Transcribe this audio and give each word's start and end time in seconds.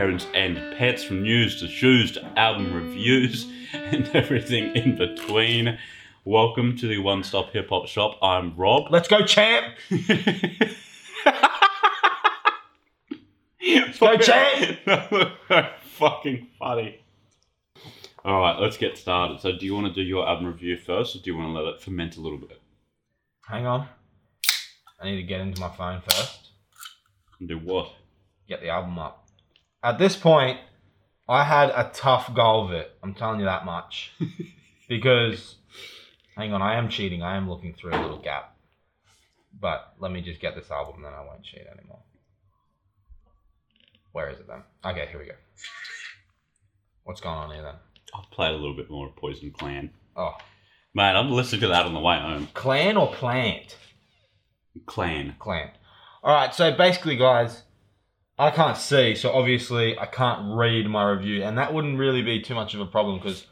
parents, 0.00 0.26
and 0.32 0.56
pets 0.78 1.04
from 1.04 1.20
news 1.22 1.60
to 1.60 1.68
shoes 1.68 2.10
to 2.12 2.24
album 2.38 2.72
reviews 2.72 3.46
and 3.74 4.08
everything 4.14 4.74
in 4.74 4.96
between. 4.96 5.78
Welcome 6.24 6.74
to 6.78 6.88
the 6.88 6.96
One 6.96 7.22
Stop 7.22 7.50
Hip 7.50 7.68
Hop 7.68 7.86
Shop. 7.86 8.16
I'm 8.22 8.56
Rob. 8.56 8.84
Let's 8.90 9.08
go, 9.08 9.26
champ. 9.26 9.76
go, 14.00 14.16
champ. 14.16 14.78
Fucking 15.82 16.46
funny. 16.58 17.04
Alright, 18.24 18.58
let's 18.58 18.78
get 18.78 18.96
started. 18.96 19.38
So, 19.40 19.52
do 19.52 19.66
you 19.66 19.74
want 19.74 19.88
to 19.88 19.92
do 19.92 20.00
your 20.00 20.26
album 20.26 20.46
review 20.46 20.78
first, 20.78 21.14
or 21.14 21.18
do 21.18 21.30
you 21.30 21.36
want 21.36 21.54
to 21.54 21.60
let 21.60 21.74
it 21.74 21.82
ferment 21.82 22.16
a 22.16 22.22
little 22.22 22.38
bit? 22.38 22.58
Hang 23.46 23.66
on. 23.66 23.86
I 24.98 25.10
need 25.10 25.16
to 25.16 25.24
get 25.24 25.42
into 25.42 25.60
my 25.60 25.68
phone 25.68 26.00
first. 26.08 26.52
And 27.38 27.50
do 27.50 27.58
what? 27.58 27.92
Get 28.48 28.62
the 28.62 28.70
album 28.70 28.98
up. 28.98 29.26
At 29.82 29.98
this 29.98 30.16
point, 30.16 30.58
I 31.28 31.44
had 31.44 31.70
a 31.70 31.90
tough 31.94 32.34
go 32.34 32.62
of 32.62 32.72
it. 32.72 32.90
I'm 33.02 33.14
telling 33.14 33.40
you 33.40 33.46
that 33.46 33.64
much. 33.64 34.12
because, 34.88 35.56
hang 36.36 36.52
on, 36.52 36.62
I 36.62 36.74
am 36.76 36.88
cheating. 36.88 37.22
I 37.22 37.36
am 37.36 37.48
looking 37.48 37.74
through 37.74 37.92
a 37.92 38.00
little 38.00 38.20
gap. 38.20 38.56
But 39.58 39.94
let 39.98 40.12
me 40.12 40.20
just 40.20 40.40
get 40.40 40.54
this 40.54 40.70
album, 40.70 40.96
and 40.96 41.04
then 41.04 41.12
I 41.12 41.24
won't 41.24 41.42
cheat 41.42 41.66
anymore. 41.66 42.00
Where 44.12 44.30
is 44.30 44.38
it 44.38 44.48
then? 44.48 44.62
Okay, 44.84 45.06
here 45.10 45.18
we 45.18 45.26
go. 45.26 45.34
What's 47.04 47.20
going 47.20 47.36
on 47.36 47.52
here 47.52 47.62
then? 47.62 47.74
I've 48.14 48.30
played 48.30 48.52
a 48.52 48.56
little 48.56 48.76
bit 48.76 48.90
more 48.90 49.06
of 49.08 49.16
Poison 49.16 49.50
Clan. 49.52 49.90
Oh, 50.16 50.34
Man, 50.92 51.14
I'm 51.16 51.30
listening 51.30 51.60
to 51.62 51.68
that 51.68 51.86
on 51.86 51.94
the 51.94 52.00
way 52.00 52.18
home. 52.18 52.48
clan 52.52 52.96
or 52.96 53.12
plant? 53.14 53.76
Clan. 54.86 55.36
Clan. 55.38 55.70
All 56.22 56.34
right, 56.34 56.52
so 56.52 56.72
basically, 56.72 57.16
guys, 57.16 57.62
I 58.40 58.50
can't 58.50 58.78
see, 58.78 59.14
so 59.16 59.32
obviously 59.32 59.98
I 59.98 60.06
can't 60.06 60.56
read 60.56 60.88
my 60.88 61.10
review, 61.10 61.42
and 61.42 61.58
that 61.58 61.74
wouldn't 61.74 61.98
really 61.98 62.22
be 62.22 62.40
too 62.40 62.54
much 62.54 62.72
of 62.72 62.80
a 62.80 62.86
problem 62.86 63.18
because 63.18 63.46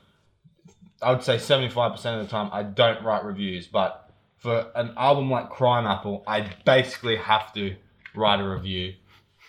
I 1.03 1.11
would 1.12 1.22
say 1.22 1.36
75% 1.36 1.94
of 2.19 2.27
the 2.27 2.31
time 2.31 2.48
I 2.55 2.62
don't 2.62 3.05
write 3.05 3.22
reviews, 3.22 3.66
but 3.66 4.11
for 4.39 4.70
an 4.75 4.94
album 4.97 5.31
like 5.31 5.50
Crimeapple, 5.50 6.22
I 6.27 6.50
basically 6.64 7.16
have 7.16 7.53
to 7.53 7.77
write 8.14 8.41
a 8.41 8.48
review 8.48 8.94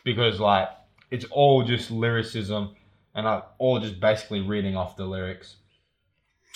because, 0.03 0.41
like, 0.41 0.67
it's 1.09 1.25
all 1.31 1.63
just 1.63 1.89
lyricism 1.89 2.75
and 3.15 3.25
I'm 3.25 3.43
all 3.59 3.79
just 3.79 4.01
basically 4.01 4.41
reading 4.41 4.75
off 4.75 4.97
the 4.97 5.05
lyrics 5.05 5.55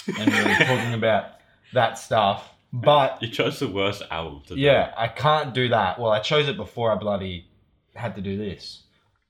and 0.08 0.30
really 0.30 0.56
talking 0.66 0.94
about 0.94 1.26
that 1.74 1.98
stuff. 1.98 2.50
But 2.74 3.22
You 3.22 3.30
chose 3.30 3.60
the 3.60 3.70
worst 3.70 4.04
album 4.12 4.42
to 4.48 4.56
do. 4.56 4.60
yeah, 4.60 4.94
I 4.98 5.08
can't 5.08 5.54
do 5.54 5.70
that. 5.70 6.00
Well, 6.00 6.12
I 6.12 6.20
chose 6.20 6.50
it 6.50 6.58
before 6.58 6.92
I 6.92 6.96
bloody 6.96 7.48
had 7.96 8.16
to 8.16 8.22
do 8.22 8.38
this. 8.38 8.84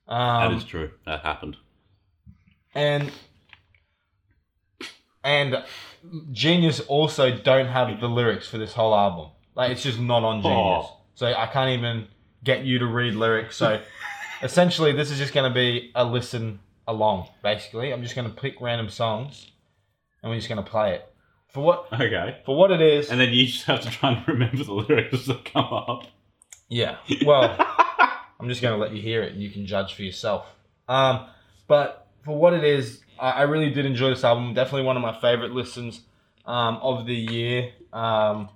That 0.08 0.14
Um, 0.48 0.56
is 0.58 0.64
true. 0.64 0.92
That 1.06 1.22
happened. 1.22 1.58
and 2.76 3.12
and 5.24 5.64
Genius 6.32 6.80
also 6.82 7.36
don't 7.38 7.68
have 7.68 8.00
the 8.02 8.08
lyrics 8.10 8.48
for 8.48 8.58
this 8.58 8.74
whole 8.74 8.94
album. 8.94 9.30
Like 9.56 9.72
it's 9.72 9.84
just 9.84 10.00
not 10.00 10.24
on 10.24 10.42
Genius. 10.42 10.86
Oh. 10.90 10.98
So 11.16 11.28
I 11.28 11.46
can't 11.48 11.70
even 11.78 12.08
get 12.44 12.66
you 12.66 12.80
to 12.80 12.86
read 12.86 13.16
lyrics. 13.16 13.56
So 13.56 13.82
essentially 14.44 14.92
this 14.92 15.12
is 15.12 15.18
just 15.18 15.34
gonna 15.34 15.54
be 15.54 15.92
a 15.96 16.04
listen 16.04 16.60
along, 16.88 17.30
basically. 17.42 17.92
I'm 17.94 18.04
just 18.04 18.16
gonna 18.16 18.30
pick 18.30 18.60
random 18.60 18.90
songs 18.90 19.52
and 20.22 20.30
we're 20.30 20.38
just 20.38 20.50
gonna 20.50 20.64
play 20.64 20.96
it. 20.96 21.06
For 21.50 21.62
what 21.64 21.88
Okay. 21.94 22.42
for 22.46 22.58
what 22.58 22.72
it 22.72 22.82
is. 22.82 23.10
And 23.12 23.22
then 23.22 23.30
you 23.32 23.46
just 23.46 23.64
have 23.66 23.82
to 23.82 23.90
try 23.90 24.12
and 24.14 24.28
remember 24.28 24.64
the 24.64 24.74
lyrics 24.74 25.26
that 25.28 25.46
come 25.46 25.66
up. 25.72 26.08
Yeah. 26.68 26.98
Well, 27.26 27.56
I'm 28.44 28.50
just 28.50 28.62
going 28.62 28.74
to 28.78 28.82
let 28.82 28.94
you 28.94 29.02
hear 29.02 29.24
it 29.24 29.32
and 29.34 29.42
you 29.42 29.50
can 29.50 29.66
judge 29.66 29.94
for 29.94 30.04
yourself. 30.04 30.46
Um, 30.90 31.28
but 31.68 32.08
for 32.26 32.38
what 32.38 32.54
it 32.54 32.64
is, 32.66 33.02
I, 33.18 33.30
I 33.32 33.42
really 33.44 33.70
did 33.70 33.86
enjoy 33.86 34.10
this 34.10 34.24
album. 34.26 34.54
Definitely 34.54 34.84
one 34.84 34.98
of 34.98 35.02
my 35.02 35.18
favorite 35.22 35.52
listens 35.52 36.02
um, 36.46 36.76
of 36.82 37.06
the 37.06 37.16
year. 37.16 37.72
Um, 37.94 38.50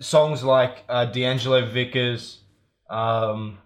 songs 0.00 0.44
like 0.44 0.84
uh, 0.88 1.06
D'Angelo 1.06 1.64
Vickers, 1.66 2.40
um, 2.90 3.58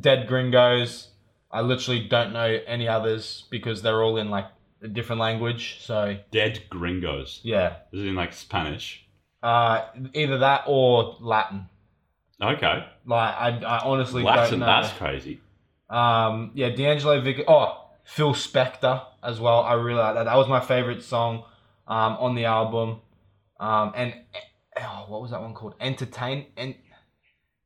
Dead 0.00 0.26
Gringos. 0.26 1.08
I 1.50 1.60
literally 1.62 2.06
don't 2.08 2.32
know 2.32 2.58
any 2.66 2.88
others 2.88 3.44
because 3.50 3.82
they're 3.82 4.02
all 4.02 4.16
in 4.18 4.30
like 4.30 4.46
a 4.82 4.88
different 4.88 5.20
language. 5.20 5.78
So 5.80 6.18
Dead 6.30 6.64
Gringos. 6.70 7.40
yeah, 7.42 7.76
This 7.92 8.00
is 8.00 8.06
in 8.06 8.14
like 8.14 8.32
Spanish. 8.32 9.06
uh, 9.42 9.86
either 10.12 10.38
that 10.38 10.64
or 10.66 11.16
Latin. 11.20 11.68
Okay. 12.42 12.86
Like 13.06 13.34
I, 13.34 13.58
I 13.64 13.78
honestly 13.84 14.22
Latin, 14.22 14.50
don't 14.50 14.60
know. 14.60 14.66
that's 14.66 14.92
crazy. 14.96 15.40
Um, 15.90 16.52
yeah, 16.54 16.68
D'Angelo 16.70 17.20
Vick. 17.20 17.44
Oh, 17.48 17.84
Phil 18.04 18.32
Spector 18.32 19.02
as 19.22 19.40
well. 19.40 19.60
I 19.60 19.74
really 19.74 19.98
like 19.98 20.14
that. 20.14 20.24
That 20.24 20.36
was 20.36 20.48
my 20.48 20.60
favorite 20.60 21.02
song 21.02 21.44
um, 21.86 22.16
on 22.18 22.34
the 22.34 22.44
album. 22.44 23.00
Um, 23.58 23.92
and 23.96 24.14
oh, 24.80 25.04
what 25.08 25.20
was 25.22 25.30
that 25.32 25.40
one 25.40 25.54
called? 25.54 25.74
Entertain 25.80 26.46
and 26.56 26.74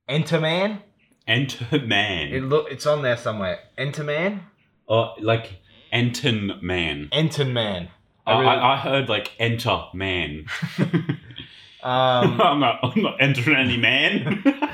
Enter 0.08 0.40
Man. 0.40 0.82
Enter 1.28 1.78
Man. 1.80 2.28
It 2.32 2.42
look, 2.42 2.70
it's 2.70 2.86
on 2.86 3.02
there 3.02 3.16
somewhere. 3.16 3.60
Enter 3.76 4.04
Man. 4.04 4.42
oh, 4.88 5.14
like 5.20 5.60
Enten 5.92 6.62
Man. 6.62 7.08
Enter 7.12 7.44
Man. 7.44 7.88
I 8.26 8.38
really- 8.38 8.46
I, 8.46 8.74
I 8.74 8.76
heard 8.78 9.08
like 9.08 9.32
Enter 9.38 9.84
Man. 9.94 10.46
Um, 11.82 12.41
I'm 12.41 12.60
not. 12.60 12.81
I'm 12.82 13.03
not 13.03 13.16
entering 13.20 13.56
any 13.56 13.76
man. 13.76 14.43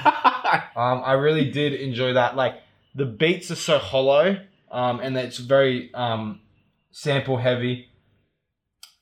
Um, 0.74 1.02
I 1.04 1.12
really 1.12 1.50
did 1.50 1.74
enjoy 1.74 2.14
that. 2.14 2.34
Like 2.36 2.62
the 2.94 3.04
beats 3.04 3.50
are 3.50 3.56
so 3.56 3.78
hollow, 3.78 4.40
um, 4.70 5.00
and 5.00 5.16
it's 5.16 5.38
very 5.38 5.92
um, 5.92 6.40
sample 6.90 7.36
heavy, 7.36 7.88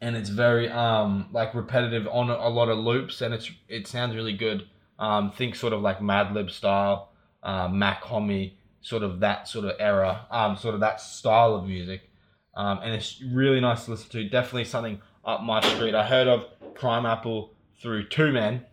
and 0.00 0.16
it's 0.16 0.30
very 0.30 0.68
um, 0.68 1.28
like 1.32 1.54
repetitive 1.54 2.08
on 2.08 2.30
a, 2.30 2.48
lot 2.48 2.68
of 2.68 2.78
loops, 2.78 3.20
and 3.20 3.32
it's 3.34 3.50
it 3.68 3.86
sounds 3.86 4.16
really 4.16 4.32
good. 4.32 4.66
Um, 4.98 5.30
think 5.30 5.54
sort 5.54 5.72
of 5.72 5.82
like 5.82 6.00
Madlib 6.00 6.50
style, 6.50 7.10
uh, 7.42 7.68
Mac 7.68 8.02
Homie, 8.02 8.54
sort 8.80 9.02
of 9.02 9.20
that 9.20 9.46
sort 9.46 9.66
of 9.66 9.76
era, 9.78 10.26
um, 10.30 10.56
sort 10.56 10.74
of 10.74 10.80
that 10.80 11.00
style 11.00 11.54
of 11.54 11.66
music, 11.66 12.08
um, 12.54 12.80
and 12.82 12.94
it's 12.94 13.22
really 13.22 13.60
nice 13.60 13.84
to 13.84 13.92
listen 13.92 14.10
to. 14.10 14.28
Definitely 14.28 14.64
something 14.64 15.00
up 15.24 15.42
my 15.42 15.60
street. 15.60 15.94
I 15.94 16.06
heard 16.06 16.26
of 16.26 16.46
Crimeapple 16.74 17.50
through 17.80 18.08
two 18.08 18.32
men, 18.32 18.64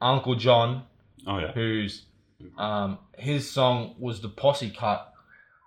Ankhlejohn 0.00 0.82
oh 1.26 1.38
yeah. 1.38 1.52
who's 1.52 2.04
um, 2.56 2.98
his 3.16 3.50
song 3.50 3.94
was 3.98 4.20
the 4.20 4.28
posse 4.28 4.70
cut 4.70 5.12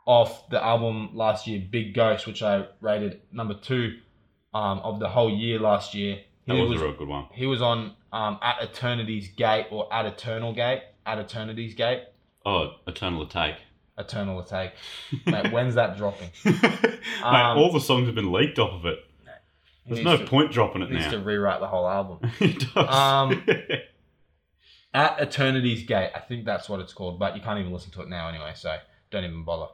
off 0.06 0.50
the 0.50 0.64
album 0.64 1.10
last 1.14 1.46
year, 1.48 1.62
Big 1.70 1.94
Ghost, 1.94 2.26
which 2.26 2.42
I 2.42 2.66
rated 2.80 3.22
number 3.32 3.54
two 3.54 3.98
um, 4.54 4.80
of 4.80 5.00
the 5.00 5.10
whole 5.10 5.30
year 5.30 5.60
last 5.60 5.94
year. 5.94 6.20
That 6.48 6.56
He 6.56 6.62
was, 6.62 6.72
was 6.72 6.82
a 6.82 6.86
real 6.86 6.98
good 6.98 7.08
one. 7.08 7.26
he 7.34 7.46
was 7.46 7.62
on 7.62 7.94
um, 8.12 8.40
at 8.42 8.62
Eternity's 8.62 9.28
Gate 9.30 9.68
or 9.70 9.94
at 9.94 10.06
Eternal 10.06 10.54
Gate, 10.54 10.82
at 11.06 11.20
Eternity's 11.20 11.74
Gate, 11.76 12.04
Oh, 12.46 12.72
Eternal 12.88 13.28
Take. 13.28 13.56
Eternal 13.98 14.40
Attack. 14.40 14.74
Mate, 15.28 15.52
when's 15.52 15.76
that 15.76 15.96
dropping? 15.98 16.30
Mate, 16.46 16.96
all 17.24 17.72
the 17.72 17.80
songs 17.80 18.08
have 18.08 18.16
been 18.16 18.32
leaked 18.32 18.58
off 18.58 18.74
of 18.74 18.86
it. 18.86 18.98
He 19.92 20.04
There's 20.04 20.20
no 20.20 20.24
to, 20.24 20.30
point 20.30 20.52
dropping 20.52 20.82
it 20.82 20.90
He 20.90 20.96
needs 20.96 21.10
to 21.10 21.20
rewrite 21.20 21.60
the 21.60 21.68
whole 21.68 21.88
album. 21.88 22.32
he 22.40 22.54
does. 22.54 22.96
Um, 22.96 23.44
At 24.94 25.20
Eternity's 25.20 25.84
Gate, 25.84 26.12
I 26.16 26.20
think 26.20 26.46
that's 26.46 26.68
what 26.68 26.80
it's 26.80 26.94
called, 26.94 27.20
but 27.20 27.36
you 27.36 27.42
can't 27.42 27.60
even 27.60 27.72
listen 27.72 27.92
to 27.92 28.02
it 28.02 28.10
now 28.10 28.28
anyway, 28.28 28.52
so 28.56 28.78
don't 29.10 29.24
even 29.24 29.46
bother. 29.46 29.72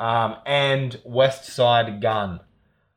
Um, 0.00 0.36
and 0.46 1.00
Westside 1.06 2.00
Gunn, 2.00 2.40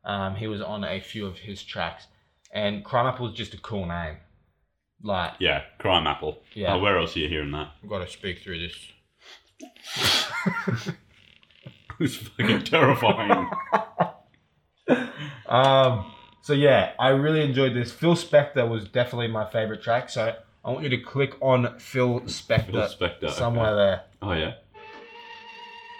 um, 0.04 0.36
he 0.36 0.48
was 0.48 0.62
on 0.62 0.84
a 0.84 1.00
few 1.00 1.28
of 1.28 1.38
his 1.38 1.62
tracks, 1.62 2.08
and 2.52 2.84
Crimeapple 2.84 3.32
is 3.32 3.38
just 3.38 3.54
a 3.54 3.60
cool 3.60 3.86
name. 3.86 4.18
Like, 5.04 5.34
yeah, 5.40 5.64
Crimeapple. 5.80 6.38
Yeah. 6.56 6.74
Oh, 6.74 6.80
where 6.80 6.98
else 6.98 7.16
are 7.16 7.20
you 7.20 7.30
hearing 7.30 7.52
that? 7.52 7.70
I've 7.84 7.90
got 7.90 8.00
to 8.00 8.08
speak 8.08 8.40
through 8.40 8.68
this. 8.68 8.76
It's 12.00 12.16
fucking 12.18 12.64
terrifying. 12.66 13.50
Um, 15.48 16.12
so 16.46 16.54
yeah, 16.54 16.92
I 17.00 17.10
really 17.10 17.42
enjoyed 17.42 17.74
this. 17.74 17.92
Phil 17.92 18.14
Spector 18.14 18.70
was 18.70 18.86
definitely 18.88 19.30
my 19.30 19.50
favorite 19.50 19.82
track, 19.82 20.12
so 20.12 20.36
I 20.64 20.70
want 20.70 20.84
you 20.84 20.90
to 20.90 21.00
click 21.00 21.34
on 21.42 21.80
Phil 21.80 22.20
Spector, 22.22 22.72
Phil 22.72 22.88
Spector, 22.88 23.32
somewhere 23.32 23.72
okay. 23.72 23.76
there. 23.76 24.02
Oh 24.22 24.34
yeah. 24.34 24.54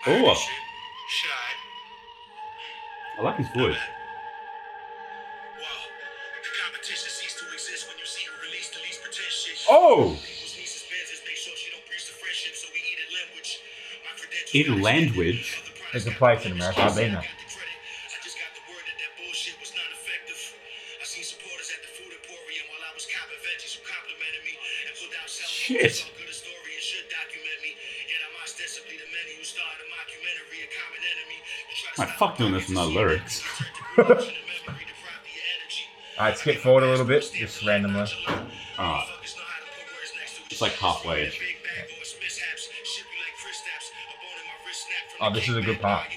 Oh, 0.06 0.36
Shy. 0.36 1.30
I 3.18 3.24
like 3.24 3.38
his 3.38 3.48
voice. 3.48 3.58
Wow. 3.58 3.74
The 6.44 6.50
competition 6.62 7.10
ceased 7.10 7.40
to 7.40 7.46
exist 7.52 7.88
when 7.90 7.98
you 7.98 8.06
see 8.06 8.28
her 8.30 8.38
release 8.46 8.70
the 8.70 8.82
least 8.86 9.02
pretentious. 9.02 9.66
Oh, 9.68 10.14
People's 10.14 10.54
nieces' 10.62 10.86
business, 10.86 11.22
make 11.26 11.38
sure 11.38 11.54
she 11.58 11.72
don't 11.72 11.82
preach 11.90 12.06
the 12.06 12.14
friendship, 12.14 12.54
so 12.54 12.68
we 12.72 12.86
eat 12.86 13.02
in 13.02 13.10
language. 13.18 13.62
My 14.06 14.14
credentials 14.14 14.54
In 14.54 14.78
not 14.78 14.86
language? 14.86 15.40
extended. 15.42 15.74
Other 15.74 15.90
There's 15.92 16.06
a 16.06 16.12
place 16.12 16.46
in 16.46 16.52
America. 16.52 16.84
I've 16.84 16.96
been 16.96 17.14
there. 17.14 17.26
Right, 31.98 32.10
stop 32.10 32.10
fuck 32.20 32.38
the 32.38 32.38
doing 32.38 32.52
this 32.54 32.68
with 32.68 32.76
no 32.76 32.86
lyrics. 32.88 33.44
Alright, 36.18 36.38
skip 36.38 36.58
forward 36.58 36.84
a 36.84 36.90
little 36.90 37.06
bit, 37.06 37.32
just 37.34 37.66
randomly. 37.66 38.06
Ah. 38.28 38.46
Alright. 38.78 39.08
It's 40.52 40.62
like 40.62 40.74
halfway. 40.74 41.32
Oh, 45.22 45.34
this 45.34 45.50
is 45.50 45.56
a 45.56 45.62
good 45.62 45.80
part. 45.80 46.08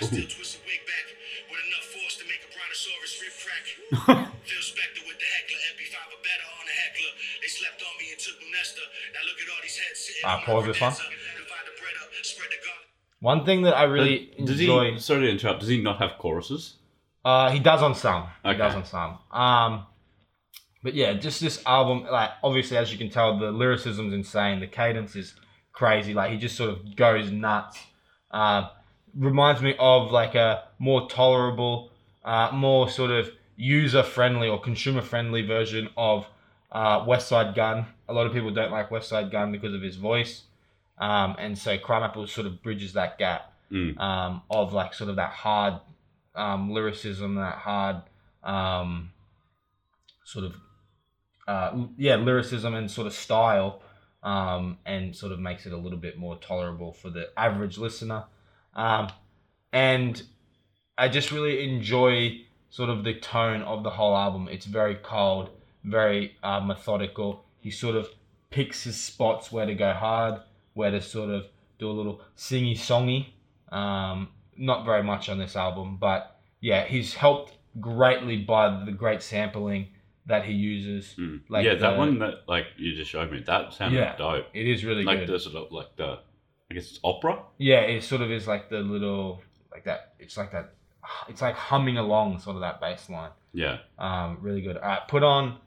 I 0.00 0.06
up, 10.48 10.64
spread 10.64 12.50
the 12.50 12.56
garlic. 12.64 12.86
One 13.20 13.44
thing 13.44 13.62
that 13.62 13.76
I 13.76 13.84
really 13.84 14.32
Does 14.44 14.60
enjoy. 14.60 14.92
he? 14.92 14.98
Sorry 14.98 15.26
to 15.26 15.30
interrupt. 15.30 15.60
Does 15.60 15.68
he 15.68 15.80
not 15.82 15.98
have 15.98 16.18
choruses? 16.18 16.76
Uh, 17.24 17.50
he 17.50 17.60
does 17.60 17.82
on 17.82 17.94
some. 17.94 18.26
He 18.44 18.54
does 18.54 18.74
on 18.74 18.84
some. 18.84 19.18
Um, 19.30 19.86
but 20.82 20.94
yeah, 20.94 21.12
just 21.12 21.40
this 21.40 21.62
album, 21.66 22.04
like 22.10 22.30
obviously 22.42 22.76
as 22.76 22.90
you 22.92 22.98
can 22.98 23.10
tell, 23.10 23.38
the 23.38 23.52
lyricism's 23.52 24.12
insane. 24.12 24.58
The 24.60 24.66
cadence 24.66 25.14
is 25.14 25.34
crazy. 25.72 26.14
Like 26.14 26.32
he 26.32 26.38
just 26.38 26.56
sort 26.56 26.70
of 26.70 26.96
goes 26.96 27.30
nuts. 27.30 27.78
Uh, 28.30 28.68
reminds 29.16 29.62
me 29.62 29.76
of 29.78 30.10
like 30.10 30.34
a 30.34 30.64
more 30.78 31.08
tolerable, 31.08 31.90
uh, 32.24 32.50
more 32.52 32.88
sort 32.88 33.10
of 33.10 33.30
user 33.56 34.02
friendly 34.02 34.48
or 34.48 34.60
consumer 34.60 35.02
friendly 35.02 35.42
version 35.42 35.88
of 35.96 36.26
uh, 36.72 37.04
Westside 37.04 37.54
Gunn. 37.54 37.86
A 38.08 38.12
lot 38.12 38.26
of 38.26 38.32
people 38.32 38.50
don't 38.50 38.72
like 38.72 38.90
Westside 38.90 39.30
Gunn 39.30 39.52
because 39.52 39.74
of 39.74 39.82
his 39.82 39.96
voice. 39.96 40.42
Um, 40.98 41.36
and 41.38 41.56
so 41.56 41.78
Crimeapple 41.78 42.28
sort 42.28 42.46
of 42.46 42.62
bridges 42.62 42.92
that 42.94 43.18
gap 43.18 43.48
Mm. 43.72 43.98
um, 43.98 44.42
of 44.50 44.74
like 44.74 44.92
sort 44.92 45.08
of 45.08 45.16
that 45.16 45.30
hard 45.30 45.80
um, 46.34 46.70
lyricism, 46.70 47.36
that 47.36 47.54
hard 47.54 48.02
um, 48.44 49.12
sort 50.24 50.44
of 50.44 50.56
uh, 51.48 51.86
yeah 51.96 52.16
lyricism 52.16 52.74
and 52.74 52.90
sort 52.90 53.06
of 53.06 53.14
style, 53.14 53.80
um, 54.22 54.76
and 54.84 55.16
sort 55.16 55.32
of 55.32 55.38
makes 55.40 55.64
it 55.64 55.72
a 55.72 55.76
little 55.78 55.98
bit 55.98 56.18
more 56.18 56.36
tolerable 56.36 56.92
for 56.92 57.08
the 57.08 57.30
average 57.34 57.78
listener. 57.78 58.24
Um, 58.74 59.08
and 59.72 60.22
I 60.98 61.08
just 61.08 61.32
really 61.32 61.64
enjoy 61.64 62.42
sort 62.68 62.90
of 62.90 63.04
the 63.04 63.14
tone 63.14 63.62
of 63.62 63.84
the 63.84 63.90
whole 63.90 64.14
album. 64.14 64.48
It's 64.50 64.66
very 64.66 64.96
cold, 64.96 65.48
very 65.84 66.36
uh, 66.42 66.60
methodical. 66.60 67.44
He 67.60 67.70
sort 67.70 67.96
of 67.96 68.08
picks 68.50 68.84
his 68.84 68.96
spots 69.00 69.50
where 69.52 69.66
to 69.66 69.74
go 69.74 69.92
hard, 69.92 70.40
where 70.74 70.90
to 70.90 71.00
sort 71.00 71.30
of 71.30 71.46
do 71.78 71.90
a 71.90 71.92
little 71.92 72.20
singy 72.36 72.74
songy. 72.76 73.26
Um, 73.74 74.28
not 74.56 74.84
very 74.84 75.02
much 75.02 75.28
on 75.28 75.38
this 75.38 75.56
album, 75.56 75.96
but 76.00 76.38
yeah, 76.60 76.84
he's 76.84 77.14
helped 77.14 77.56
greatly 77.80 78.36
by 78.36 78.84
the 78.84 78.92
great 78.92 79.22
sampling 79.22 79.88
that 80.26 80.44
he 80.44 80.52
uses. 80.52 81.14
Mm. 81.18 81.40
Like 81.48 81.64
yeah, 81.64 81.74
that 81.76 81.96
one 81.96 82.18
that 82.20 82.42
like 82.46 82.66
you 82.76 82.94
just 82.94 83.10
showed 83.10 83.32
me. 83.32 83.42
That 83.46 83.72
sounded 83.72 83.98
Yeah. 83.98 84.16
dope. 84.16 84.46
It 84.52 84.68
is 84.68 84.84
really 84.84 85.02
like 85.04 85.20
good. 85.20 85.28
the 85.30 85.40
sort 85.40 85.56
of 85.56 85.72
like 85.72 85.96
the, 85.96 86.18
I 86.70 86.74
guess 86.74 86.90
it's 86.90 87.00
opera. 87.02 87.42
Yeah, 87.58 87.80
it 87.80 88.02
sort 88.04 88.20
of 88.20 88.30
is 88.30 88.46
like 88.46 88.68
the 88.68 88.78
little 88.80 89.40
like 89.72 89.84
that. 89.84 90.12
It's 90.18 90.36
like 90.36 90.52
that. 90.52 90.74
It's 91.28 91.42
like 91.42 91.56
humming 91.56 91.96
along, 91.98 92.38
sort 92.38 92.54
of 92.56 92.60
that 92.62 92.80
bass 92.80 93.08
line. 93.10 93.30
Yeah, 93.52 93.78
Um, 93.98 94.38
really 94.40 94.60
good. 94.60 94.76
All 94.76 94.88
right, 94.88 95.08
put 95.08 95.22
on 95.24 95.58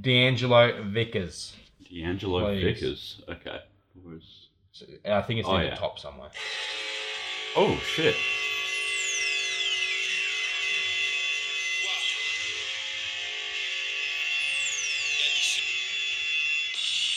D'Angelo 0.00 0.82
Vickers. 0.84 1.54
D'Angelo 1.90 2.46
Please. 2.46 2.62
Vickers. 2.64 3.22
Okay. 3.28 3.60
Where's- 4.02 4.46
So, 4.72 4.86
I 5.04 5.20
think 5.22 5.40
it's 5.40 5.48
Oh, 5.48 5.56
in 5.56 5.64
yeah. 5.64 5.70
the 5.70 5.76
top 5.76 5.98
somewhere. 5.98 6.30
Oh 7.56 7.76
shit. 7.78 8.16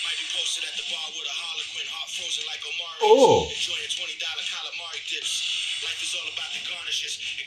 Might 0.04 0.20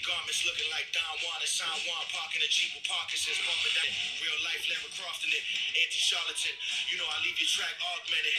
garments 0.09 0.41
looking 0.49 0.67
like 0.73 0.89
Don 0.97 1.15
Juan 1.21 1.39
and 1.45 1.53
San 1.53 1.69
Juan 1.85 2.03
parking 2.17 2.41
a 2.41 2.49
Jeep 2.49 2.73
with 2.73 2.89
Parkinson's 2.89 3.39
bumping 3.45 3.75
that 3.77 3.89
real 4.25 4.39
life 4.49 4.65
Lara 4.73 4.89
Croft 4.97 5.23
in 5.29 5.31
it. 5.37 5.45
Anti 5.77 6.01
charlatan, 6.01 6.55
you 6.89 6.97
know 6.97 7.05
I 7.07 7.17
leave 7.23 7.37
your 7.37 7.51
track 7.53 7.77
augmented. 7.77 8.33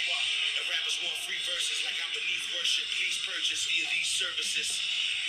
And 0.57 0.65
rappers 0.65 0.97
want 1.05 1.13
free 1.29 1.37
verses 1.45 1.85
like 1.85 1.95
I'm 2.01 2.11
beneath 2.17 2.45
worship. 2.57 2.85
Please 2.97 3.17
purchase 3.21 3.69
via 3.69 3.85
these 3.93 4.09
services. 4.09 4.67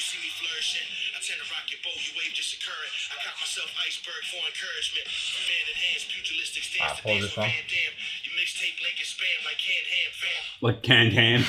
You 0.01 0.03
see 0.09 0.21
me 0.25 0.33
flourishing. 0.41 0.87
I 1.13 1.21
tend 1.21 1.45
to 1.45 1.47
rock 1.53 1.69
your 1.69 1.77
boat, 1.85 2.01
your 2.09 2.17
wave 2.17 2.33
just 2.33 2.57
occurring. 2.57 2.93
I 3.13 3.21
got 3.21 3.37
myself 3.37 3.69
iceberg 3.85 4.23
for 4.33 4.41
encouragement. 4.49 5.05
Man 5.45 5.65
in 5.69 5.77
hands, 5.77 6.09
pugilistic 6.09 6.65
Ah, 6.81 6.97
stance. 6.97 7.05
pause 7.05 7.21
this 7.29 7.37
one. 7.37 7.53
Damn, 7.69 7.95
you 8.25 8.33
mixtape 8.33 8.81
link 8.81 8.97
is 8.97 9.13
spam 9.13 9.39
like 9.45 9.61
canned 9.61 9.89
ham, 9.93 10.11
fam. 10.17 10.43
Like 10.65 10.79
can 10.81 11.07
can. 11.13 11.41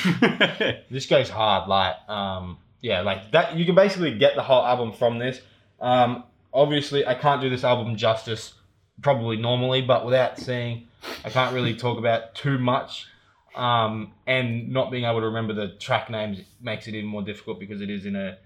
This 0.91 1.07
goes 1.07 1.31
hard. 1.31 1.71
Like, 1.71 1.95
um, 2.11 2.59
yeah, 2.81 3.01
like 3.01 3.31
that. 3.31 3.55
You 3.55 3.65
can 3.65 3.75
basically 3.75 4.17
get 4.17 4.35
the 4.35 4.43
whole 4.43 4.63
album 4.63 4.93
from 4.93 5.19
this. 5.19 5.41
Um, 5.79 6.23
obviously, 6.53 7.05
I 7.05 7.15
can't 7.15 7.41
do 7.41 7.49
this 7.49 7.63
album 7.63 7.95
justice, 7.95 8.53
probably 9.01 9.37
normally, 9.37 9.81
but 9.81 10.05
without 10.05 10.39
seeing, 10.39 10.87
I 11.23 11.29
can't 11.29 11.53
really 11.53 11.75
talk 11.75 11.97
about 11.97 12.35
too 12.35 12.57
much. 12.57 13.07
Um, 13.55 14.13
and 14.25 14.69
not 14.69 14.91
being 14.91 15.03
able 15.03 15.19
to 15.19 15.25
remember 15.25 15.53
the 15.53 15.69
track 15.75 16.09
names 16.09 16.39
makes 16.61 16.87
it 16.87 16.95
even 16.95 17.09
more 17.09 17.21
difficult 17.21 17.59
because 17.59 17.81
it 17.81 17.89
is 17.89 18.05
in 18.05 18.15
a 18.15 18.37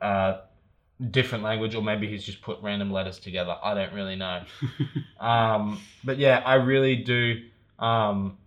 uh, 0.00 0.40
different 1.10 1.44
language, 1.44 1.74
or 1.74 1.82
maybe 1.82 2.06
he's 2.06 2.24
just 2.24 2.40
put 2.42 2.58
random 2.62 2.92
letters 2.92 3.18
together. 3.18 3.56
I 3.62 3.74
don't 3.74 3.92
really 3.92 4.16
know. 4.16 4.42
um, 5.20 5.80
but 6.04 6.18
yeah, 6.18 6.42
I 6.44 6.54
really 6.54 6.96
do. 6.96 7.42
Um, 7.78 8.38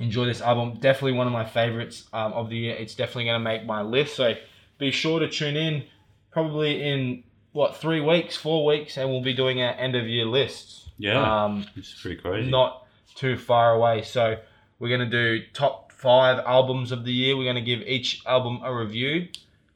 enjoy 0.00 0.26
this 0.26 0.40
album. 0.40 0.78
Definitely 0.80 1.12
one 1.12 1.26
of 1.26 1.32
my 1.32 1.44
favorites 1.44 2.04
um, 2.12 2.32
of 2.32 2.50
the 2.50 2.56
year. 2.56 2.76
It's 2.76 2.94
definitely 2.94 3.24
going 3.24 3.40
to 3.40 3.44
make 3.44 3.64
my 3.64 3.82
list. 3.82 4.16
So 4.16 4.34
be 4.78 4.90
sure 4.90 5.20
to 5.20 5.28
tune 5.28 5.56
in 5.56 5.84
probably 6.30 6.82
in 6.82 7.22
what 7.52 7.76
three 7.76 8.00
weeks, 8.00 8.36
four 8.36 8.64
weeks, 8.66 8.96
and 8.96 9.08
we'll 9.10 9.22
be 9.22 9.34
doing 9.34 9.62
our 9.62 9.72
end 9.74 9.94
of 9.94 10.06
year 10.08 10.24
lists. 10.26 10.90
yeah, 10.98 11.44
Um, 11.44 11.66
it's 11.76 12.00
pretty 12.02 12.20
crazy. 12.20 12.50
not 12.50 12.86
too 13.14 13.36
far 13.36 13.74
away. 13.74 14.02
So 14.02 14.38
we're 14.78 14.88
going 14.96 15.08
to 15.08 15.38
do 15.38 15.44
top 15.52 15.92
five 15.92 16.38
albums 16.44 16.90
of 16.92 17.04
the 17.04 17.12
year. 17.12 17.36
We're 17.36 17.44
going 17.44 17.54
to 17.56 17.60
give 17.76 17.80
each 17.86 18.22
album 18.26 18.60
a 18.64 18.74
review, 18.74 19.28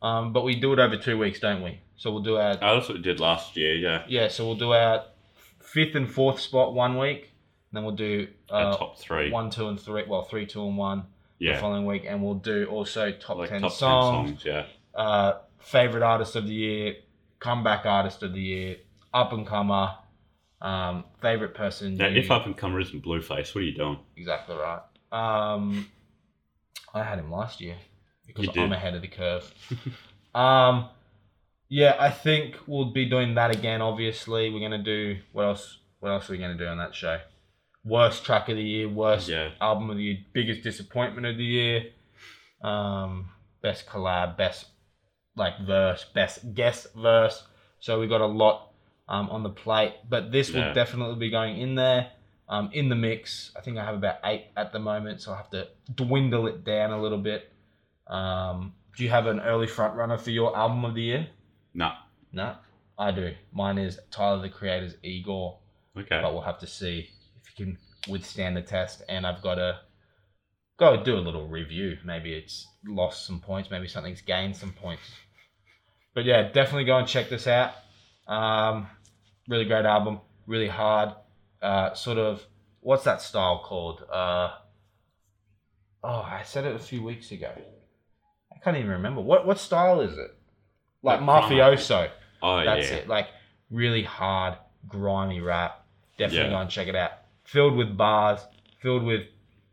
um, 0.02 0.32
but 0.32 0.42
we 0.44 0.56
do 0.56 0.72
it 0.72 0.78
over 0.80 0.96
two 0.96 1.16
weeks, 1.18 1.38
don't 1.40 1.62
we? 1.62 1.80
So 1.96 2.10
we'll 2.12 2.22
do 2.22 2.36
our 2.36 2.56
Oh, 2.60 2.74
that's 2.76 2.88
what 2.88 2.96
we 2.98 3.02
did 3.02 3.20
last 3.20 3.56
year. 3.56 3.74
Yeah, 3.76 4.02
yeah. 4.08 4.28
So 4.28 4.44
we'll 4.46 4.56
do 4.56 4.72
our 4.72 5.04
fifth 5.60 5.94
and 5.94 6.10
fourth 6.10 6.40
spot 6.40 6.74
one 6.74 6.98
week. 6.98 7.32
Then 7.72 7.84
we'll 7.84 7.94
do 7.96 8.26
uh, 8.50 8.76
top 8.76 8.98
three. 8.98 9.30
one, 9.30 9.50
two, 9.50 9.68
and 9.68 9.78
three. 9.78 10.04
Well, 10.06 10.22
three, 10.22 10.46
two, 10.46 10.66
and 10.66 10.76
one 10.78 11.04
Yeah. 11.38 11.54
the 11.54 11.60
following 11.60 11.86
week, 11.86 12.04
and 12.06 12.22
we'll 12.22 12.34
do 12.34 12.66
also 12.66 13.10
top 13.12 13.36
like 13.38 13.50
ten 13.50 13.60
top 13.62 13.72
songs, 13.72 14.28
ten 14.30 14.38
songs. 14.38 14.44
Yeah, 14.44 14.66
uh, 14.98 15.38
favorite 15.60 16.02
artist 16.02 16.36
of 16.36 16.46
the 16.46 16.52
year, 16.54 16.96
comeback 17.40 17.86
artist 17.86 18.22
of 18.22 18.32
the 18.34 18.40
year, 18.40 18.76
up 19.14 19.32
and 19.32 19.46
comer, 19.46 19.94
um, 20.60 21.04
favorite 21.22 21.54
person. 21.54 21.96
now 21.96 22.08
new- 22.08 22.18
if 22.20 22.30
up 22.30 22.44
and 22.46 22.56
comer 22.56 22.80
isn't 22.80 23.02
Blueface, 23.04 23.54
what 23.54 23.62
are 23.62 23.64
you 23.64 23.74
doing? 23.74 23.98
exactly 24.16 24.56
right. 24.56 24.80
Um, 25.12 25.88
I 26.92 27.02
had 27.02 27.18
him 27.18 27.30
last 27.30 27.60
year 27.60 27.76
because 28.26 28.54
You. 28.54 28.62
I'm 28.62 28.72
ahead 28.72 28.94
of 28.94 29.02
the 29.02 29.08
curve. 29.08 29.54
um, 30.34 30.88
yeah, 31.68 31.96
I 31.98 32.10
think 32.10 32.56
we'll 32.66 32.92
be 32.92 33.08
doing 33.08 33.34
that 33.36 33.50
again. 33.54 33.80
Obviously, 33.82 34.50
we're 34.50 34.60
gonna 34.60 34.82
do 34.82 35.18
what 35.32 35.44
else? 35.44 35.78
What 36.00 36.10
else 36.10 36.28
are 36.28 36.32
we 36.32 36.38
gonna 36.38 36.56
do 36.58 36.66
on 36.66 36.78
that 36.78 36.94
show? 36.94 37.20
Worst 37.84 38.24
track 38.24 38.48
of 38.48 38.56
the 38.56 38.62
year, 38.62 38.88
worst 38.88 39.28
Yeah. 39.28 39.50
album 39.60 39.90
of 39.90 39.96
the 39.96 40.02
year, 40.02 40.18
biggest 40.32 40.62
disappointment 40.62 41.26
of 41.26 41.36
the 41.36 41.44
year, 41.44 41.86
um, 42.62 43.30
best 43.62 43.86
collab, 43.86 44.36
best 44.36 44.66
like 45.38 45.58
verse, 45.60 46.04
best 46.14 46.54
guest 46.54 46.88
verse. 46.94 47.42
So 47.80 48.00
we 48.00 48.06
got 48.08 48.20
a 48.20 48.26
lot 48.26 48.72
um, 49.08 49.30
on 49.30 49.42
the 49.42 49.50
plate, 49.50 49.94
but 50.08 50.30
this 50.32 50.52
will 50.52 50.74
definitely 50.74 51.16
be 51.16 51.30
going 51.30 51.58
in 51.60 51.74
there, 51.74 52.10
um, 52.48 52.70
in 52.72 52.88
the 52.88 52.94
mix. 52.96 53.52
I 53.56 53.60
think 53.60 53.78
I 53.78 53.84
have 53.84 53.94
about 53.94 54.16
eight 54.24 54.46
at 54.56 54.72
the 54.72 54.78
moment, 54.78 55.20
so 55.22 55.32
I 55.32 55.36
have 55.36 55.50
to 55.50 55.68
dwindle 55.94 56.46
it 56.48 56.64
down 56.64 56.90
a 56.90 57.00
little 57.00 57.18
bit. 57.18 57.52
Um, 58.06 58.74
do 58.96 59.04
you 59.04 59.10
have 59.10 59.26
an 59.26 59.40
early 59.40 59.66
front 59.66 59.94
runner 59.94 60.18
for 60.18 60.30
your 60.30 60.56
album 60.56 60.84
of 60.84 60.94
the 60.94 61.02
year? 61.02 61.28
No. 61.72 61.92
No, 62.32 62.56
I 62.98 63.10
do. 63.12 63.32
Mine 63.52 63.78
is 63.78 63.98
Tyler 64.10 64.42
the 64.42 64.48
Creator's 64.50 64.96
Igor 65.02 65.58
Okay. 65.96 66.20
but 66.22 66.32
we'll 66.32 66.42
have 66.42 66.58
to 66.58 66.66
see 66.66 67.08
if 67.40 67.48
he 67.48 67.64
can 67.64 67.78
withstand 68.08 68.56
the 68.56 68.62
test. 68.62 69.02
And 69.08 69.26
I've 69.26 69.42
got 69.42 69.54
to 69.56 69.80
go 70.78 71.02
do 71.02 71.16
a 71.16 71.20
little 71.20 71.48
review. 71.48 71.96
Maybe 72.04 72.34
it's 72.34 72.66
lost 72.86 73.26
some 73.26 73.40
points. 73.40 73.70
Maybe 73.70 73.88
something's 73.88 74.20
gained 74.20 74.56
some 74.56 74.72
points. 74.72 75.02
But 76.14 76.24
yeah, 76.24 76.50
definitely 76.50 76.84
go 76.84 76.96
and 76.98 77.06
check 77.06 77.28
this 77.28 77.46
out. 77.46 77.72
Um, 78.26 78.88
really 79.48 79.64
great 79.64 79.84
album. 79.84 80.20
Really 80.46 80.68
hard. 80.68 81.10
Uh, 81.62 81.94
sort 81.94 82.18
of 82.18 82.42
what's 82.80 83.04
that 83.04 83.20
style 83.22 83.62
called? 83.64 84.02
Uh, 84.12 84.50
oh, 86.04 86.08
I 86.22 86.42
said 86.44 86.64
it 86.64 86.74
a 86.74 86.78
few 86.78 87.02
weeks 87.02 87.30
ago. 87.32 87.50
I 88.52 88.58
can't 88.58 88.76
even 88.76 88.90
remember. 88.90 89.20
What 89.20 89.46
what 89.46 89.58
style 89.58 90.00
is 90.00 90.16
it? 90.16 90.34
Like 91.02 91.20
Like 91.20 91.44
mafioso. 91.44 92.10
Oh 92.42 92.58
yeah. 92.58 92.64
That's 92.74 92.90
yeah. 92.90 92.96
it. 92.98 93.08
Like 93.08 93.28
really 93.70 94.02
hard, 94.02 94.54
grimy 94.88 95.40
rap. 95.40 95.84
Definitely 96.18 96.50
Yeah. 96.50 96.56
go 96.56 96.60
and 96.60 96.70
check 96.70 96.88
it 96.88 96.96
out. 96.96 97.12
Filled 97.44 97.76
with 97.76 97.96
bars, 97.96 98.40
filled 98.82 99.04
with 99.04 99.22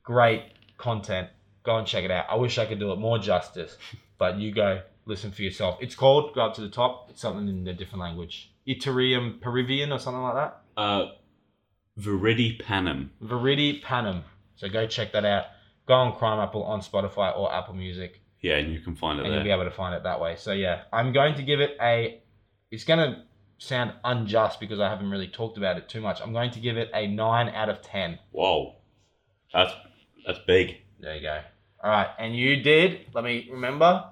great 0.03 0.43
content. 0.77 1.29
Go 1.63 1.77
and 1.77 1.87
check 1.87 2.03
it 2.03 2.11
out. 2.11 2.25
I 2.29 2.35
wish 2.35 2.57
I 2.59 2.65
could 2.65 2.79
do 2.79 2.91
it 2.91 2.97
more 2.99 3.17
justice, 3.17 3.75
but 4.19 4.37
you 4.37 4.51
go 4.53 4.81
listen 5.05 5.31
for 5.31 5.41
yourself. 5.41 5.77
It's 5.81 5.95
called 5.95 6.33
Go 6.33 6.41
Up 6.41 6.55
to 6.55 6.61
the 6.61 6.69
Top. 6.69 7.09
It's 7.09 7.21
something 7.21 7.47
in 7.47 7.67
a 7.67 7.73
different 7.73 8.01
language. 8.01 8.51
Iterium 8.67 9.39
Peruvian 9.41 9.91
or 9.91 9.99
something 9.99 10.21
like 10.21 10.35
that. 10.35 10.61
Uh, 10.75 11.05
Viridi 11.99 12.59
Panem. 12.61 13.11
Veridi 13.23 13.81
Panem. 13.81 14.23
So 14.55 14.67
go 14.69 14.87
check 14.87 15.11
that 15.13 15.25
out. 15.25 15.45
Go 15.87 15.93
on 15.93 16.13
Crimeapple 16.13 16.65
on 16.65 16.81
Spotify 16.81 17.37
or 17.37 17.53
Apple 17.53 17.75
Music, 17.75 18.19
Yeah, 18.41 18.55
and 18.55 18.73
you 18.73 18.79
can 18.79 18.95
find 18.95 19.19
it 19.19 19.25
and 19.25 19.35
you'll 19.35 19.43
be 19.43 19.51
able 19.51 19.65
to 19.65 19.71
find 19.71 19.93
it 19.93 20.03
that 20.03 20.19
way. 20.19 20.35
So 20.35 20.51
yeah, 20.51 20.83
I'm 20.91 21.13
going 21.13 21.35
to 21.35 21.43
give 21.43 21.59
it 21.59 21.77
a. 21.79 22.21
It's 22.71 22.83
going 22.83 22.99
to 22.99 23.21
sound 23.59 23.93
unjust 24.03 24.59
because 24.59 24.79
I 24.79 24.89
haven't 24.89 25.11
really 25.11 25.27
talked 25.27 25.57
about 25.57 25.77
it 25.77 25.87
too 25.87 26.01
much. 26.01 26.21
I'm 26.21 26.33
going 26.33 26.51
to 26.51 26.59
give 26.59 26.75
it 26.77 26.89
a 26.93 27.07
nine 27.07 27.49
out 27.49 27.69
of 27.69 27.83
ten. 27.83 28.17
Whoa, 28.31 28.77
that's 29.53 29.73
that's 30.25 30.39
big. 30.47 30.77
There 30.99 31.15
you 31.15 31.21
go. 31.21 31.41
All 31.83 31.91
right, 31.91 32.09
and 32.17 32.35
you 32.35 32.63
did. 32.63 33.01
Let 33.13 33.23
me 33.23 33.47
remember. 33.51 34.05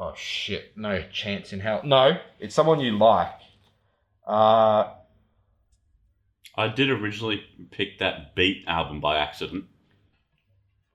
Oh 0.00 0.12
shit! 0.16 0.76
No 0.76 1.02
chance 1.12 1.52
in 1.52 1.58
hell. 1.60 1.80
No, 1.84 2.18
it's 2.38 2.54
someone 2.54 2.78
you 2.80 2.96
like. 2.96 3.32
Uh, 4.26 4.92
I 6.56 6.68
did 6.68 6.90
originally 6.90 7.42
pick 7.72 7.98
that 7.98 8.34
Beat 8.36 8.64
album 8.68 9.00
by 9.00 9.18
accident. 9.18 9.64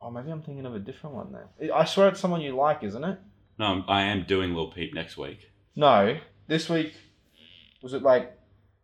oh, 0.01 0.09
maybe 0.11 0.31
I'm 0.31 0.41
thinking 0.41 0.65
of 0.65 0.75
a 0.75 0.79
different 0.79 1.15
one 1.15 1.31
then. 1.33 1.71
I 1.71 1.83
swear 1.85 2.09
it's 2.09 2.19
someone 2.19 2.41
you 2.41 2.55
like, 2.55 2.83
isn't 2.83 3.03
it? 3.03 3.19
No, 3.59 3.65
I'm- 3.65 3.85
I 3.87 4.03
am 4.03 4.23
doing 4.23 4.53
Lil 4.53 4.71
Peep 4.71 4.93
next 4.93 5.17
week. 5.17 5.49
No, 5.75 6.17
this 6.47 6.69
week 6.69 6.93
was 7.81 7.93
it 7.93 8.03
like 8.03 8.37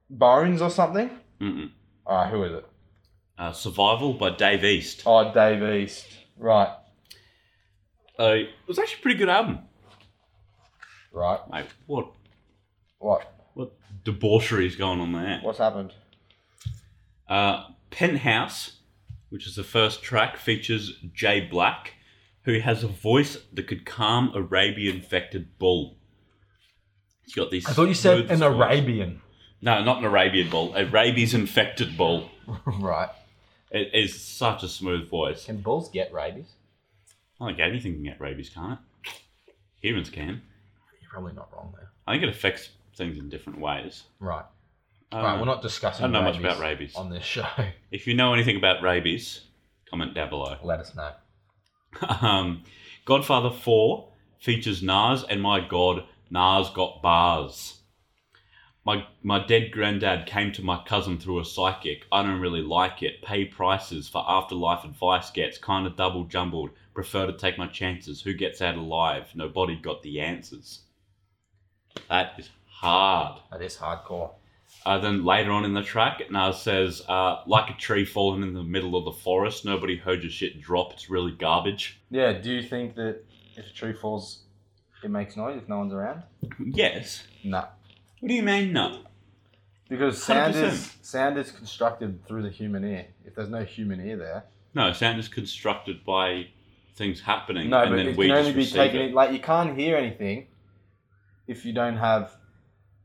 Bones 0.09 0.61
or 0.61 0.69
something? 0.69 1.09
Mm-mm. 1.39 1.71
All 2.05 2.17
right, 2.23 2.29
who 2.31 2.43
is 2.43 2.53
it? 2.53 2.65
Uh, 3.37 3.51
Survival 3.53 4.13
by 4.13 4.31
Dave 4.31 4.63
East. 4.65 5.03
Oh, 5.05 5.31
Dave 5.33 5.63
East. 5.63 6.07
Right, 6.37 6.73
Uh, 8.19 8.23
it 8.35 8.49
was 8.67 8.77
actually 8.79 8.99
a 8.99 9.01
pretty 9.01 9.17
good 9.19 9.29
album. 9.29 9.59
Right. 11.11 11.39
Mate, 11.51 11.67
what 11.87 12.07
What? 12.99 13.33
what 13.53 13.71
debauchery 14.03 14.67
is 14.67 14.75
going 14.75 14.99
on 14.99 15.11
there? 15.11 15.39
What's 15.41 15.59
happened? 15.59 15.93
Uh, 17.27 17.65
Penthouse, 17.91 18.77
which 19.29 19.45
is 19.47 19.55
the 19.55 19.63
first 19.63 20.01
track, 20.01 20.37
features 20.37 20.93
Jay 21.13 21.41
Black, 21.41 21.93
who 22.43 22.59
has 22.59 22.83
a 22.83 22.87
voice 22.87 23.37
that 23.53 23.67
could 23.67 23.85
calm 23.85 24.31
a 24.33 24.41
rabian-infected 24.41 25.57
bull. 25.59 25.97
He's 27.25 27.35
got 27.35 27.51
these. 27.51 27.67
I 27.67 27.73
thought 27.73 27.87
you 27.87 27.93
said 27.93 28.27
smooth 28.27 28.31
an 28.31 28.39
voice. 28.39 28.55
Arabian. 28.55 29.21
No, 29.61 29.83
not 29.83 29.99
an 29.99 30.05
Arabian 30.05 30.49
bull. 30.49 30.73
A 30.75 30.85
rabies-infected 30.85 31.97
bull. 31.97 32.29
right. 32.65 33.09
It 33.71 33.91
is 33.93 34.19
such 34.19 34.63
a 34.63 34.67
smooth 34.67 35.07
voice. 35.07 35.45
Can 35.45 35.61
bulls 35.61 35.89
get 35.89 36.11
rabies? 36.11 36.53
I 37.39 37.47
think 37.47 37.59
anything 37.59 37.93
can 37.93 38.03
get 38.03 38.19
rabies, 38.19 38.49
can't 38.49 38.79
it? 39.05 39.13
Humans 39.81 40.09
can. 40.09 40.41
Probably 41.09 41.33
not 41.33 41.49
wrong 41.51 41.73
there. 41.75 41.91
I 42.07 42.13
think 42.13 42.23
it 42.23 42.29
affects 42.29 42.69
things 42.95 43.17
in 43.17 43.29
different 43.29 43.59
ways. 43.59 44.03
Right. 44.19 44.45
I 45.11 45.23
right. 45.23 45.39
We're 45.39 45.45
not 45.45 45.61
discussing. 45.61 46.05
I 46.05 46.07
don't 46.07 46.13
know 46.13 46.21
much 46.21 46.39
about 46.39 46.59
rabies. 46.59 46.95
on 46.95 47.09
this 47.09 47.23
show. 47.23 47.47
If 47.91 48.05
you 48.05 48.13
know 48.13 48.33
anything 48.33 48.57
about 48.57 48.83
rabies, 48.83 49.41
comment 49.89 50.13
down 50.13 50.29
below. 50.29 50.57
Let 50.63 50.79
us 50.79 50.95
know. 50.95 51.11
um, 52.21 52.63
Godfather 53.05 53.49
4 53.49 54.09
features 54.39 54.83
Nas, 54.83 55.23
and 55.23 55.41
my 55.41 55.59
god, 55.59 56.03
Nas 56.29 56.69
got 56.69 57.01
bars. 57.01 57.79
My, 58.85 59.05
my 59.23 59.45
dead 59.45 59.71
granddad 59.71 60.25
came 60.27 60.51
to 60.53 60.63
my 60.63 60.83
cousin 60.85 61.17
through 61.17 61.39
a 61.39 61.45
psychic. 61.45 62.05
I 62.11 62.23
don't 62.23 62.39
really 62.39 62.61
like 62.61 63.03
it. 63.03 63.21
Pay 63.21 63.45
prices 63.45 64.07
for 64.07 64.23
afterlife 64.27 64.83
advice 64.85 65.31
gets 65.31 65.57
kind 65.57 65.85
of 65.85 65.95
double 65.95 66.23
jumbled. 66.23 66.69
Prefer 66.93 67.27
to 67.27 67.33
take 67.33 67.57
my 67.57 67.67
chances. 67.67 68.21
Who 68.21 68.33
gets 68.33 68.61
out 68.61 68.75
alive? 68.75 69.31
Nobody 69.35 69.75
got 69.75 70.01
the 70.01 70.21
answers. 70.21 70.81
That 72.09 72.33
is 72.37 72.49
hard. 72.67 73.39
That 73.51 73.61
is 73.61 73.77
hardcore. 73.77 74.31
Uh, 74.85 74.97
then 74.99 75.25
later 75.25 75.51
on 75.51 75.65
in 75.65 75.73
the 75.73 75.83
track, 75.83 76.21
it 76.21 76.31
now 76.31 76.51
says, 76.51 77.01
uh, 77.07 77.41
like 77.45 77.69
a 77.69 77.73
tree 77.73 78.05
falling 78.05 78.43
in 78.43 78.53
the 78.53 78.63
middle 78.63 78.95
of 78.95 79.03
the 79.05 79.11
forest, 79.11 79.65
nobody 79.65 79.97
heard 79.97 80.21
your 80.23 80.31
shit 80.31 80.61
drop. 80.61 80.93
It's 80.93 81.09
really 81.09 81.31
garbage. 81.33 81.99
Yeah. 82.09 82.33
Do 82.33 82.51
you 82.51 82.63
think 82.63 82.95
that 82.95 83.23
if 83.57 83.65
a 83.67 83.73
tree 83.73 83.93
falls, 83.93 84.43
it 85.03 85.09
makes 85.11 85.35
noise 85.35 85.57
if 85.61 85.67
no 85.67 85.79
one's 85.79 85.93
around? 85.93 86.23
Yes. 86.63 87.23
No. 87.43 87.65
What 88.19 88.29
do 88.29 88.33
you 88.33 88.43
mean, 88.43 88.71
no? 88.73 88.99
Because 89.89 90.21
sound 90.21 90.53
100%. 90.55 90.63
is 90.63 90.95
sound 91.01 91.37
is 91.37 91.51
constructed 91.51 92.25
through 92.27 92.43
the 92.43 92.49
human 92.49 92.83
ear. 92.85 93.07
If 93.25 93.35
there's 93.35 93.49
no 93.49 93.63
human 93.63 93.99
ear 94.05 94.17
there, 94.17 94.43
No, 94.75 94.93
sound 94.93 95.19
is 95.19 95.27
constructed 95.27 96.05
by 96.05 96.47
things 96.95 97.21
happening, 97.21 97.69
no, 97.69 97.81
and 97.81 97.89
but 97.91 97.95
then 97.95 98.07
it 98.09 98.17
we 98.17 98.27
can 98.27 98.35
only 98.37 98.53
just 98.53 98.55
be 98.55 98.61
receive 98.61 98.75
taken. 98.91 99.01
it. 99.01 99.13
Like 99.13 99.31
you 99.31 99.39
can't 99.39 99.75
hear 99.77 99.97
anything 99.97 100.45
if 101.49 101.65
you 101.65 101.73
don't 101.73 101.97
have 101.97 102.31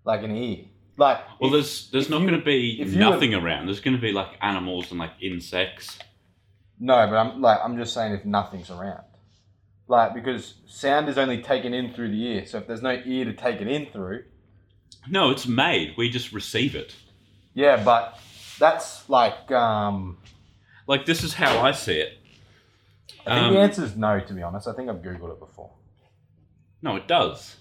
like 0.04 0.22
an 0.22 0.30
ear. 0.36 0.66
Like 0.96 1.18
Well, 1.40 1.48
if- 1.48 1.52
there's 1.54 1.90
there's 1.90 2.08
not 2.10 2.20
going 2.20 2.38
to 2.38 2.44
be 2.44 2.84
nothing 2.84 3.34
around. 3.34 3.66
There's 3.66 3.80
going 3.80 3.96
to 3.96 4.00
be 4.00 4.12
like 4.12 4.28
animals 4.40 4.90
and 4.90 5.00
like 5.00 5.12
insects. 5.20 5.98
No, 6.78 7.06
but 7.08 7.16
I'm 7.16 7.40
like 7.40 7.58
I'm 7.64 7.76
just 7.76 7.92
saying 7.94 8.12
if 8.14 8.24
nothing's 8.24 8.70
around. 8.70 9.02
Like 9.88 10.14
because 10.14 10.54
sound 10.66 11.08
is 11.08 11.18
only 11.18 11.42
taken 11.42 11.74
in 11.74 11.92
through 11.92 12.10
the 12.10 12.22
ear. 12.24 12.46
So 12.46 12.58
if 12.58 12.66
there's 12.66 12.82
no 12.82 13.00
ear 13.04 13.24
to 13.24 13.32
take 13.32 13.60
it 13.60 13.66
in 13.68 13.86
through, 13.86 14.24
No, 15.08 15.30
it's 15.30 15.46
made. 15.46 15.94
We 15.96 16.10
just 16.10 16.32
receive 16.32 16.74
it. 16.76 16.94
yeah, 17.54 17.82
but 17.82 18.18
that's 18.58 19.08
like 19.08 19.50
um 19.50 20.18
Like 20.86 21.06
this 21.06 21.24
is 21.24 21.34
how 21.34 21.58
I 21.60 21.72
see 21.72 21.98
it. 21.98 22.18
I 23.26 23.34
think 23.34 23.46
Um, 23.48 23.52
the 23.54 23.60
answer 23.60 23.84
is 23.84 23.96
no 23.96 24.20
to 24.20 24.32
be 24.32 24.42
honest. 24.42 24.68
I 24.68 24.72
think 24.74 24.88
I've 24.90 25.02
googled 25.02 25.32
it 25.32 25.40
before. 25.40 25.70
No, 26.82 26.96
it 26.96 27.08
does. 27.08 27.56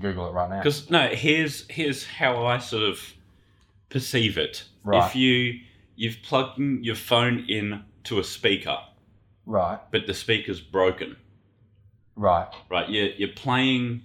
Google 0.00 0.28
it 0.28 0.32
right 0.32 0.48
now. 0.50 0.58
Because 0.58 0.88
no, 0.90 1.08
here's 1.08 1.66
here's 1.68 2.06
how 2.06 2.44
I 2.46 2.58
sort 2.58 2.82
of 2.84 3.00
perceive 3.90 4.38
it. 4.38 4.64
Right. 4.84 5.06
If 5.06 5.16
you 5.16 5.60
you've 5.96 6.18
plugged 6.22 6.58
your 6.58 6.94
phone 6.94 7.44
in 7.48 7.82
to 8.04 8.18
a 8.18 8.24
speaker, 8.24 8.78
Right, 9.46 9.78
but 9.90 10.06
the 10.06 10.14
speaker's 10.14 10.60
broken, 10.60 11.16
right. 12.16 12.48
right? 12.70 12.88
You're 12.88 13.08
you're 13.08 13.32
playing. 13.34 14.02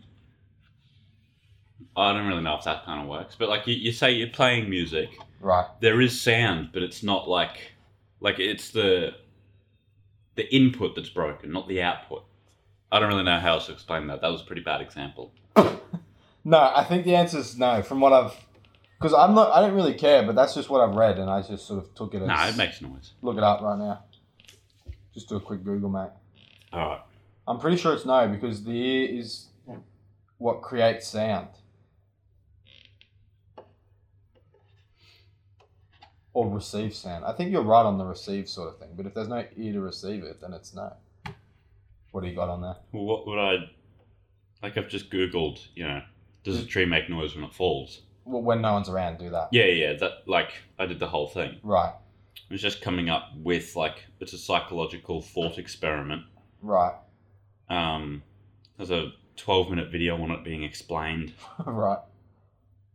I 1.95 2.11
don't 2.13 2.25
really 2.27 2.41
know 2.41 2.55
if 2.57 2.63
that 2.63 2.85
kind 2.85 3.01
of 3.01 3.07
works, 3.07 3.35
but 3.37 3.49
like 3.49 3.67
you, 3.67 3.75
you 3.75 3.91
say 3.91 4.11
you're 4.11 4.29
playing 4.29 4.67
music, 4.69 5.09
Right. 5.41 5.67
there 5.79 6.01
is 6.01 6.19
sound, 6.19 6.69
but 6.73 6.81
it's 6.81 7.03
not 7.03 7.29
like 7.29 7.71
like 8.19 8.39
it's 8.39 8.71
the 8.71 9.13
the 10.35 10.51
input 10.55 10.95
that's 10.95 11.09
broken, 11.09 11.51
not 11.51 11.67
the 11.67 11.81
output. 11.83 12.23
I 12.93 12.99
don't 12.99 13.09
really 13.09 13.23
know 13.23 13.39
how 13.39 13.53
else 13.53 13.65
to 13.65 13.73
explain 13.73 14.07
that. 14.07 14.21
That 14.21 14.29
was 14.29 14.41
a 14.41 14.45
pretty 14.45 14.61
bad 14.61 14.79
example. 14.79 15.33
No, 16.45 16.57
I 16.75 16.83
think 16.83 17.05
the 17.05 17.15
answer 17.15 17.37
is 17.37 17.57
no. 17.57 17.81
From 17.81 18.01
what 18.01 18.11
I've, 18.11 18.33
because 18.99 19.13
I'm 19.13 19.33
not, 19.33 19.51
I 19.53 19.61
don't 19.61 19.73
really 19.73 19.93
care, 19.93 20.23
but 20.23 20.35
that's 20.35 20.53
just 20.53 20.69
what 20.69 20.81
I've 20.81 20.95
read, 20.95 21.17
and 21.17 21.29
I 21.29 21.41
just 21.41 21.65
sort 21.65 21.81
of 21.81 21.95
took 21.95 22.13
it 22.13 22.21
as. 22.21 22.27
No, 22.27 22.35
it 22.47 22.57
makes 22.57 22.81
noise. 22.81 23.13
Look 23.21 23.37
it 23.37 23.43
up 23.43 23.61
right 23.61 23.77
now. 23.77 24.03
Just 25.13 25.29
do 25.29 25.37
a 25.37 25.39
quick 25.39 25.63
Google, 25.63 25.89
mate. 25.89 26.09
All 26.73 26.89
right. 26.89 27.01
I'm 27.47 27.59
pretty 27.59 27.77
sure 27.77 27.93
it's 27.93 28.05
no 28.05 28.27
because 28.27 28.63
the 28.63 28.71
ear 28.71 29.19
is 29.19 29.47
what 30.37 30.61
creates 30.61 31.07
sound. 31.07 31.47
Or 36.33 36.49
receive 36.49 36.95
sound. 36.95 37.25
I 37.25 37.31
think 37.33 37.51
you're 37.51 37.61
right 37.63 37.85
on 37.85 37.97
the 37.97 38.05
receive 38.05 38.49
sort 38.49 38.67
of 38.67 38.79
thing, 38.79 38.89
but 38.97 39.05
if 39.05 39.13
there's 39.13 39.27
no 39.27 39.45
ear 39.55 39.73
to 39.73 39.81
receive 39.81 40.23
it, 40.23 40.41
then 40.41 40.51
it's 40.51 40.73
no. 40.73 40.93
What 42.13 42.21
do 42.21 42.29
you 42.29 42.35
got 42.35 42.47
on 42.49 42.61
there? 42.61 42.75
Well, 42.91 43.05
what 43.05 43.25
would 43.25 43.39
I 43.39 43.55
like? 44.61 44.77
I've 44.77 44.87
just 44.87 45.09
googled. 45.09 45.65
You 45.73 45.87
know, 45.87 46.01
does 46.43 46.61
a 46.61 46.65
tree 46.65 46.85
make 46.85 47.09
noise 47.09 47.35
when 47.35 47.43
it 47.43 47.55
falls? 47.55 48.03
Well, 48.23 48.43
when 48.43 48.61
no 48.61 48.73
one's 48.73 48.87
around, 48.87 49.17
do 49.17 49.31
that. 49.31 49.49
Yeah, 49.51 49.65
yeah. 49.65 49.93
That 49.93 50.11
like 50.27 50.51
I 50.77 50.85
did 50.85 50.99
the 50.99 51.07
whole 51.07 51.27
thing. 51.27 51.57
Right, 51.63 51.91
It 52.35 52.53
was 52.53 52.61
just 52.61 52.81
coming 52.83 53.09
up 53.09 53.31
with 53.35 53.75
like 53.75 54.05
it's 54.19 54.31
a 54.33 54.37
psychological 54.37 55.23
thought 55.23 55.57
experiment. 55.57 56.21
right, 56.61 56.93
Um, 57.67 58.21
there's 58.77 58.91
a 58.91 59.13
12 59.37 59.71
minute 59.71 59.91
video 59.91 60.21
on 60.21 60.29
it 60.29 60.43
being 60.43 60.61
explained. 60.61 61.33
right. 61.65 61.97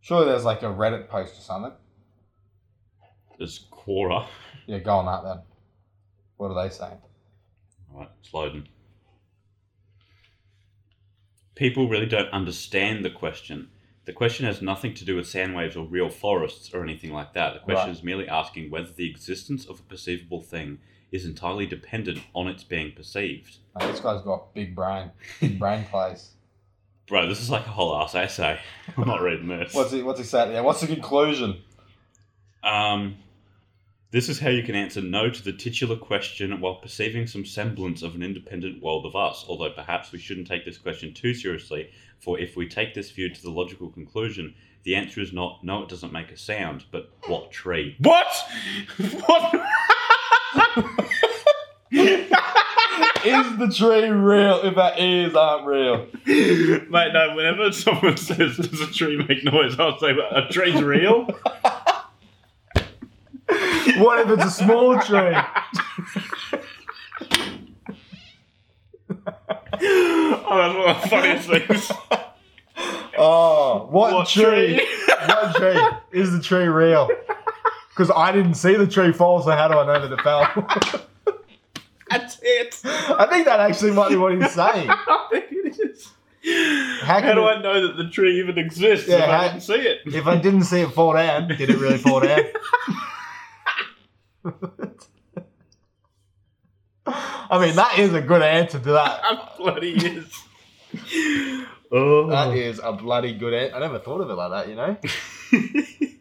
Surely 0.00 0.26
there's 0.26 0.44
like 0.44 0.62
a 0.62 0.66
Reddit 0.66 1.08
post 1.08 1.36
or 1.36 1.40
something. 1.40 1.72
There's 3.36 3.66
Quora. 3.72 4.28
Yeah, 4.68 4.78
go 4.78 4.98
on 4.98 5.06
that 5.06 5.28
then. 5.28 5.42
What 6.36 6.52
are 6.52 6.62
they 6.68 6.72
saying? 6.72 6.98
All 7.92 7.98
right, 7.98 8.10
it's 8.20 8.32
loading. 8.32 8.68
People 11.58 11.88
really 11.88 12.06
don't 12.06 12.30
understand 12.30 13.04
the 13.04 13.10
question. 13.10 13.68
The 14.04 14.12
question 14.12 14.46
has 14.46 14.62
nothing 14.62 14.94
to 14.94 15.04
do 15.04 15.16
with 15.16 15.26
sound 15.26 15.56
waves 15.56 15.74
or 15.74 15.84
real 15.84 16.08
forests 16.08 16.72
or 16.72 16.84
anything 16.84 17.12
like 17.12 17.32
that. 17.34 17.52
The 17.52 17.58
question 17.58 17.88
Right. 17.88 17.96
is 17.96 18.04
merely 18.04 18.28
asking 18.28 18.70
whether 18.70 18.92
the 18.92 19.10
existence 19.10 19.66
of 19.66 19.80
a 19.80 19.82
perceivable 19.82 20.40
thing 20.40 20.78
is 21.10 21.24
entirely 21.24 21.66
dependent 21.66 22.20
on 22.32 22.46
its 22.46 22.62
being 22.62 22.92
perceived. 22.92 23.56
Oh, 23.74 23.90
this 23.90 23.98
guy's 23.98 24.22
got 24.22 24.54
big 24.54 24.76
brain. 24.76 25.10
Big 25.40 25.58
brain 25.64 25.84
plays. 25.90 26.30
Bro, 27.08 27.28
this 27.28 27.40
is 27.40 27.50
like 27.50 27.66
a 27.66 27.70
whole 27.70 27.96
ass 28.00 28.14
essay. 28.14 28.60
I'm 28.96 29.08
not 29.08 29.20
reading 29.20 29.48
this. 29.48 29.74
What's 29.74 29.90
he 29.90 30.00
what's 30.04 30.20
he 30.20 30.26
saying? 30.26 30.52
Yeah, 30.52 30.60
what's 30.60 30.80
the 30.80 30.86
conclusion? 30.86 31.60
Um, 32.62 33.16
this 34.10 34.28
is 34.28 34.38
how 34.38 34.48
you 34.48 34.62
can 34.62 34.74
answer 34.74 35.02
no 35.02 35.28
to 35.28 35.42
the 35.42 35.52
titular 35.52 35.96
question 35.96 36.60
while 36.60 36.76
perceiving 36.76 37.26
some 37.26 37.44
semblance 37.44 38.02
of 38.02 38.14
an 38.14 38.22
independent 38.22 38.82
world 38.82 39.04
of 39.04 39.14
us, 39.14 39.44
although 39.48 39.70
perhaps 39.70 40.12
we 40.12 40.18
shouldn't 40.18 40.46
take 40.46 40.64
this 40.64 40.78
question 40.78 41.12
too 41.12 41.34
seriously, 41.34 41.90
for 42.18 42.38
if 42.38 42.56
we 42.56 42.66
take 42.66 42.94
this 42.94 43.10
view 43.10 43.32
to 43.32 43.42
the 43.42 43.50
logical 43.50 43.90
conclusion, 43.90 44.54
the 44.84 44.94
answer 44.94 45.20
is 45.20 45.32
not 45.32 45.62
no, 45.62 45.82
it 45.82 45.88
doesn't 45.90 46.12
make 46.12 46.30
a 46.30 46.38
sound, 46.38 46.84
but 46.90 47.10
what 47.26 47.50
tree? 47.50 47.96
What? 48.00 48.26
What? 49.26 49.54
Is 53.24 53.58
the 53.58 53.68
tree 53.74 54.08
real 54.08 54.60
if 54.62 54.78
our 54.78 54.96
ears 54.98 55.34
aren't 55.34 55.66
real? 55.66 56.06
Mate, 56.24 57.12
no, 57.12 57.34
whenever 57.34 57.72
someone 57.72 58.16
says, 58.16 58.56
does 58.56 58.80
a 58.80 58.86
tree 58.86 59.22
make 59.28 59.44
noise, 59.44 59.78
I'll 59.78 59.98
say, 59.98 60.16
a 60.30 60.48
tree's 60.50 60.80
real? 60.80 61.28
What 63.98 64.20
if 64.20 64.28
it's 64.38 64.44
a 64.44 64.50
small 64.50 65.00
tree? 65.00 65.34
oh, 69.10 69.14
that's 69.80 70.74
one 70.74 70.88
of 70.96 71.02
the 71.02 71.08
funniest 71.08 71.48
things. 71.48 71.92
Oh, 73.20 73.88
what, 73.90 74.12
What 74.14 74.28
tree? 74.28 74.76
tree? 74.76 74.86
what 75.26 75.56
tree? 75.56 75.76
Is 76.12 76.30
the 76.30 76.40
tree 76.40 76.68
real? 76.68 77.08
Because 77.90 78.12
I 78.14 78.30
didn't 78.30 78.54
see 78.54 78.76
the 78.76 78.86
tree 78.86 79.10
fall, 79.10 79.42
so 79.42 79.50
how 79.50 79.66
do 79.66 79.74
I 79.76 79.84
know 79.86 80.06
that 80.06 80.12
it 80.12 80.20
fell? 80.22 81.02
That's 82.10 82.38
it. 82.40 82.80
I 82.84 83.26
think 83.28 83.46
that 83.46 83.58
actually 83.58 83.90
might 83.90 84.10
be 84.10 84.16
what 84.16 84.40
he's 84.40 84.52
saying. 84.52 84.88
I 84.90 85.26
think 85.32 85.46
it 85.50 85.80
is. 85.80 86.06
How 87.00 87.14
How, 87.14 87.20
can 87.20 87.34
do 87.34 87.42
it- 87.48 87.56
I 87.56 87.60
know 87.60 87.88
that 87.88 87.96
the 87.96 88.08
tree 88.08 88.38
even 88.38 88.56
exists 88.56 89.08
Yeah, 89.08 89.16
if 89.16 89.22
I 89.28 89.36
how- 89.36 89.48
didn't 89.48 89.62
see 89.62 89.74
it? 89.74 89.98
If 90.06 90.26
I 90.28 90.36
didn't 90.36 90.62
see 90.62 90.82
it 90.82 90.90
fall 90.92 91.14
down, 91.14 91.48
did 91.48 91.70
it 91.70 91.76
really 91.78 91.98
fall 91.98 92.20
down? 92.20 92.38
I 97.50 97.64
mean, 97.64 97.76
that 97.76 97.98
is 97.98 98.14
a 98.14 98.20
good 98.20 98.42
answer 98.42 98.78
to 98.78 98.92
that. 98.92 99.22
That 99.28 99.56
bloody 99.58 99.92
is. 99.92 100.32
Oh. 101.90 102.28
That 102.28 102.54
is 102.54 102.80
a 102.82 102.92
bloody 102.92 103.34
good 103.34 103.54
answer. 103.54 103.76
I 103.76 103.80
never 103.80 103.98
thought 103.98 104.20
of 104.20 104.30
it 104.30 104.34
like 104.34 104.50
that, 104.50 104.68
you 104.68 104.74
know? 104.76 104.96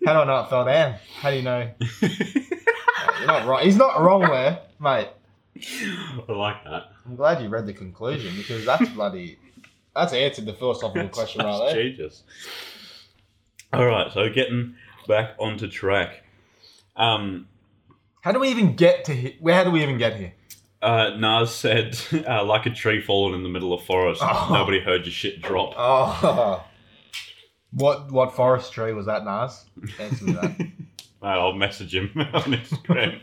How 0.05 0.13
do 0.13 0.19
I 0.19 0.25
know 0.25 0.39
it 0.43 0.49
fell 0.49 0.65
down? 0.65 0.95
How 1.19 1.29
do 1.31 1.35
you 1.37 1.41
know? 1.43 1.69
You're 2.01 3.27
not 3.27 3.45
wrong. 3.47 3.63
He's 3.63 3.75
not 3.75 4.01
wrong 4.01 4.21
there, 4.21 4.59
mate. 4.79 5.09
I 6.27 6.31
like 6.31 6.63
that. 6.63 6.91
I'm 7.05 7.15
glad 7.15 7.41
you 7.41 7.49
read 7.49 7.65
the 7.65 7.73
conclusion 7.73 8.35
because 8.35 8.65
that's 8.65 8.89
bloody. 8.89 9.37
That's 9.95 10.13
answered 10.13 10.45
the 10.45 10.53
philosophical 10.53 11.09
question 11.17 11.43
right 11.45 11.71
there. 11.73 11.89
genius. 11.89 12.23
All 13.73 13.85
right, 13.85 14.11
so 14.13 14.29
getting 14.29 14.75
back 15.07 15.35
onto 15.39 15.67
track. 15.67 16.23
Um, 16.95 17.47
How 18.21 18.31
do 18.31 18.39
we 18.39 18.49
even 18.49 18.75
get 18.75 19.05
to 19.05 19.13
here? 19.13 19.33
Where? 19.39 19.55
How 19.55 19.63
do 19.63 19.71
we 19.71 19.81
even 19.83 19.97
get 19.97 20.15
here? 20.15 20.33
Uh, 20.81 21.11
Nas 21.17 21.53
said, 21.53 21.97
uh, 22.27 22.43
like 22.43 22.65
a 22.65 22.69
tree 22.71 23.01
fallen 23.01 23.33
in 23.33 23.43
the 23.43 23.49
middle 23.49 23.73
of 23.73 23.83
forest, 23.83 24.21
Oh. 24.23 24.49
nobody 24.51 24.79
heard 24.79 25.05
your 25.05 25.11
shit 25.13 25.41
drop. 25.41 25.73
Oh, 25.77 26.63
what 27.71 28.11
what 28.11 28.33
forest 28.35 28.71
tree 28.73 28.93
was 28.93 29.05
that, 29.07 29.23
Nas? 29.25 29.65
Answer 29.99 30.25
me 30.25 30.31
that. 30.33 30.67
Uh, 31.19 31.25
I'll 31.25 31.53
message 31.53 31.95
him 31.95 32.11
on 32.15 32.27
Instagram. 32.53 33.19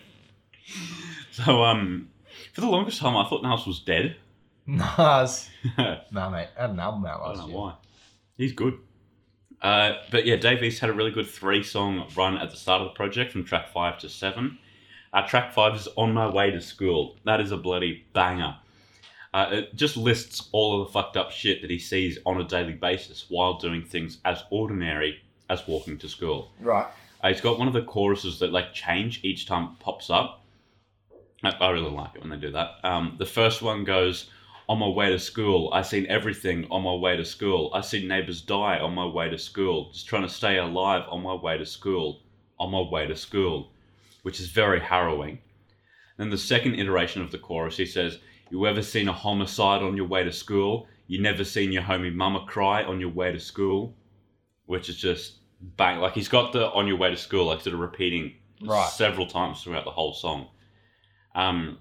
so, 1.30 1.62
um, 1.62 2.08
for 2.52 2.60
the 2.60 2.66
longest 2.66 2.98
time, 3.00 3.16
I 3.16 3.28
thought 3.28 3.44
Nas 3.44 3.66
was 3.68 3.78
dead. 3.78 4.16
Nas. 4.66 5.48
I 5.78 6.00
Nah, 6.10 6.28
mate. 6.28 6.48
I 6.58 6.62
had 6.62 6.70
an 6.70 6.80
album 6.80 7.06
out 7.06 7.20
don't 7.24 7.38
know 7.38 7.46
year. 7.46 7.56
why. 7.56 7.74
He's 8.36 8.52
good. 8.52 8.78
Uh, 9.62 9.92
but 10.10 10.26
yeah, 10.26 10.34
Dave 10.34 10.60
East 10.64 10.80
had 10.80 10.90
a 10.90 10.92
really 10.92 11.12
good 11.12 11.28
three 11.28 11.62
song 11.62 12.04
run 12.16 12.36
at 12.36 12.50
the 12.50 12.56
start 12.56 12.82
of 12.82 12.88
the 12.88 12.94
project 12.94 13.30
from 13.30 13.44
track 13.44 13.72
five 13.72 13.96
to 14.00 14.08
seven. 14.08 14.58
Uh, 15.14 15.24
track 15.24 15.52
five 15.52 15.76
is 15.76 15.86
On 15.96 16.12
My 16.12 16.28
Way 16.28 16.50
to 16.50 16.60
School. 16.60 17.16
That 17.24 17.40
is 17.40 17.52
a 17.52 17.56
bloody 17.56 18.04
banger. 18.14 18.56
Uh, 19.32 19.48
it 19.52 19.76
just 19.76 19.96
lists 19.96 20.48
all 20.50 20.80
of 20.80 20.88
the 20.88 20.92
fucked 20.92 21.16
up 21.16 21.30
shit 21.30 21.62
that 21.62 21.70
he 21.70 21.78
sees 21.78 22.18
on 22.26 22.40
a 22.40 22.44
daily 22.44 22.72
basis 22.72 23.26
while 23.28 23.54
doing 23.54 23.84
things 23.84 24.18
as 24.24 24.42
ordinary 24.50 25.20
as 25.48 25.68
walking 25.68 25.98
to 25.98 26.08
school. 26.08 26.50
Right. 26.60 26.86
Uh, 27.22 27.28
he's 27.28 27.40
got 27.40 27.60
one 27.60 27.68
of 27.68 27.74
the 27.74 27.82
choruses 27.82 28.40
that 28.40 28.50
like 28.50 28.74
change 28.74 29.20
each 29.22 29.46
time 29.46 29.64
it 29.64 29.78
pops 29.78 30.10
up. 30.10 30.44
I, 31.44 31.50
I 31.50 31.70
really 31.70 31.90
like 31.90 32.16
it 32.16 32.20
when 32.20 32.30
they 32.30 32.36
do 32.36 32.50
that. 32.50 32.80
Um, 32.82 33.14
the 33.16 33.26
first 33.26 33.62
one 33.62 33.84
goes, 33.84 34.30
"On 34.68 34.80
my 34.80 34.88
way 34.88 35.10
to 35.10 35.18
school, 35.20 35.70
I 35.72 35.82
seen 35.82 36.06
everything 36.08 36.66
on 36.72 36.82
my 36.82 36.94
way 36.94 37.16
to 37.16 37.24
school. 37.24 37.70
I 37.72 37.82
seen 37.82 38.08
neighbors 38.08 38.40
die 38.40 38.78
on 38.78 38.94
my 38.96 39.06
way 39.06 39.30
to 39.30 39.38
school. 39.38 39.92
Just 39.92 40.08
trying 40.08 40.22
to 40.22 40.28
stay 40.28 40.58
alive 40.58 41.04
on 41.08 41.22
my 41.22 41.34
way 41.34 41.56
to 41.56 41.66
school. 41.66 42.20
On 42.58 42.72
my 42.72 42.80
way 42.80 43.06
to 43.06 43.14
school," 43.14 43.70
which 44.24 44.40
is 44.40 44.48
very 44.48 44.80
harrowing. 44.80 45.38
Then 46.16 46.30
the 46.30 46.38
second 46.38 46.76
iteration 46.76 47.20
of 47.20 47.30
the 47.30 47.38
chorus, 47.38 47.76
he 47.76 47.84
says, 47.84 48.18
"You 48.50 48.66
ever 48.66 48.82
seen 48.82 49.06
a 49.06 49.12
homicide 49.12 49.82
on 49.82 49.96
your 49.96 50.06
way 50.06 50.24
to 50.24 50.32
school? 50.32 50.88
You 51.06 51.20
never 51.20 51.44
seen 51.44 51.72
your 51.72 51.82
homie 51.82 52.14
mama 52.14 52.46
cry 52.46 52.82
on 52.82 53.00
your 53.00 53.10
way 53.10 53.30
to 53.32 53.38
school?" 53.38 53.94
Which 54.64 54.88
is 54.88 54.96
just 54.96 55.40
bang. 55.60 55.98
Like 56.00 56.14
he's 56.14 56.28
got 56.28 56.52
the 56.54 56.70
"on 56.72 56.86
your 56.86 56.96
way 56.96 57.10
to 57.10 57.16
school" 57.18 57.44
like 57.44 57.60
sort 57.60 57.74
of 57.74 57.80
repeating 57.80 58.36
Right. 58.62 58.88
several 58.88 59.26
times 59.26 59.62
throughout 59.62 59.84
the 59.84 59.90
whole 59.90 60.14
song. 60.14 60.48
Um, 61.34 61.80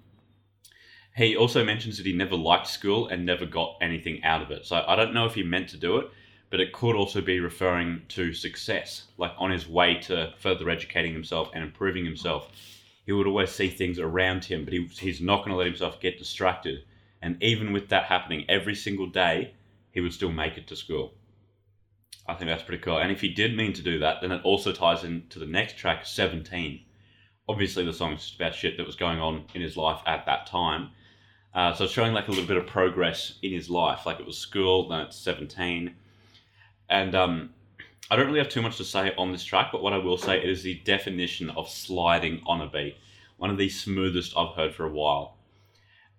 he 1.16 1.38
also 1.38 1.64
mentions 1.64 1.96
that 1.98 2.06
he 2.06 2.12
never 2.12 2.36
liked 2.36 2.68
school 2.68 3.08
and 3.08 3.26
never 3.26 3.46
got 3.46 3.78
anything 3.80 4.22
out 4.24 4.42
of 4.42 4.52
it. 4.52 4.66
So 4.66 4.84
I 4.86 4.96
don't 4.98 5.14
know 5.14 5.26
if 5.26 5.36
he 5.36 5.44
meant 5.44 5.70
to 5.70 5.78
do 5.78 5.98
it, 6.00 6.10
but 6.54 6.60
it 6.60 6.72
could 6.72 6.96
also 6.96 7.20
be 7.20 7.40
referring 7.40 8.04
to 8.08 8.32
success, 8.32 9.06
like 9.18 9.32
on 9.40 9.50
his 9.50 9.68
way 9.68 9.96
to 9.96 10.32
further 10.38 10.70
educating 10.70 11.12
himself 11.12 11.50
and 11.52 11.64
improving 11.64 12.06
himself. 12.06 12.52
He 13.08 13.12
would 13.12 13.26
always 13.26 13.50
see 13.50 13.70
things 13.70 13.98
around 13.98 14.46
him, 14.46 14.64
but 14.64 14.72
he, 14.72 14.86
he's 15.00 15.20
not 15.20 15.40
going 15.40 15.50
to 15.50 15.56
let 15.56 15.66
himself 15.66 16.00
get 16.00 16.20
distracted. 16.20 16.84
And 17.24 17.42
even 17.42 17.74
with 17.74 17.90
that 17.90 18.04
happening 18.04 18.46
every 18.48 18.76
single 18.76 19.08
day, 19.08 19.56
he 19.90 20.00
would 20.00 20.14
still 20.14 20.32
make 20.32 20.56
it 20.56 20.68
to 20.68 20.76
school. 20.76 21.16
I 22.28 22.36
think 22.36 22.52
that's 22.52 22.62
pretty 22.62 22.84
cool. 22.84 23.00
And 23.00 23.12
if 23.12 23.22
he 23.22 23.30
did 23.30 23.58
mean 23.58 23.74
to 23.74 23.82
do 23.82 23.98
that, 23.98 24.22
then 24.22 24.32
it 24.32 24.44
also 24.44 24.72
ties 24.72 25.04
into 25.04 25.40
the 25.40 25.48
next 25.48 25.76
track, 25.76 26.06
17. 26.06 26.82
Obviously, 27.50 27.84
the 27.84 27.94
song's 27.94 28.26
just 28.26 28.36
about 28.36 28.54
shit 28.54 28.78
that 28.78 28.86
was 28.86 28.96
going 28.96 29.20
on 29.20 29.46
in 29.56 29.62
his 29.64 29.76
life 29.76 30.02
at 30.06 30.28
that 30.28 30.46
time. 30.46 30.92
Uh, 31.56 31.74
so 31.74 31.86
it's 31.86 31.94
showing 31.94 32.14
like 32.14 32.28
a 32.28 32.32
little 32.32 32.46
bit 32.46 32.58
of 32.58 32.68
progress 32.68 33.40
in 33.42 33.52
his 33.52 33.72
life. 33.72 34.06
Like 34.06 34.20
it 34.20 34.26
was 34.28 34.38
school, 34.38 34.88
then 34.88 35.00
it's 35.00 35.18
17. 35.18 35.96
And 36.94 37.16
um, 37.16 37.50
I 38.12 38.16
don't 38.16 38.28
really 38.28 38.38
have 38.38 38.50
too 38.50 38.62
much 38.62 38.78
to 38.78 38.84
say 38.84 39.14
on 39.18 39.32
this 39.32 39.44
track, 39.44 39.70
but 39.72 39.82
what 39.82 39.94
I 39.94 39.98
will 39.98 40.16
say 40.16 40.38
it 40.38 40.48
is 40.48 40.62
the 40.62 40.76
definition 40.86 41.50
of 41.50 41.68
sliding 41.68 42.40
on 42.46 42.62
a 42.62 42.68
beat. 42.68 42.98
One 43.38 43.50
of 43.50 43.58
the 43.58 43.68
smoothest 43.68 44.38
I've 44.38 44.56
heard 44.56 44.76
for 44.76 44.86
a 44.86 44.92
while. 44.92 45.38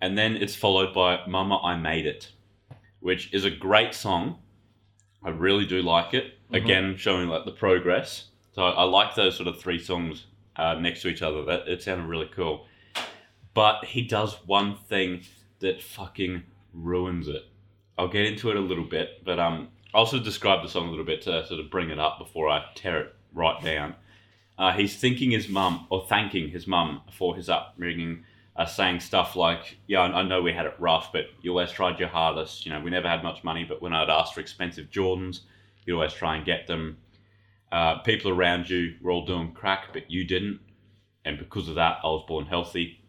And 0.01 0.19
then 0.19 0.37
it's 0.37 0.57
followed 0.57 0.93
by 0.93 1.25
Mama, 1.29 1.61
I 1.63 1.77
Made 1.77 2.07
It, 2.07 2.33
which 2.99 3.33
is 3.33 3.45
a 3.45 3.51
great 3.51 3.95
song. 3.95 4.41
I 5.23 5.31
really 5.31 5.65
do 5.65 5.81
like 5.81 6.13
it. 6.13 6.35
Mhm. 6.51 6.57
Again, 6.57 6.97
showing 6.97 7.29
like 7.29 7.45
the 7.45 7.53
progress. 7.53 8.31
So 8.53 8.65
I 8.65 8.83
like 8.83 9.15
those 9.15 9.37
sort 9.37 9.47
of 9.47 9.61
three 9.61 9.79
songs 9.79 10.27
uh, 10.57 10.75
next 10.75 11.03
to 11.03 11.09
each 11.09 11.23
other. 11.23 11.45
That 11.45 11.69
it 11.69 11.85
sounded 11.85 12.09
really 12.09 12.31
cool. 12.35 12.67
But 13.55 13.85
he 13.85 14.03
does 14.03 14.35
one 14.45 14.75
thing 14.75 15.23
that 15.61 15.81
fucking 15.81 16.43
ruins 16.73 17.29
it. 17.29 17.45
I'll 17.97 18.09
get 18.09 18.27
into 18.27 18.51
it 18.51 18.57
a 18.57 18.61
little 18.61 18.85
bit, 18.85 19.23
but 19.25 19.39
um, 19.39 19.69
I'll 19.95 20.01
also 20.01 20.19
describe 20.19 20.61
the 20.63 20.69
song 20.69 20.89
a 20.89 20.91
little 20.91 21.05
bit 21.05 21.23
to 21.23 21.47
sort 21.47 21.61
of 21.61 21.71
bring 21.71 21.91
it 21.91 22.01
up 22.01 22.19
before 22.19 22.49
I 22.49 22.65
tear 22.75 23.01
it 23.01 23.15
right 23.33 23.63
down. 23.63 23.95
Uh, 24.59 24.73
he's 24.73 24.97
thanking 25.01 25.31
his 25.31 25.49
mum 25.49 25.87
or 25.89 26.05
thanking 26.09 26.49
his 26.49 26.67
mum 26.67 27.03
for 27.13 27.37
his 27.37 27.49
upbringing, 27.49 28.25
uh, 28.57 28.67
saying 28.67 28.99
stuff 28.99 29.37
like, 29.37 29.79
"Yeah, 29.87 30.01
I 30.01 30.21
I 30.21 30.23
know 30.23 30.43
we 30.43 30.53
had 30.53 30.67
it 30.67 30.75
rough, 30.81 31.13
but 31.13 31.27
you 31.43 31.53
always 31.53 31.71
tried 31.71 32.01
your 32.01 32.09
hardest. 32.09 32.67
You 32.67 32.73
know, 32.73 32.81
we 32.81 32.91
never 32.91 33.09
had 33.09 33.23
much 33.23 33.45
money, 33.45 33.63
but 33.63 33.81
when 33.81 33.93
I'd 33.93 34.11
ask 34.11 34.35
for 34.35 34.41
expensive 34.41 34.91
Jordans, 34.91 35.43
you'd 35.85 35.95
always 35.95 36.13
try 36.13 36.35
and 36.35 36.45
get 36.45 36.67
them. 36.67 36.99
Uh, 37.71 37.99
people 37.99 38.33
around 38.33 38.69
you 38.69 38.97
were 39.01 39.13
all 39.13 39.25
doing 39.25 39.53
crack, 39.53 39.93
but 39.93 40.11
you 40.11 40.25
didn't, 40.25 40.61
and 41.25 41.39
because 41.39 41.69
of 41.69 41.77
that, 41.77 41.99
I 42.03 42.09
was 42.09 42.25
born 42.27 42.47
healthy." 42.47 43.01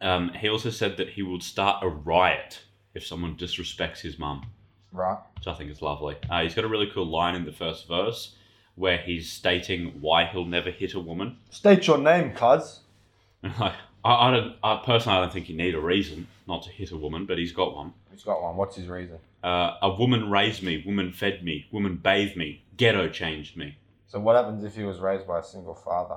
Um, 0.00 0.32
he 0.34 0.48
also 0.48 0.70
said 0.70 0.96
that 0.96 1.10
he 1.10 1.22
would 1.22 1.44
start 1.44 1.84
a 1.84 1.88
riot 1.88 2.64
if 2.92 3.06
someone 3.06 3.36
disrespects 3.36 4.00
his 4.00 4.18
mum 4.18 4.50
Right. 4.96 5.18
which 5.36 5.46
I 5.46 5.54
think 5.54 5.70
is 5.70 5.82
lovely. 5.82 6.16
Uh, 6.30 6.42
he's 6.42 6.54
got 6.54 6.64
a 6.64 6.68
really 6.68 6.90
cool 6.92 7.06
line 7.06 7.34
in 7.34 7.44
the 7.44 7.52
first 7.52 7.86
verse 7.86 8.34
where 8.74 8.98
he's 8.98 9.30
stating 9.30 10.00
why 10.00 10.24
he'll 10.26 10.44
never 10.44 10.70
hit 10.70 10.94
a 10.94 11.00
woman. 11.00 11.36
State 11.50 11.86
your 11.86 11.98
name, 11.98 12.32
cuz. 12.32 12.80
I, 13.44 13.74
I 14.04 14.30
don't. 14.30 14.56
I 14.62 14.82
personally, 14.84 15.18
I 15.18 15.20
don't 15.20 15.32
think 15.32 15.48
you 15.48 15.56
need 15.56 15.74
a 15.74 15.80
reason 15.80 16.26
not 16.46 16.62
to 16.62 16.70
hit 16.70 16.92
a 16.92 16.96
woman, 16.96 17.26
but 17.26 17.38
he's 17.38 17.52
got 17.52 17.74
one. 17.74 17.92
He's 18.10 18.22
got 18.24 18.40
one. 18.42 18.56
What's 18.56 18.76
his 18.76 18.86
reason? 18.86 19.18
Uh, 19.42 19.76
a 19.82 19.92
woman 19.94 20.30
raised 20.30 20.62
me, 20.62 20.82
woman 20.86 21.12
fed 21.12 21.44
me, 21.44 21.66
woman 21.72 21.96
bathed 21.96 22.36
me, 22.36 22.62
ghetto 22.76 23.08
changed 23.08 23.56
me. 23.56 23.76
So 24.06 24.18
what 24.20 24.36
happens 24.36 24.64
if 24.64 24.74
he 24.76 24.84
was 24.84 24.98
raised 24.98 25.26
by 25.26 25.40
a 25.40 25.42
single 25.44 25.74
father? 25.74 26.16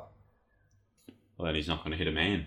Well, 1.37 1.45
then 1.47 1.55
he's 1.55 1.67
not 1.67 1.79
going 1.79 1.91
to 1.91 1.97
hit 1.97 2.07
a 2.07 2.11
man. 2.11 2.45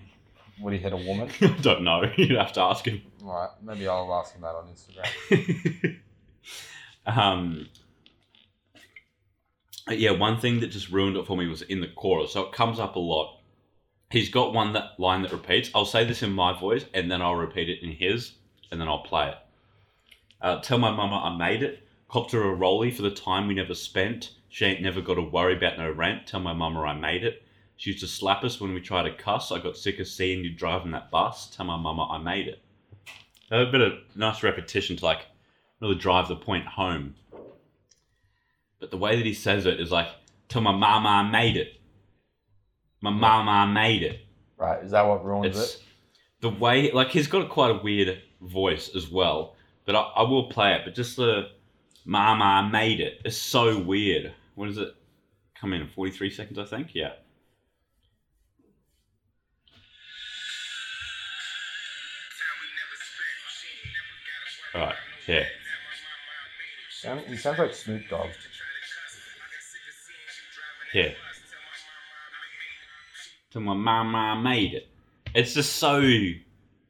Would 0.60 0.74
he 0.74 0.78
hit 0.78 0.92
a 0.92 0.96
woman? 0.96 1.30
I 1.40 1.46
don't 1.60 1.82
know. 1.82 2.04
You'd 2.16 2.38
have 2.38 2.52
to 2.54 2.60
ask 2.60 2.84
him. 2.86 3.02
right. 3.22 3.48
Maybe 3.62 3.88
I'll 3.88 4.12
ask 4.14 4.34
him 4.34 4.42
that 4.42 4.54
on 4.54 4.68
Instagram. 4.68 5.98
um, 7.06 7.68
yeah, 9.88 10.12
one 10.12 10.38
thing 10.38 10.60
that 10.60 10.68
just 10.68 10.90
ruined 10.90 11.16
it 11.16 11.26
for 11.26 11.36
me 11.36 11.46
was 11.46 11.62
in 11.62 11.80
the 11.80 11.88
chorus. 11.88 12.32
So 12.32 12.42
it 12.42 12.52
comes 12.52 12.78
up 12.78 12.96
a 12.96 13.00
lot. 13.00 13.38
He's 14.10 14.28
got 14.28 14.52
one 14.52 14.74
that 14.74 14.98
line 15.00 15.22
that 15.22 15.32
repeats. 15.32 15.70
I'll 15.74 15.86
say 15.86 16.04
this 16.04 16.22
in 16.22 16.32
my 16.32 16.58
voice, 16.58 16.84
and 16.92 17.10
then 17.10 17.22
I'll 17.22 17.34
repeat 17.34 17.68
it 17.68 17.82
in 17.82 17.92
his, 17.92 18.32
and 18.70 18.80
then 18.80 18.88
I'll 18.88 19.02
play 19.02 19.28
it. 19.28 19.36
Uh, 20.40 20.60
Tell 20.60 20.78
my 20.78 20.90
mama 20.90 21.16
I 21.16 21.36
made 21.36 21.62
it. 21.62 21.86
Copped 22.08 22.32
her 22.32 22.42
a 22.42 22.54
rolly 22.54 22.90
for 22.90 23.02
the 23.02 23.10
time 23.10 23.46
we 23.46 23.54
never 23.54 23.74
spent. 23.74 24.32
She 24.50 24.66
ain't 24.66 24.82
never 24.82 25.00
got 25.00 25.14
to 25.14 25.22
worry 25.22 25.56
about 25.56 25.78
no 25.78 25.90
rent. 25.90 26.26
Tell 26.26 26.40
my 26.40 26.52
mama 26.52 26.82
I 26.82 26.92
made 26.92 27.24
it. 27.24 27.42
She 27.76 27.90
used 27.90 28.02
to 28.02 28.06
slap 28.06 28.44
us 28.44 28.60
when 28.60 28.74
we 28.74 28.80
tried 28.80 29.04
to 29.04 29.14
cuss. 29.14 29.50
I 29.50 29.58
got 29.60 29.78
sick 29.78 29.98
of 29.98 30.06
seeing 30.06 30.44
you 30.44 30.52
driving 30.54 30.92
that 30.92 31.10
bus. 31.10 31.48
Tell 31.48 31.64
my 31.64 31.76
mama 31.78 32.06
I 32.08 32.18
made 32.18 32.48
it. 32.48 32.62
A 33.50 33.64
bit 33.64 33.80
of 33.80 33.94
nice 34.14 34.42
repetition 34.42 34.96
to 34.96 35.04
like 35.04 35.26
really 35.82 35.94
drive 35.96 36.28
the 36.28 36.36
point 36.36 36.64
home. 36.66 37.14
But 38.80 38.90
the 38.90 38.96
way 38.96 39.16
that 39.16 39.26
he 39.26 39.34
says 39.34 39.66
it 39.66 39.80
is 39.80 39.90
like, 39.90 40.08
tell 40.48 40.62
my 40.62 40.72
mama 40.72 41.28
made 41.30 41.56
it. 41.56 41.80
My 43.00 43.10
mama 43.10 43.70
made 43.72 44.02
it. 44.04 44.20
right. 44.56 44.82
Is 44.82 44.92
that 44.92 45.02
what 45.06 45.24
ruins 45.24 45.56
It's 45.56 45.74
it? 45.74 45.82
the 46.40 46.50
way, 46.50 46.90
like, 46.92 47.08
he's 47.08 47.26
got 47.26 47.48
quite 47.48 47.72
a 47.72 47.82
weird 47.82 48.22
voice 48.40 48.94
as 48.94 49.08
well. 49.10 49.56
But 49.84 49.96
I, 49.96 50.00
I 50.00 50.22
will 50.22 50.44
play 50.48 50.72
it. 50.74 50.82
But 50.84 50.94
just 50.94 51.16
the 51.16 51.48
mama 52.04 52.44
I 52.44 52.68
made 52.68 53.00
it 53.00 53.20
is 53.24 53.36
so 53.40 53.78
weird. 53.78 54.32
What 54.54 54.66
does 54.66 54.78
it 54.78 54.94
come 55.60 55.72
in? 55.72 55.88
43 55.88 56.30
seconds, 56.30 56.58
I 56.58 56.64
think? 56.64 56.94
Yeah. 56.94 57.12
Alright, 64.74 64.94
yeah. 65.28 65.44
Sound- 67.02 67.26
He 67.26 67.36
sounds 67.36 67.58
like 67.58 67.74
Snoop 67.74 68.08
Dogg. 68.08 68.30
Yeah. 70.94 71.10
To 73.50 73.60
my 73.60 73.74
mama 73.74 74.40
made 74.40 74.74
it. 74.74 74.88
It's 75.34 75.52
just 75.54 75.74
so 75.76 76.00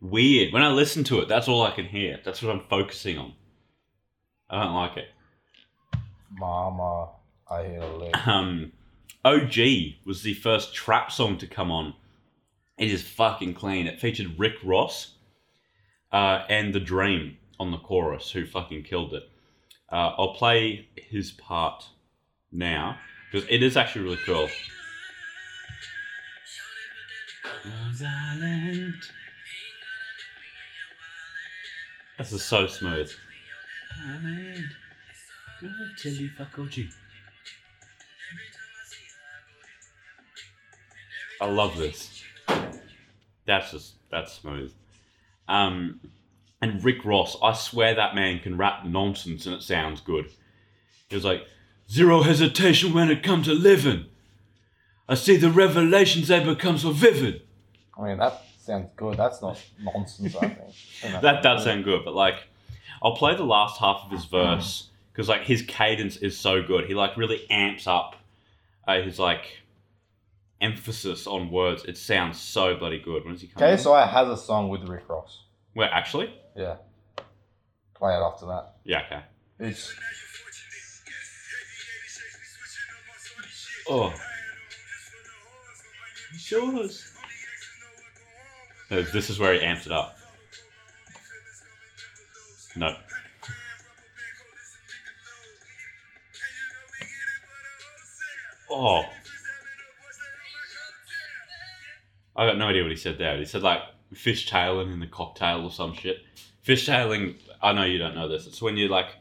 weird. 0.03 0.53
When 0.53 0.63
I 0.63 0.69
listen 0.69 1.03
to 1.05 1.21
it, 1.21 1.29
that's 1.29 1.49
all 1.49 1.63
I 1.63 1.71
can 1.71 1.87
hear. 1.87 2.21
That's 2.25 2.43
what 2.43 2.55
I'm 2.55 2.65
focusing 2.69 3.17
on. 3.17 3.33
I 4.51 4.63
don't 4.65 4.75
like 4.75 4.97
it. 4.99 5.09
Mama, 6.31 7.09
I 7.51 7.65
hear 7.65 7.81
a 7.81 7.97
lick. 7.97 8.27
Um, 8.27 8.73
OG 9.25 9.57
was 10.05 10.23
the 10.23 10.35
first 10.35 10.75
trap 10.75 11.11
song 11.11 11.39
to 11.39 11.47
come 11.47 11.71
on. 11.71 11.95
It 12.77 12.91
is 12.91 13.03
fucking 13.03 13.55
clean. 13.55 13.87
It 13.87 13.99
featured 13.99 14.39
Rick 14.39 14.57
Ross 14.63 15.15
uh, 16.13 16.45
and 16.51 16.75
The 16.75 16.81
Dream 16.81 17.39
on 17.59 17.71
the 17.71 17.79
chorus, 17.79 18.31
who 18.31 18.45
fucking 18.45 18.83
killed 18.83 19.15
it. 19.15 19.23
Uh, 19.93 20.15
I'll 20.17 20.33
play 20.35 20.89
his 20.97 21.33
part 21.33 21.85
now 22.51 22.99
because 23.31 23.47
it 23.51 23.63
is 23.63 23.77
actually 23.77 24.05
really 24.05 24.21
cool. 24.25 24.49
This 32.19 32.33
is 32.33 32.43
so 32.43 32.67
smooth. 32.67 33.13
I 41.41 41.47
love 41.47 41.77
this. 41.77 42.23
That's 43.47 43.71
just 43.73 43.95
that's 44.11 44.33
smooth. 44.33 44.73
Um, 45.49 46.01
and 46.63 46.83
Rick 46.85 47.05
Ross, 47.05 47.37
I 47.43 47.53
swear 47.53 47.95
that 47.95 48.15
man 48.15 48.39
can 48.39 48.57
rap 48.57 48.85
nonsense 48.85 49.45
and 49.47 49.57
it 49.57 49.63
sounds 49.63 50.01
good. 50.01 50.31
He 51.09 51.17
was 51.17 51.25
like, 51.25 51.45
zero 51.91 52.23
hesitation 52.23 52.95
when 52.95 53.11
it 53.11 53.25
comes 53.25 53.47
to 53.47 53.53
living. 53.53 54.07
I 55.09 55.15
see 55.15 55.37
the 55.37 55.51
revelations 55.51 56.29
they 56.29 56.43
become 56.43 56.79
so 56.79 56.93
vivid. 56.93 57.43
I 57.99 58.05
mean, 58.05 58.19
that 58.19 58.45
sounds 58.61 58.89
good. 58.97 59.19
That's 59.19 59.43
not 59.43 59.61
nonsense, 59.83 60.37
I 60.37 60.49
think. 60.49 60.75
I 61.17 61.21
That 61.21 61.43
does 61.43 61.65
sound 61.65 61.83
good, 61.83 62.05
but 62.05 62.15
like, 62.15 62.37
I'll 63.03 63.17
play 63.17 63.35
the 63.35 63.43
last 63.43 63.81
half 63.81 64.03
of 64.05 64.13
his 64.13 64.25
verse 64.25 64.89
because 65.13 65.29
like 65.29 65.43
his 65.43 65.63
cadence 65.63 66.17
is 66.19 66.39
so 66.39 66.63
good. 66.63 66.87
He 66.87 66.95
like 66.95 67.17
really 67.17 67.45
amps 67.51 67.89
up 67.89 68.15
uh, 68.87 69.03
his 69.03 69.19
like 69.19 69.63
emphasis 70.61 71.27
on 71.27 71.51
words. 71.51 71.85
It 71.85 71.99
sounds 71.99 72.41
so 72.41 72.77
bloody 72.77 73.01
good. 73.01 73.25
When 73.25 73.35
does 73.35 73.43
he 73.43 73.49
come? 73.49 73.65
in? 73.65 73.77
KSI 73.77 74.09
has 74.09 74.29
a 74.29 74.37
song 74.37 74.69
with 74.69 74.89
Rick 74.89 75.09
Ross. 75.09 75.43
Wait, 75.75 75.91
actually? 75.93 76.33
Yeah. 76.57 76.77
Play 77.95 78.15
it 78.15 78.21
after 78.21 78.47
that. 78.47 78.75
Yeah, 78.85 79.03
okay. 79.07 79.23
It's 79.59 79.95
Oh. 83.89 84.13
Yours. 86.51 87.13
No, 88.91 89.03
this 89.03 89.31
is 89.31 89.39
where 89.39 89.55
he 89.55 89.61
amps 89.61 89.87
it 89.87 89.93
up. 89.93 90.17
No. 92.77 92.95
Oh. 98.71 99.05
I 102.35 102.47
got 102.47 102.57
no 102.57 102.69
idea 102.69 102.83
what 102.83 102.91
he 102.91 102.97
said 102.97 103.19
there. 103.19 103.37
He 103.37 103.45
said 103.45 103.63
like 103.63 103.81
fishtailing 104.15 104.93
in 104.93 105.01
the 105.01 105.07
cocktail 105.07 105.65
or 105.65 105.71
some 105.71 105.95
shit. 105.95 106.19
Fishtailing, 106.67 107.37
I 107.61 107.73
know 107.73 107.85
you 107.85 107.99
don't 107.99 108.15
know 108.15 108.29
this. 108.29 108.47
It's 108.47 108.63
when 108.63 108.77
you're 108.77 108.89
like 108.89 109.17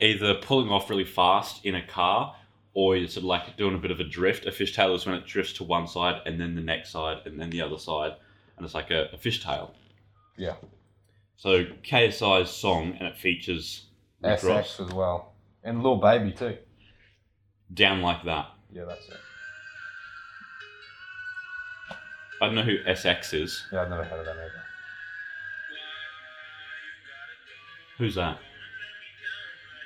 either 0.00 0.34
pulling 0.34 0.68
off 0.68 0.88
really 0.90 1.04
fast 1.04 1.64
in 1.64 1.74
a 1.74 1.86
car 1.86 2.36
or 2.74 2.96
you're 2.96 3.08
sort 3.08 3.22
of 3.22 3.24
like 3.24 3.56
doing 3.56 3.74
a 3.74 3.78
bit 3.78 3.90
of 3.90 3.98
a 4.00 4.04
drift. 4.04 4.46
A 4.46 4.50
fishtail 4.50 4.94
is 4.94 5.06
when 5.06 5.14
it 5.16 5.26
drifts 5.26 5.54
to 5.54 5.64
one 5.64 5.86
side 5.88 6.20
and 6.26 6.40
then 6.40 6.54
the 6.54 6.60
next 6.60 6.90
side 6.90 7.18
and 7.26 7.40
then 7.40 7.50
the 7.50 7.62
other 7.62 7.78
side. 7.78 8.12
And 8.56 8.64
it's 8.64 8.74
like 8.74 8.90
a, 8.90 9.08
a 9.12 9.16
fishtail. 9.16 9.70
yeah. 10.36 10.54
So 11.38 11.64
KSI's 11.84 12.48
song 12.50 12.96
and 12.98 13.06
it 13.08 13.16
features 13.18 13.86
Rick 14.22 14.42
Ross. 14.42 14.76
SX 14.78 14.86
as 14.86 14.92
well. 14.94 15.34
And 15.64 15.82
Lil 15.82 15.96
Baby 15.96 16.32
too. 16.32 16.56
down 17.74 18.00
like 18.00 18.24
that. 18.24 18.48
Yeah, 18.72 18.84
that's 18.84 19.06
it. 19.08 19.16
I 22.40 22.46
don't 22.46 22.54
know 22.54 22.62
who 22.62 22.78
SX 22.84 23.34
is. 23.42 23.66
Yeah, 23.72 23.82
I've 23.82 23.90
never 23.90 24.04
heard 24.04 24.20
of 24.20 24.26
that 24.26 24.32
either. 24.36 24.62
Who's 27.98 28.14
that? 28.16 28.38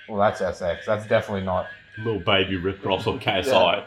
Well, 0.08 0.18
that's 0.18 0.40
SX. 0.40 0.84
That's 0.84 1.06
definitely 1.06 1.44
not. 1.44 1.66
Little 1.98 2.20
baby 2.20 2.56
Rick 2.56 2.84
Ross 2.84 3.06
or 3.06 3.18
KSI. 3.18 3.44
Yeah. 3.52 3.84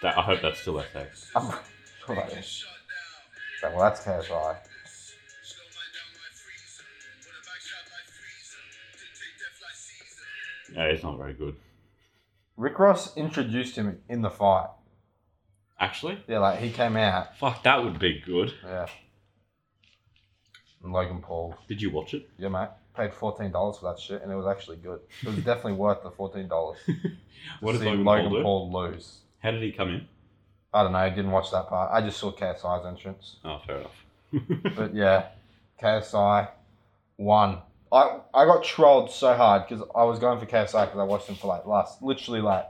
That 0.00 0.16
I 0.16 0.22
hope 0.22 0.40
that's 0.42 0.60
still 0.60 0.74
SX. 0.74 1.26
I'm 1.34 1.50
sure 2.06 2.14
that 2.14 2.32
is. 2.38 2.64
Well, 3.64 3.78
that's 3.80 4.00
KSI. 4.04 4.56
Yeah, 10.74 10.84
it's 10.84 11.02
not 11.02 11.18
very 11.18 11.34
good. 11.34 11.56
Rick 12.56 12.78
Ross 12.78 13.16
introduced 13.16 13.76
him 13.76 14.00
in 14.08 14.22
the 14.22 14.30
fight. 14.30 14.68
Actually, 15.80 16.18
Yeah, 16.26 16.40
like 16.40 16.58
he 16.58 16.70
came 16.70 16.96
out. 16.96 17.36
fuck, 17.38 17.62
that 17.62 17.84
would 17.84 17.98
be 18.00 18.20
good. 18.24 18.52
Yeah. 18.64 18.86
And 20.82 20.92
Logan 20.92 21.20
Paul. 21.20 21.56
Did 21.68 21.82
you 21.82 21.90
watch 21.90 22.14
it? 22.14 22.28
Yeah, 22.38 22.48
mate. 22.48 22.68
Paid 22.96 23.14
fourteen 23.14 23.50
dollars 23.52 23.78
for 23.78 23.92
that 23.92 24.00
shit, 24.00 24.22
and 24.22 24.30
it 24.32 24.36
was 24.36 24.46
actually 24.46 24.76
good. 24.78 25.00
It 25.22 25.28
was 25.28 25.36
definitely 25.36 25.72
worth 25.84 26.02
the 26.02 26.10
fourteen 26.10 26.48
dollars. 26.48 26.78
What 27.60 27.72
did 27.72 27.82
Logan, 27.82 28.04
Logan 28.04 28.24
Paul 28.24 28.36
do? 28.36 28.42
Paul 28.42 28.72
lose. 28.72 29.18
How 29.40 29.52
did 29.52 29.62
he 29.62 29.70
come 29.70 29.88
in? 29.90 30.08
I 30.74 30.82
don't 30.82 30.92
know. 30.92 30.98
I 30.98 31.08
didn't 31.08 31.30
watch 31.30 31.50
that 31.52 31.68
part. 31.68 31.90
I 31.92 32.00
just 32.02 32.18
saw 32.18 32.32
KSI's 32.32 32.84
entrance. 32.84 33.36
Oh, 33.44 33.60
fair 33.64 33.78
enough. 33.78 34.04
But 34.76 34.94
yeah, 34.94 35.28
KSI 35.80 36.48
won. 37.16 37.58
I 37.92 38.18
I 38.34 38.44
got 38.44 38.64
trolled 38.64 39.10
so 39.10 39.34
hard 39.34 39.66
because 39.68 39.86
I 39.94 40.04
was 40.04 40.18
going 40.18 40.38
for 40.38 40.46
KSI 40.46 40.86
because 40.86 40.98
I 40.98 41.04
watched 41.04 41.28
him 41.28 41.36
for 41.36 41.46
like 41.46 41.64
last 41.64 42.02
literally 42.02 42.40
like 42.40 42.66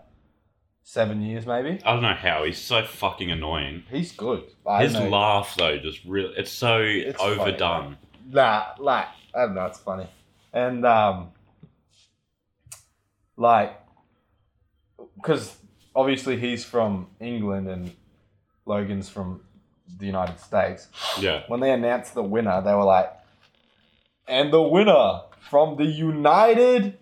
seven 0.88 1.20
years 1.20 1.44
maybe. 1.44 1.78
I 1.84 1.92
don't 1.92 2.00
know 2.00 2.14
how 2.14 2.44
he's 2.44 2.56
so 2.56 2.82
fucking 2.82 3.30
annoying. 3.30 3.82
He's 3.90 4.10
good. 4.12 4.44
I 4.66 4.84
His 4.84 4.94
know. 4.94 5.06
laugh 5.10 5.54
though, 5.58 5.76
just 5.76 6.02
really, 6.06 6.32
it's 6.34 6.50
so 6.50 6.78
It's 6.80 7.18
funny, 7.20 7.38
overdone. 7.38 7.98
Nah, 8.30 8.68
like 8.78 9.06
I 9.34 9.40
don't 9.44 9.54
know, 9.54 9.66
it's 9.66 9.78
funny. 9.80 10.06
And 10.54 10.86
um 10.86 11.28
like 13.36 13.78
because 15.16 15.58
obviously 15.94 16.38
he's 16.38 16.64
from 16.64 17.08
England 17.20 17.68
and 17.68 17.92
Logan's 18.64 19.10
from 19.10 19.42
the 19.98 20.06
United 20.06 20.40
States. 20.40 20.88
Yeah. 21.20 21.42
When 21.48 21.60
they 21.60 21.70
announced 21.70 22.14
the 22.14 22.22
winner, 22.22 22.62
they 22.62 22.72
were 22.72 22.84
like, 22.84 23.10
"And 24.26 24.50
the 24.50 24.62
winner 24.62 25.20
from 25.50 25.76
the 25.76 25.84
United," 25.84 26.98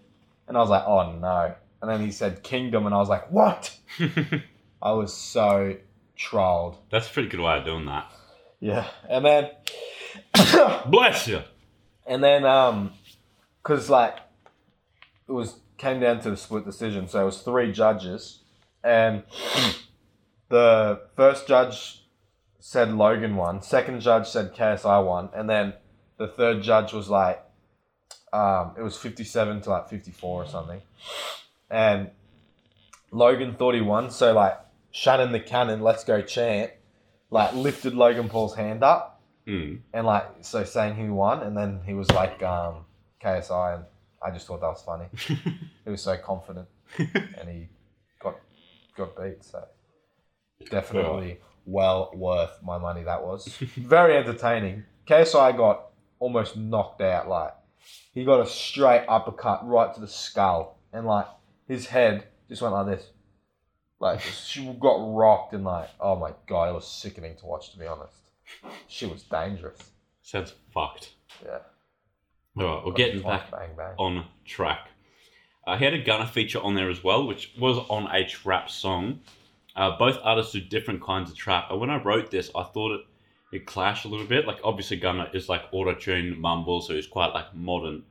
and 0.49 0.57
I 0.57 0.61
was 0.61 0.71
like, 0.71 0.85
"Oh 0.87 1.13
no!" 1.13 1.55
And 1.87 2.01
then 2.01 2.05
he 2.05 2.11
said 2.11 2.43
Kingdom, 2.43 2.85
and 2.85 2.93
I 2.93 2.99
was 2.99 3.09
like, 3.09 3.31
"What?" 3.31 3.77
I 4.83 4.91
was 4.91 5.15
so 5.15 5.77
trolled. 6.17 6.79
That's 6.91 7.09
a 7.09 7.13
pretty 7.13 7.29
good 7.29 7.39
way 7.39 7.59
of 7.59 7.65
doing 7.65 7.87
that. 7.87 8.11
Yeah, 8.59 8.89
and 9.09 9.25
then 9.25 9.51
Bless 10.87 11.29
you. 11.29 11.43
and 12.05 12.25
then 12.25 12.45
um, 12.45 12.93
cause 13.63 13.89
like 13.89 14.17
it 15.29 15.33
was 15.33 15.61
came 15.79 16.01
down 16.01 16.21
to 16.23 16.31
the 16.31 16.37
split 16.37 16.65
decision, 16.65 17.07
so 17.07 17.23
it 17.23 17.25
was 17.25 17.43
three 17.43 17.71
judges, 17.71 18.41
and 18.83 19.23
the 20.49 21.03
first 21.15 21.47
judge 21.47 22.03
said 22.59 22.93
Logan 22.93 23.37
won, 23.37 23.63
second 23.63 24.01
judge 24.01 24.27
said 24.29 24.55
KSI 24.57 25.07
won, 25.07 25.29
and 25.33 25.49
then 25.49 25.75
the 26.17 26.27
third 26.27 26.65
judge 26.65 26.93
was 26.93 27.09
like, 27.09 27.45
um, 28.33 28.73
it 28.77 28.83
was 28.83 28.97
fifty 28.97 29.23
seven 29.23 29.61
to 29.61 29.71
like 29.71 29.89
fifty 29.89 30.11
four 30.11 30.43
or 30.43 30.49
something, 30.49 30.83
and 31.71 32.11
Logan 33.11 33.55
thought 33.55 33.75
he 33.75 33.81
won, 33.81 34.11
so 34.11 34.33
like 34.33 34.59
Shannon 34.91 35.33
the 35.33 35.41
Cannon, 35.41 35.81
let's 35.83 36.05
go 36.05 36.21
chant, 36.23 36.71
like 37.31 37.55
lifted 37.55 37.95
Logan 37.95 38.29
Paul's 38.29 38.55
hand 38.55 38.83
up 38.83 39.13
Mm. 39.47 39.79
and 39.93 40.05
like 40.07 40.25
so 40.41 40.65
saying 40.65 40.97
he 40.97 41.09
won, 41.09 41.41
and 41.45 41.57
then 41.57 41.81
he 41.87 41.95
was 41.95 42.11
like 42.11 42.43
um, 42.43 42.85
KSI, 43.23 43.77
and 43.77 43.85
I 44.21 44.33
just 44.33 44.49
thought 44.49 44.61
that 44.61 44.67
was 44.67 44.83
funny. 44.83 45.05
he 45.85 45.89
was 45.91 46.03
so 46.03 46.17
confident, 46.17 46.67
and 46.99 47.49
he 47.49 47.69
got 48.21 48.41
got 48.97 49.17
beat. 49.17 49.45
So 49.45 49.65
definitely 50.69 51.39
well 51.65 52.11
worth 52.15 52.59
my 52.63 52.79
money. 52.79 53.05
That 53.05 53.23
was 53.23 53.47
very 53.77 54.17
entertaining. 54.17 54.83
KSI 55.07 55.57
got 55.57 55.91
almost 56.19 56.57
knocked 56.57 57.01
out. 57.03 57.29
Like 57.29 57.55
he 58.13 58.25
got 58.25 58.41
a 58.41 58.47
straight 58.47 59.05
uppercut 59.09 59.65
right 59.65 59.95
to 59.95 60.01
the 60.01 60.09
skull, 60.09 60.77
and 60.93 61.07
like 61.07 61.27
his 61.67 61.87
head 61.87 62.27
just 62.49 62.63
went 62.63 62.75
like 62.75 62.87
this. 62.87 63.11
Like 64.01 64.21
she 64.47 64.65
got 64.81 65.15
rocked, 65.15 65.53
and 65.55 65.65
like 65.65 65.91
oh 66.01 66.17
my 66.17 66.33
god, 66.47 66.71
it 66.71 66.75
was 66.75 66.87
sickening 66.87 67.37
to 67.37 67.47
watch. 67.47 67.73
To 67.73 67.79
be 67.79 67.87
honest, 67.87 68.17
she 68.89 69.07
was 69.07 69.23
dangerous. 69.23 69.79
Sounds 70.23 70.55
fucked. 70.73 71.15
Yeah. 71.45 71.59
All 72.59 72.77
right, 72.77 72.87
we're 72.87 72.93
getting 72.93 73.23
back 73.23 73.51
bang 73.51 73.71
bang. 73.77 73.95
on 73.99 74.25
track. 74.45 74.89
Uh, 75.67 75.77
he 75.77 75.85
had 75.85 75.95
a 75.95 76.03
Gunna 76.03 76.27
feature 76.27 76.61
on 76.61 76.75
there 76.75 76.89
as 76.89 77.03
well, 77.03 77.27
which 77.27 77.53
was 77.59 77.79
on 77.91 78.09
a 78.15 78.25
trap 78.25 78.71
song. 78.71 79.21
Uh, 79.75 79.97
both 79.99 80.19
artists 80.23 80.53
do 80.53 80.61
different 80.61 81.03
kinds 81.03 81.31
of 81.31 81.37
trap. 81.37 81.67
And 81.71 81.81
when 81.81 81.91
I 81.91 82.03
wrote 82.03 82.31
this, 82.31 82.51
I 82.55 82.63
thought 82.63 82.93
it, 82.93 83.01
it 83.53 83.67
clashed 83.67 84.05
a 84.05 84.09
little 84.09 84.27
bit. 84.27 84.47
Like, 84.47 84.59
obviously, 84.63 84.97
Gunna 84.97 85.29
is 85.35 85.49
like 85.49 85.65
auto 85.73 85.95
tune 85.95 86.41
mumble, 86.41 86.81
so 86.81 86.95
he's 86.95 87.07
quite 87.07 87.35
like 87.35 87.55
modern. 87.55 88.05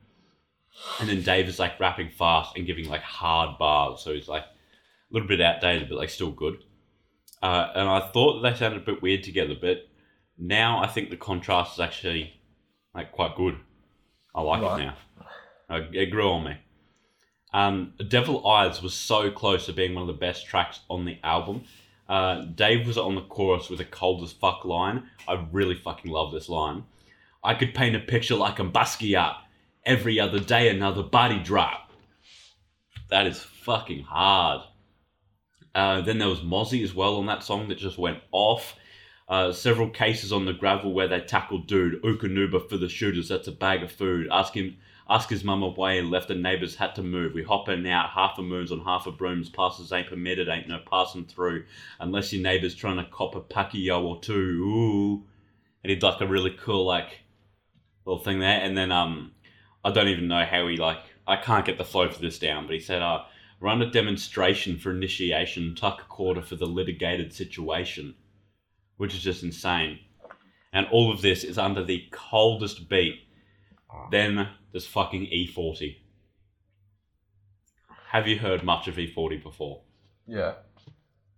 And 1.00 1.08
then 1.08 1.22
Dave 1.22 1.48
is 1.48 1.58
like 1.58 1.78
rapping 1.80 2.10
fast 2.10 2.56
and 2.56 2.66
giving 2.66 2.88
like 2.88 3.02
hard 3.02 3.58
bars, 3.58 4.00
so 4.00 4.12
he's 4.12 4.28
like 4.28 4.44
a 4.44 4.46
little 5.14 5.28
bit 5.28 5.40
outdated, 5.40 5.88
but 5.88 5.98
like 5.98 6.10
still 6.10 6.30
good. 6.30 6.62
Uh, 7.42 7.70
and 7.74 7.88
I 7.88 8.00
thought 8.12 8.40
they 8.42 8.54
sounded 8.54 8.82
a 8.82 8.84
bit 8.84 9.02
weird 9.02 9.22
together, 9.22 9.54
but 9.60 9.88
now 10.38 10.82
I 10.82 10.86
think 10.86 11.10
the 11.10 11.16
contrast 11.16 11.74
is 11.74 11.80
actually 11.80 12.32
like 12.94 13.12
quite 13.12 13.36
good. 13.36 13.56
I 14.34 14.40
like 14.42 14.62
Right. 14.62 14.80
it 14.80 14.84
now. 14.84 14.94
Uh, 15.68 15.80
it 15.92 16.06
grew 16.10 16.30
on 16.30 16.44
me. 16.44 16.56
Um, 17.52 17.94
Devil 18.08 18.46
Eyes 18.46 18.82
was 18.82 18.94
so 18.94 19.30
close 19.30 19.66
to 19.66 19.72
being 19.72 19.94
one 19.94 20.02
of 20.02 20.08
the 20.08 20.12
best 20.12 20.46
tracks 20.46 20.80
on 20.90 21.04
the 21.04 21.18
album. 21.24 21.64
Uh, 22.08 22.42
Dave 22.54 22.86
was 22.86 22.98
on 22.98 23.14
the 23.14 23.22
chorus 23.22 23.68
with 23.70 23.80
a 23.80 23.84
cold 23.84 24.22
as 24.22 24.32
fuck 24.32 24.64
line. 24.64 25.08
I 25.26 25.44
really 25.52 25.74
fucking 25.74 26.10
love 26.10 26.32
this 26.32 26.48
line. 26.48 26.84
I 27.42 27.54
could 27.54 27.74
paint 27.74 27.96
a 27.96 28.00
picture 28.00 28.34
like 28.36 28.58
a 28.58 28.64
Basquiat. 28.64 29.36
Every 29.86 30.20
other 30.20 30.40
day, 30.40 30.68
another 30.68 31.04
body 31.04 31.38
drop. 31.38 31.92
That 33.08 33.28
is 33.28 33.40
fucking 33.40 34.02
hard. 34.02 34.62
Uh, 35.76 36.00
then 36.00 36.18
there 36.18 36.28
was 36.28 36.40
Mozzy 36.40 36.82
as 36.82 36.92
well 36.92 37.16
on 37.16 37.26
that 37.26 37.44
song 37.44 37.68
that 37.68 37.78
just 37.78 37.96
went 37.96 38.18
off. 38.32 38.74
Uh, 39.28 39.52
several 39.52 39.88
cases 39.88 40.32
on 40.32 40.44
the 40.44 40.52
gravel 40.52 40.92
where 40.92 41.06
they 41.06 41.20
tackled 41.20 41.66
dude 41.66 42.02
Eukanuba 42.02 42.68
for 42.68 42.76
the 42.76 42.88
shooters. 42.88 43.28
That's 43.28 43.46
a 43.46 43.52
bag 43.52 43.82
of 43.82 43.92
food. 43.92 44.26
Ask 44.32 44.54
him, 44.54 44.76
ask 45.08 45.28
his 45.28 45.44
mum 45.44 45.62
away 45.62 45.98
and 45.98 46.10
left 46.10 46.28
the 46.28 46.34
neighbours 46.34 46.74
had 46.74 46.94
to 46.96 47.02
move. 47.02 47.34
We 47.34 47.42
hop 47.42 47.68
in 47.68 47.80
and 47.80 47.86
out, 47.86 48.10
half 48.10 48.38
a 48.38 48.42
moons 48.42 48.72
on 48.72 48.80
half 48.80 49.06
a 49.06 49.12
brooms. 49.12 49.48
Passes 49.48 49.92
ain't 49.92 50.08
permitted, 50.08 50.48
ain't 50.48 50.68
no 50.68 50.80
passing 50.90 51.26
through 51.26 51.64
unless 52.00 52.32
your 52.32 52.42
neighbour's 52.42 52.74
trying 52.74 52.96
to 52.96 53.10
cop 53.10 53.36
a 53.36 53.40
Pacquiao 53.40 54.02
or 54.02 54.20
two. 54.20 54.32
Ooh, 54.64 55.24
and 55.84 55.90
he'd 55.90 56.02
like 56.02 56.20
a 56.20 56.26
really 56.26 56.56
cool 56.58 56.84
like 56.84 57.20
little 58.04 58.22
thing 58.22 58.40
there. 58.40 58.60
And 58.60 58.76
then 58.76 58.90
um, 58.90 59.32
I 59.86 59.92
don't 59.92 60.08
even 60.08 60.28
know 60.28 60.44
how 60.44 60.66
he 60.68 60.76
like. 60.76 60.98
I 61.26 61.36
can't 61.36 61.64
get 61.64 61.78
the 61.78 61.84
flow 61.84 62.08
for 62.08 62.20
this 62.20 62.38
down, 62.38 62.66
but 62.66 62.74
he 62.74 62.80
said, 62.80 63.02
uh, 63.02 63.24
run 63.60 63.82
a 63.82 63.90
demonstration 63.90 64.78
for 64.78 64.90
initiation, 64.90 65.74
tuck 65.74 66.02
a 66.02 66.04
quarter 66.04 66.42
for 66.42 66.56
the 66.56 66.66
litigated 66.66 67.32
situation 67.32 68.14
which 68.96 69.14
is 69.14 69.22
just 69.22 69.42
insane. 69.42 69.98
And 70.72 70.86
all 70.90 71.12
of 71.12 71.22
this 71.22 71.44
is 71.44 71.58
under 71.58 71.84
the 71.84 72.04
coldest 72.10 72.88
beat. 72.88 73.20
Then 74.10 74.48
there's 74.72 74.86
fucking 74.86 75.26
E40. 75.26 75.96
Have 78.10 78.28
you 78.28 78.38
heard 78.38 78.62
much 78.62 78.88
of 78.88 78.96
E40 78.96 79.42
before? 79.42 79.82
Yeah. 80.26 80.54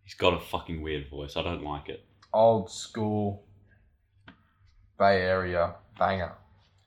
He's 0.03 0.15
got 0.15 0.35
a 0.35 0.41
fucking 0.41 0.83
weird 0.83 1.09
voice. 1.09 1.37
I 1.37 1.43
don't 1.43 1.63
like 1.63 1.89
it. 1.89 2.05
Old 2.33 2.71
school 2.71 3.45
Bay 4.99 5.23
Area 5.23 5.77
banger. 5.99 6.35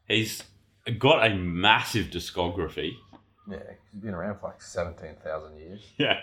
He's 0.07 0.43
got 0.97 1.25
a 1.25 1.35
massive 1.35 2.07
discography. 2.07 2.97
Yeah, 3.49 3.57
he's 3.91 4.01
been 4.01 4.13
around 4.13 4.39
for 4.39 4.47
like 4.47 4.61
17,000 4.61 5.57
years. 5.57 5.81
Yeah. 5.97 6.19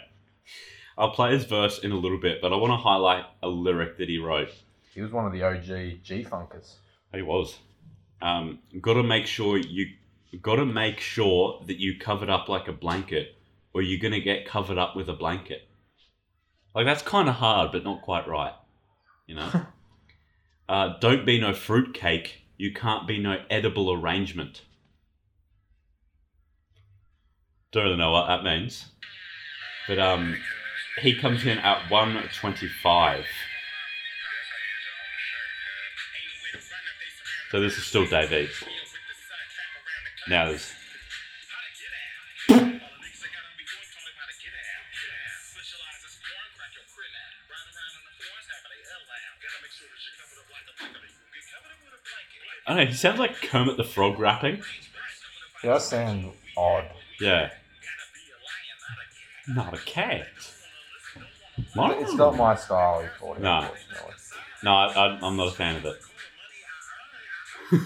I'll 0.96 1.12
play 1.12 1.32
his 1.32 1.44
verse 1.44 1.78
in 1.78 1.92
a 1.92 1.96
little 1.96 2.18
bit, 2.18 2.42
but 2.42 2.52
I 2.52 2.56
want 2.56 2.72
to 2.72 2.76
highlight 2.76 3.24
a 3.40 3.48
lyric 3.48 3.98
that 3.98 4.08
he 4.08 4.18
wrote. 4.18 4.48
He 4.92 5.00
was 5.00 5.12
one 5.12 5.26
of 5.26 5.32
the 5.32 5.44
OG 5.44 6.02
G 6.02 6.26
Funkers. 6.28 6.74
He 7.14 7.22
was. 7.22 7.56
Um, 8.20 8.58
gotta 8.80 9.04
make 9.04 9.26
sure 9.26 9.58
you 9.58 9.86
gotta 10.42 10.66
make 10.66 10.98
sure 10.98 11.62
that 11.68 11.78
you 11.78 12.00
covered 12.00 12.28
up 12.28 12.48
like 12.48 12.66
a 12.66 12.72
blanket, 12.72 13.36
or 13.72 13.80
you're 13.80 14.00
gonna 14.00 14.18
get 14.20 14.44
covered 14.44 14.76
up 14.76 14.96
with 14.96 15.08
a 15.08 15.12
blanket. 15.12 15.68
Like 16.74 16.84
that's 16.84 17.02
kind 17.02 17.28
of 17.28 17.36
hard, 17.36 17.70
but 17.70 17.84
not 17.84 18.02
quite 18.02 18.26
right. 18.26 18.54
You 19.28 19.36
know. 19.36 19.66
uh, 20.68 20.98
don't 20.98 21.24
be 21.24 21.40
no 21.40 21.54
fruitcake. 21.54 22.42
You 22.58 22.74
can't 22.74 23.06
be 23.06 23.18
no 23.18 23.40
edible 23.48 23.92
arrangement. 23.92 24.62
Don't 27.70 27.84
really 27.84 27.96
know 27.96 28.10
what 28.10 28.26
that 28.26 28.42
means, 28.42 28.86
but 29.86 29.98
um, 29.98 30.36
he 31.00 31.14
comes 31.14 31.46
in 31.46 31.58
at 31.58 31.88
one 31.88 32.20
twenty-five. 32.40 33.24
So 37.52 37.60
this 37.60 37.78
is 37.78 37.84
still 37.84 38.06
East. 38.32 38.64
Now 40.28 40.48
there's 40.48 40.72
I 52.68 52.74
don't 52.74 52.85
know, 52.85 52.90
he 52.90 52.94
sounds 52.94 53.18
like 53.18 53.40
Kermit 53.40 53.78
the 53.78 53.85
Frog 53.85 54.18
rapping. 54.18 54.61
He 55.62 55.68
does 55.68 55.88
sound 55.88 56.33
odd. 56.54 56.85
Yeah. 57.18 57.48
Not 59.48 59.72
a 59.72 59.78
cat. 59.78 60.26
It's 61.57 62.14
not 62.14 62.37
my 62.37 62.54
style, 62.54 63.09
E40, 63.20 63.40
No. 63.40 63.70
No, 64.62 64.70
I, 64.70 64.92
I, 64.92 65.18
I'm 65.22 65.37
not 65.38 65.48
a 65.48 65.52
fan 65.52 65.76
of 65.76 65.87
it. 65.87 65.96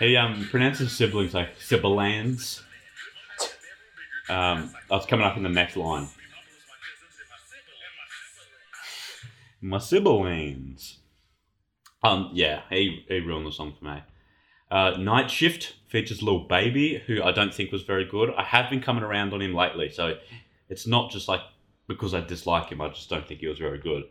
he 0.00 0.16
um 0.16 0.48
pronounces 0.50 0.90
siblings 0.92 1.32
like 1.32 1.56
sibilans. 1.58 2.62
Um, 4.28 4.74
that's 4.90 5.06
coming 5.06 5.24
up 5.24 5.36
in 5.36 5.44
the 5.44 5.48
next 5.48 5.76
line. 5.76 6.08
My 9.60 9.78
sibilans. 9.78 10.96
Um, 12.06 12.30
yeah, 12.32 12.62
he 12.70 13.04
he 13.08 13.20
ruined 13.20 13.46
the 13.46 13.52
song 13.52 13.74
for 13.78 13.84
me. 13.84 14.02
Uh, 14.70 14.90
Night 14.98 15.30
Shift 15.30 15.74
features 15.88 16.22
Lil 16.22 16.40
Baby, 16.40 17.02
who 17.06 17.22
I 17.22 17.32
don't 17.32 17.52
think 17.52 17.72
was 17.72 17.82
very 17.82 18.04
good. 18.04 18.30
I 18.36 18.44
have 18.44 18.70
been 18.70 18.80
coming 18.80 19.04
around 19.04 19.32
on 19.32 19.42
him 19.42 19.54
lately, 19.54 19.90
so 19.90 20.16
it's 20.68 20.86
not 20.86 21.10
just 21.10 21.28
like 21.28 21.40
because 21.88 22.14
I 22.14 22.20
dislike 22.20 22.70
him. 22.70 22.80
I 22.80 22.88
just 22.88 23.08
don't 23.08 23.26
think 23.26 23.40
he 23.40 23.48
was 23.48 23.58
very 23.58 23.78
good. 23.78 24.04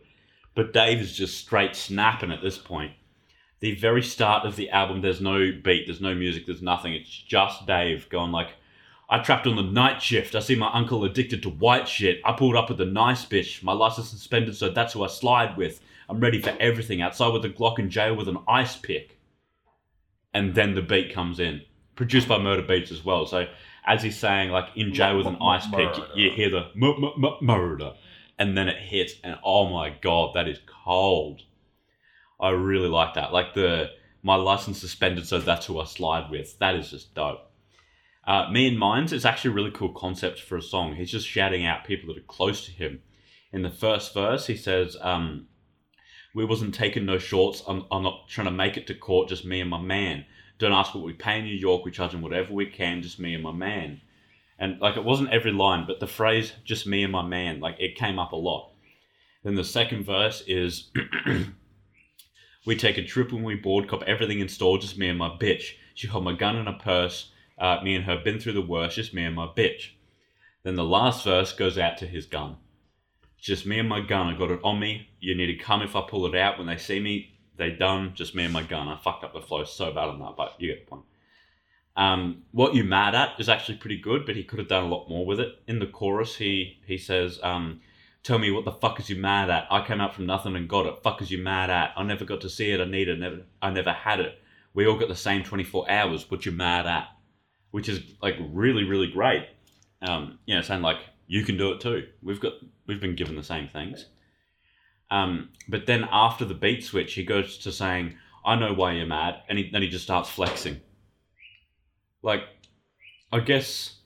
But 0.54 0.72
Dave 0.72 1.00
is 1.00 1.14
just 1.14 1.38
straight 1.38 1.76
snapping 1.76 2.32
at 2.32 2.42
this 2.42 2.58
point. 2.58 2.92
The 3.60 3.74
very 3.74 4.02
start 4.02 4.46
of 4.46 4.56
the 4.56 4.70
album, 4.70 5.00
there's 5.00 5.20
no 5.20 5.52
beat, 5.52 5.86
there's 5.86 6.00
no 6.00 6.14
music, 6.14 6.46
there's 6.46 6.62
nothing. 6.62 6.94
It's 6.94 7.10
just 7.10 7.66
Dave 7.66 8.08
going 8.10 8.32
like, 8.32 8.50
I 9.08 9.18
trapped 9.18 9.46
on 9.46 9.56
the 9.56 9.62
night 9.62 10.02
shift. 10.02 10.34
I 10.34 10.40
see 10.40 10.54
my 10.54 10.70
uncle 10.72 11.04
addicted 11.04 11.42
to 11.42 11.50
white 11.50 11.88
shit. 11.88 12.20
I 12.24 12.32
pulled 12.32 12.56
up 12.56 12.68
with 12.68 12.80
a 12.80 12.86
nice 12.86 13.24
bitch. 13.24 13.62
My 13.62 13.72
license 13.72 14.08
suspended, 14.08 14.56
so 14.56 14.70
that's 14.70 14.92
who 14.94 15.04
I 15.04 15.08
slide 15.08 15.56
with. 15.56 15.80
I'm 16.08 16.20
ready 16.20 16.40
for 16.40 16.54
everything. 16.60 17.02
Outside 17.02 17.32
with 17.32 17.42
the 17.42 17.48
Glock 17.50 17.78
in 17.78 17.90
jail 17.90 18.14
with 18.14 18.28
an 18.28 18.38
ice 18.48 18.76
pick. 18.76 19.18
And 20.32 20.54
then 20.54 20.74
the 20.74 20.82
beat 20.82 21.12
comes 21.12 21.40
in. 21.40 21.62
Produced 21.94 22.28
by 22.28 22.38
Murder 22.38 22.62
Beats 22.62 22.90
as 22.92 23.04
well. 23.04 23.26
So 23.26 23.46
as 23.86 24.02
he's 24.02 24.18
saying, 24.18 24.50
like 24.50 24.68
in 24.76 24.92
jail 24.92 25.16
with 25.16 25.26
an 25.26 25.38
ice 25.40 25.66
pick, 25.66 25.88
you 26.14 26.30
hear 26.30 26.50
the 26.50 26.70
mu- 26.74 26.98
mu- 26.98 27.16
mu- 27.16 27.40
murder. 27.40 27.94
And 28.38 28.56
then 28.56 28.68
it 28.68 28.76
hits, 28.76 29.14
and 29.24 29.38
oh 29.42 29.70
my 29.70 29.88
god, 30.02 30.34
that 30.34 30.46
is 30.46 30.58
cold. 30.84 31.40
I 32.38 32.50
really 32.50 32.88
like 32.88 33.14
that. 33.14 33.32
Like 33.32 33.54
the 33.54 33.92
my 34.22 34.34
license 34.34 34.78
suspended, 34.78 35.26
so 35.26 35.38
that's 35.38 35.66
who 35.66 35.80
I 35.80 35.84
slide 35.84 36.30
with. 36.30 36.58
That 36.58 36.74
is 36.74 36.90
just 36.90 37.14
dope. 37.14 37.50
Uh, 38.26 38.50
Me 38.50 38.66
and 38.66 38.78
Mines 38.78 39.12
is 39.12 39.24
actually 39.24 39.52
a 39.52 39.54
really 39.54 39.70
cool 39.70 39.92
concept 39.92 40.40
for 40.40 40.56
a 40.56 40.62
song. 40.62 40.96
He's 40.96 41.12
just 41.12 41.26
shouting 41.26 41.64
out 41.64 41.84
people 41.84 42.12
that 42.12 42.20
are 42.20 42.26
close 42.26 42.66
to 42.66 42.72
him. 42.72 43.00
In 43.52 43.62
the 43.62 43.70
first 43.70 44.12
verse, 44.12 44.48
he 44.48 44.56
says, 44.56 44.96
um, 45.00 45.46
"We 46.36 46.44
wasn't 46.44 46.74
taking 46.74 47.06
no 47.06 47.18
shorts. 47.18 47.62
I'm, 47.66 47.86
I'm 47.90 48.04
not 48.04 48.28
trying 48.28 48.46
to 48.46 48.52
make 48.52 48.76
it 48.76 48.86
to 48.86 48.94
court. 48.94 49.28
Just 49.28 49.44
me 49.44 49.60
and 49.60 49.70
my 49.70 49.80
man. 49.80 50.24
Don't 50.58 50.72
ask 50.72 50.94
what 50.94 51.04
we 51.04 51.12
pay 51.12 51.38
in 51.38 51.44
New 51.44 51.54
York. 51.54 51.84
We 51.84 51.90
charge 51.90 52.14
him 52.14 52.22
whatever 52.22 52.52
we 52.52 52.66
can. 52.66 53.02
Just 53.02 53.18
me 53.18 53.34
and 53.34 53.42
my 53.42 53.52
man." 53.52 54.00
And 54.58 54.80
like 54.80 54.96
it 54.96 55.04
wasn't 55.04 55.30
every 55.30 55.52
line, 55.52 55.84
but 55.86 55.98
the 55.98 56.06
phrase 56.06 56.52
"just 56.64 56.86
me 56.86 57.02
and 57.02 57.12
my 57.12 57.26
man" 57.26 57.60
like 57.60 57.80
it 57.80 57.96
came 57.96 58.18
up 58.18 58.32
a 58.32 58.36
lot. 58.36 58.70
Then 59.42 59.56
the 59.56 59.64
second 59.64 60.04
verse 60.04 60.44
is. 60.46 60.90
We 62.66 62.74
take 62.74 62.98
a 62.98 63.04
trip 63.04 63.32
when 63.32 63.44
we 63.44 63.54
board, 63.54 63.86
cop 63.86 64.02
everything 64.02 64.40
in 64.40 64.48
store, 64.48 64.76
just 64.76 64.98
me 64.98 65.08
and 65.08 65.16
my 65.16 65.28
bitch. 65.28 65.74
She 65.94 66.08
hold 66.08 66.24
my 66.24 66.32
gun 66.32 66.56
in 66.56 66.66
her 66.66 66.78
purse. 66.82 67.30
Uh, 67.56 67.78
me 67.82 67.94
and 67.94 68.04
her 68.04 68.20
been 68.22 68.40
through 68.40 68.54
the 68.54 68.60
worst, 68.60 68.96
just 68.96 69.14
me 69.14 69.24
and 69.24 69.36
my 69.36 69.46
bitch. 69.46 69.90
Then 70.64 70.74
the 70.74 70.84
last 70.84 71.24
verse 71.24 71.52
goes 71.52 71.78
out 71.78 71.96
to 71.98 72.08
his 72.08 72.26
gun. 72.26 72.56
Just 73.46 73.64
me 73.64 73.78
and 73.78 73.88
my 73.88 74.00
gun. 74.00 74.26
I 74.26 74.36
got 74.36 74.50
it 74.50 74.58
on 74.64 74.80
me. 74.80 75.08
You 75.20 75.36
need 75.36 75.46
to 75.46 75.54
come 75.54 75.80
if 75.80 75.94
I 75.94 76.00
pull 76.00 76.26
it 76.26 76.34
out. 76.34 76.58
When 76.58 76.66
they 76.66 76.78
see 76.78 76.98
me, 76.98 77.38
they 77.56 77.70
done. 77.70 78.10
Just 78.12 78.34
me 78.34 78.42
and 78.42 78.52
my 78.52 78.64
gun. 78.64 78.88
I 78.88 78.98
fucked 78.98 79.22
up 79.22 79.32
the 79.32 79.40
flow 79.40 79.62
so 79.62 79.92
bad 79.92 80.08
on 80.08 80.18
that, 80.18 80.34
but 80.36 80.56
you 80.58 80.66
get 80.66 80.84
the 80.84 80.90
point. 80.90 81.04
Um, 81.96 82.42
what 82.50 82.74
you 82.74 82.82
mad 82.82 83.14
at 83.14 83.38
is 83.38 83.48
actually 83.48 83.78
pretty 83.78 83.98
good, 83.98 84.26
but 84.26 84.34
he 84.34 84.42
could 84.42 84.58
have 84.58 84.66
done 84.66 84.82
a 84.82 84.88
lot 84.88 85.08
more 85.08 85.24
with 85.24 85.38
it. 85.38 85.60
In 85.68 85.78
the 85.78 85.86
chorus, 85.86 86.34
he 86.34 86.80
he 86.88 86.98
says, 86.98 87.38
um, 87.40 87.80
"Tell 88.24 88.40
me 88.40 88.50
what 88.50 88.64
the 88.64 88.72
fuck 88.72 88.98
is 88.98 89.08
you 89.08 89.14
mad 89.14 89.48
at? 89.48 89.68
I 89.70 89.86
came 89.86 90.00
out 90.00 90.12
from 90.12 90.26
nothing 90.26 90.56
and 90.56 90.68
got 90.68 90.86
it. 90.86 91.04
Fuck 91.04 91.22
is 91.22 91.30
you 91.30 91.38
mad 91.38 91.70
at? 91.70 91.92
I 91.96 92.02
never 92.02 92.24
got 92.24 92.40
to 92.40 92.50
see 92.50 92.72
it. 92.72 92.80
I 92.80 92.84
need 92.84 93.08
it. 93.08 93.20
Never, 93.20 93.42
I 93.62 93.70
never 93.70 93.92
had 93.92 94.18
it. 94.18 94.40
We 94.74 94.88
all 94.88 94.98
got 94.98 95.06
the 95.06 95.14
same 95.14 95.44
twenty 95.44 95.62
four 95.62 95.88
hours. 95.88 96.28
What 96.28 96.44
you 96.46 96.50
mad 96.50 96.88
at?" 96.88 97.06
Which 97.70 97.88
is 97.88 98.02
like 98.20 98.34
really 98.40 98.82
really 98.82 99.08
great. 99.12 99.46
Um, 100.02 100.40
you 100.46 100.56
know, 100.56 100.62
saying 100.62 100.82
like 100.82 100.98
you 101.26 101.44
can 101.44 101.56
do 101.56 101.72
it 101.72 101.80
too. 101.80 102.06
We've 102.22 102.40
got 102.40 102.54
we've 102.86 103.00
been 103.00 103.16
given 103.16 103.36
the 103.36 103.42
same 103.42 103.68
things. 103.68 104.06
Um, 105.10 105.50
but 105.68 105.86
then 105.86 106.06
after 106.10 106.44
the 106.44 106.54
beat 106.54 106.84
switch, 106.84 107.14
he 107.14 107.24
goes 107.24 107.58
to 107.58 107.72
saying, 107.72 108.14
"I 108.44 108.56
know 108.56 108.72
why 108.72 108.92
you're 108.92 109.06
mad," 109.06 109.42
and 109.48 109.58
he, 109.58 109.70
then 109.70 109.82
he 109.82 109.88
just 109.88 110.04
starts 110.04 110.28
flexing. 110.28 110.80
Like, 112.22 112.42
I 113.32 113.40
guess, 113.40 113.96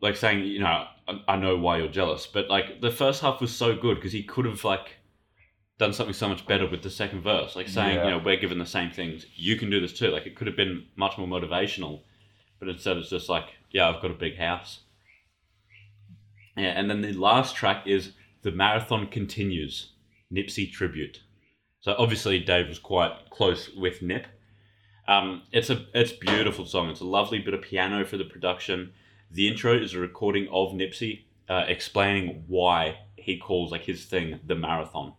like 0.00 0.16
saying, 0.16 0.44
you 0.44 0.60
know, 0.60 0.86
I, 1.08 1.20
I 1.28 1.36
know 1.36 1.56
why 1.56 1.78
you're 1.78 1.88
jealous, 1.88 2.26
but 2.26 2.48
like 2.48 2.80
the 2.80 2.90
first 2.92 3.22
half 3.22 3.40
was 3.40 3.54
so 3.54 3.74
good 3.76 3.96
because 3.96 4.12
he 4.12 4.22
could 4.22 4.44
have 4.44 4.62
like 4.64 4.96
done 5.78 5.92
something 5.92 6.14
so 6.14 6.28
much 6.28 6.46
better 6.46 6.68
with 6.68 6.82
the 6.82 6.90
second 6.90 7.22
verse, 7.22 7.56
like 7.56 7.68
saying, 7.68 7.96
Yeah. 7.96 8.04
you 8.04 8.10
know, 8.10 8.18
we're 8.18 8.36
given 8.36 8.58
the 8.58 8.66
same 8.66 8.90
things, 8.90 9.26
you 9.34 9.56
can 9.56 9.70
do 9.70 9.80
this 9.80 9.92
too. 9.98 10.08
Like 10.08 10.26
it 10.26 10.36
could 10.36 10.46
have 10.46 10.56
been 10.56 10.86
much 10.94 11.16
more 11.18 11.26
motivational, 11.26 12.02
but 12.58 12.68
instead 12.68 12.98
it's 12.98 13.10
just 13.10 13.28
like, 13.28 13.46
yeah, 13.70 13.88
I've 13.88 14.02
got 14.02 14.10
a 14.10 14.14
big 14.14 14.36
house. 14.36 14.80
Yeah, 16.56 16.72
and 16.76 16.90
then 16.90 17.00
the 17.00 17.12
last 17.12 17.56
track 17.56 17.86
is 17.86 18.12
The 18.42 18.50
Marathon 18.50 19.06
Continues, 19.06 19.92
Nipsey 20.32 20.70
Tribute. 20.70 21.20
So 21.80 21.94
obviously 21.98 22.38
Dave 22.40 22.68
was 22.68 22.78
quite 22.78 23.30
close 23.30 23.70
with 23.74 24.02
Nip. 24.02 24.26
Um, 25.08 25.42
it's 25.50 25.70
a 25.70 25.86
it's 25.94 26.12
beautiful 26.12 26.66
song. 26.66 26.90
It's 26.90 27.00
a 27.00 27.04
lovely 27.04 27.38
bit 27.38 27.54
of 27.54 27.62
piano 27.62 28.04
for 28.04 28.16
the 28.16 28.24
production. 28.24 28.92
The 29.30 29.48
intro 29.48 29.76
is 29.76 29.94
a 29.94 29.98
recording 29.98 30.46
of 30.52 30.72
Nipsey 30.72 31.24
uh, 31.48 31.64
explaining 31.66 32.44
why 32.46 32.98
he 33.16 33.38
calls 33.38 33.72
like 33.72 33.84
his 33.84 34.04
thing 34.04 34.40
the 34.46 34.54
marathon. 34.54 35.14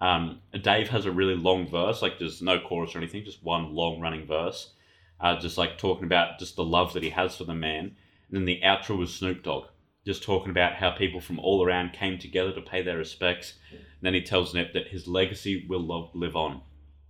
Um, 0.00 0.40
Dave 0.60 0.88
has 0.88 1.06
a 1.06 1.12
really 1.12 1.36
long 1.36 1.68
verse, 1.68 2.02
like 2.02 2.18
there's 2.18 2.42
no 2.42 2.58
chorus 2.58 2.94
or 2.94 2.98
anything, 2.98 3.24
just 3.24 3.44
one 3.44 3.72
long 3.72 4.00
running 4.00 4.26
verse, 4.26 4.72
uh, 5.20 5.38
just 5.38 5.56
like 5.56 5.78
talking 5.78 6.04
about 6.04 6.40
just 6.40 6.56
the 6.56 6.64
love 6.64 6.92
that 6.94 7.04
he 7.04 7.10
has 7.10 7.36
for 7.36 7.44
the 7.44 7.54
man. 7.54 7.96
And 8.28 8.36
then 8.38 8.44
the 8.44 8.60
outro 8.64 8.98
was 8.98 9.14
Snoop 9.14 9.44
Dogg, 9.44 9.66
just 10.04 10.22
talking 10.22 10.50
about 10.50 10.74
how 10.74 10.90
people 10.90 11.20
from 11.20 11.38
all 11.38 11.64
around 11.64 11.92
came 11.92 12.18
together 12.18 12.52
to 12.52 12.60
pay 12.60 12.82
their 12.82 12.98
respects. 12.98 13.54
And 13.70 13.80
then 14.02 14.14
he 14.14 14.22
tells 14.22 14.52
Nip 14.52 14.72
that 14.72 14.88
his 14.88 15.06
legacy 15.06 15.64
will 15.68 15.80
lo- 15.80 16.10
live 16.14 16.36
on. 16.36 16.62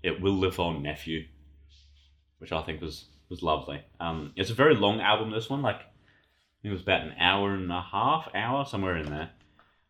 It 0.02 0.20
will 0.20 0.36
live 0.36 0.60
on, 0.60 0.82
nephew, 0.82 1.26
which 2.38 2.52
I 2.52 2.62
think 2.62 2.80
was 2.80 3.06
was 3.28 3.42
lovely. 3.42 3.80
Um, 3.98 4.32
it's 4.36 4.50
a 4.50 4.54
very 4.54 4.74
long 4.74 5.00
album. 5.00 5.30
This 5.30 5.48
one, 5.48 5.62
like, 5.62 5.80
it 6.62 6.68
was 6.68 6.82
about 6.82 7.00
an 7.00 7.14
hour 7.18 7.54
and 7.54 7.72
a 7.72 7.80
half, 7.80 8.28
hour 8.34 8.66
somewhere 8.66 8.98
in 8.98 9.06
there. 9.06 9.30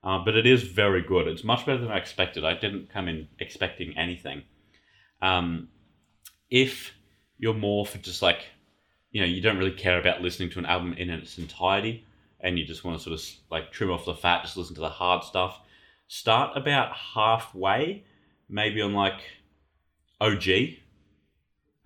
Uh, 0.04 0.18
but 0.24 0.36
it 0.36 0.46
is 0.46 0.62
very 0.62 1.02
good. 1.02 1.26
It's 1.26 1.44
much 1.44 1.66
better 1.66 1.78
than 1.78 1.90
I 1.90 1.98
expected. 1.98 2.44
I 2.44 2.54
didn't 2.54 2.88
come 2.88 3.08
in 3.08 3.28
expecting 3.40 3.98
anything. 3.98 4.42
Um, 5.20 5.68
if 6.50 6.92
you're 7.38 7.54
more 7.54 7.84
for 7.84 7.98
just 7.98 8.22
like, 8.22 8.46
you 9.10 9.20
know, 9.20 9.26
you 9.26 9.40
don't 9.40 9.58
really 9.58 9.72
care 9.72 9.98
about 9.98 10.22
listening 10.22 10.50
to 10.50 10.58
an 10.60 10.66
album 10.66 10.94
in 10.94 11.10
its 11.10 11.38
entirety, 11.38 12.06
and 12.42 12.58
you 12.58 12.64
just 12.64 12.84
want 12.84 12.98
to 12.98 13.02
sort 13.02 13.18
of 13.18 13.24
like 13.50 13.72
trim 13.72 13.90
off 13.90 14.04
the 14.04 14.14
fat, 14.14 14.42
just 14.42 14.56
listen 14.56 14.74
to 14.74 14.80
the 14.80 14.88
hard 14.88 15.24
stuff. 15.24 15.60
Start 16.08 16.56
about 16.56 16.94
halfway, 17.14 18.04
maybe 18.48 18.82
on 18.82 18.92
like 18.92 19.20
OG, 20.20 20.48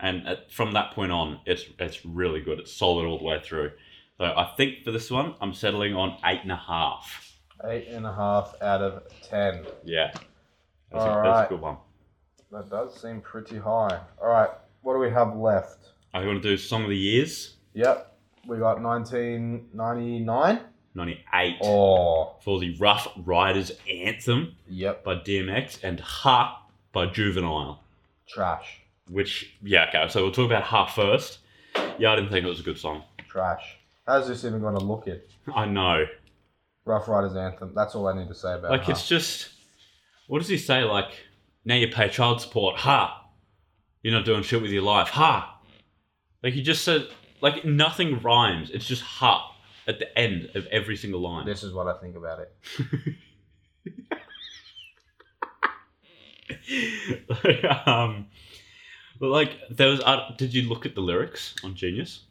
and 0.01 0.27
at, 0.27 0.51
from 0.51 0.73
that 0.73 0.93
point 0.93 1.13
on, 1.13 1.41
it's 1.47 1.65
it's 1.79 2.05
really 2.05 2.41
good. 2.41 2.59
It's 2.59 2.73
solid 2.73 3.07
all 3.07 3.19
the 3.19 3.25
way 3.25 3.41
through. 3.43 3.73
So 4.19 4.25
I 4.25 4.53
think 4.57 4.83
for 4.85 4.91
this 4.91 5.11
one, 5.11 5.35
I'm 5.41 5.53
settling 5.53 5.95
on 5.95 6.19
eight 6.25 6.41
and 6.43 6.53
a 6.53 6.57
half. 6.57 7.39
Eight 7.65 7.89
and 7.89 8.07
a 8.07 8.13
half 8.13 8.55
out 8.63 8.83
of 8.83 9.03
ten. 9.23 9.65
Yeah, 9.85 10.11
that's, 10.91 11.05
a, 11.05 11.11
All 11.11 11.23
that's 11.23 11.47
a 11.47 11.55
good 11.55 11.61
one. 11.61 11.77
That 12.51 12.71
does 12.71 13.01
seem 13.01 13.21
pretty 13.21 13.59
high. 13.59 14.01
All 14.21 14.29
right, 14.29 14.51
what 14.83 14.95
do 14.95 14.99
we 14.99 15.11
have 15.11 15.37
left? 15.37 15.91
I 16.15 16.25
want 16.25 16.43
to 16.43 16.49
do 16.49 16.57
song 16.57 16.85
of 16.85 16.89
the 16.89 16.97
years, 16.97 17.57
Yep, 17.75 18.16
we 18.49 18.59
got 18.59 18.81
1999. 18.81 20.61
ninety 20.95 21.25
eight 21.35 21.57
Oh, 21.63 22.37
for 22.43 22.59
the 22.61 22.75
Ruff 22.77 23.09
Ryders 23.25 23.73
Anthem 23.91 24.55
yep, 24.69 25.05
by 25.05 25.17
DMX 25.17 25.83
and 25.83 26.01
Ha 26.01 26.63
by 26.93 27.07
Juvenile. 27.07 27.83
trash, 28.29 28.81
Which 29.11 29.55
yeah, 29.63 29.87
okay. 29.89 30.09
So 30.09 30.23
we'll 30.23 30.33
talk 30.33 30.47
about 30.47 30.65
Ha 30.65 30.87
first. 30.87 31.39
Yeah, 31.99 32.13
I 32.13 32.17
didn't 32.17 32.31
think 32.31 32.45
it 32.45 32.49
was 32.49 32.61
a 32.61 32.65
good 32.65 32.79
song. 32.79 33.03
trash. 33.29 33.77
How's 34.07 34.29
this 34.29 34.45
even 34.45 34.61
going 34.61 34.79
to 34.79 34.85
look 34.85 35.09
it? 35.09 35.29
I 35.53 35.67
know. 35.67 36.07
Ruff 36.85 37.09
Ryders 37.09 37.35
Anthem. 37.37 37.73
That's 37.75 37.95
all 37.97 38.07
I 38.07 38.17
need 38.17 38.29
to 38.29 38.35
say 38.35 38.55
about 38.55 38.69
it. 38.69 38.71
Like 38.79 38.89
it. 38.89 38.93
it's 38.93 39.09
just, 39.09 39.49
what 40.29 40.39
does 40.39 40.49
he 40.49 40.57
say? 40.57 40.85
Like 40.85 41.11
now 41.65 41.75
you 41.75 41.89
pay 41.89 42.09
child 42.09 42.41
support. 42.41 42.77
Ha, 42.77 43.27
you're 44.03 44.15
not 44.15 44.25
doing 44.25 44.43
shit 44.45 44.63
with 44.63 44.71
your 44.71 44.85
life. 44.85 45.09
Ha, 45.09 45.59
like 46.43 46.55
he 46.55 46.63
just 46.63 46.85
said. 46.85 47.09
Like 47.41 47.65
nothing 47.65 48.21
rhymes. 48.21 48.71
It's 48.71 48.87
just 48.87 49.03
ha 49.03 49.57
at 49.87 49.99
the 49.99 50.19
end 50.19 50.51
of 50.55 50.67
every 50.67 50.97
single 50.97 51.21
line. 51.21 51.47
This 51.47 51.63
is 51.63 51.73
what 51.73 51.87
I 51.87 51.99
think 52.01 52.17
about 52.17 52.41
it. 52.41 53.17
um, 57.87 58.27
but 59.19 59.29
like 59.29 59.59
there 59.71 59.89
was. 59.89 60.01
Uh, 60.01 60.33
did 60.37 60.55
you 60.55 60.69
look 60.69 60.87
at 60.87 60.95
the 60.95 61.01
lyrics 61.01 61.55
on 61.65 61.75
Genius 61.75 62.25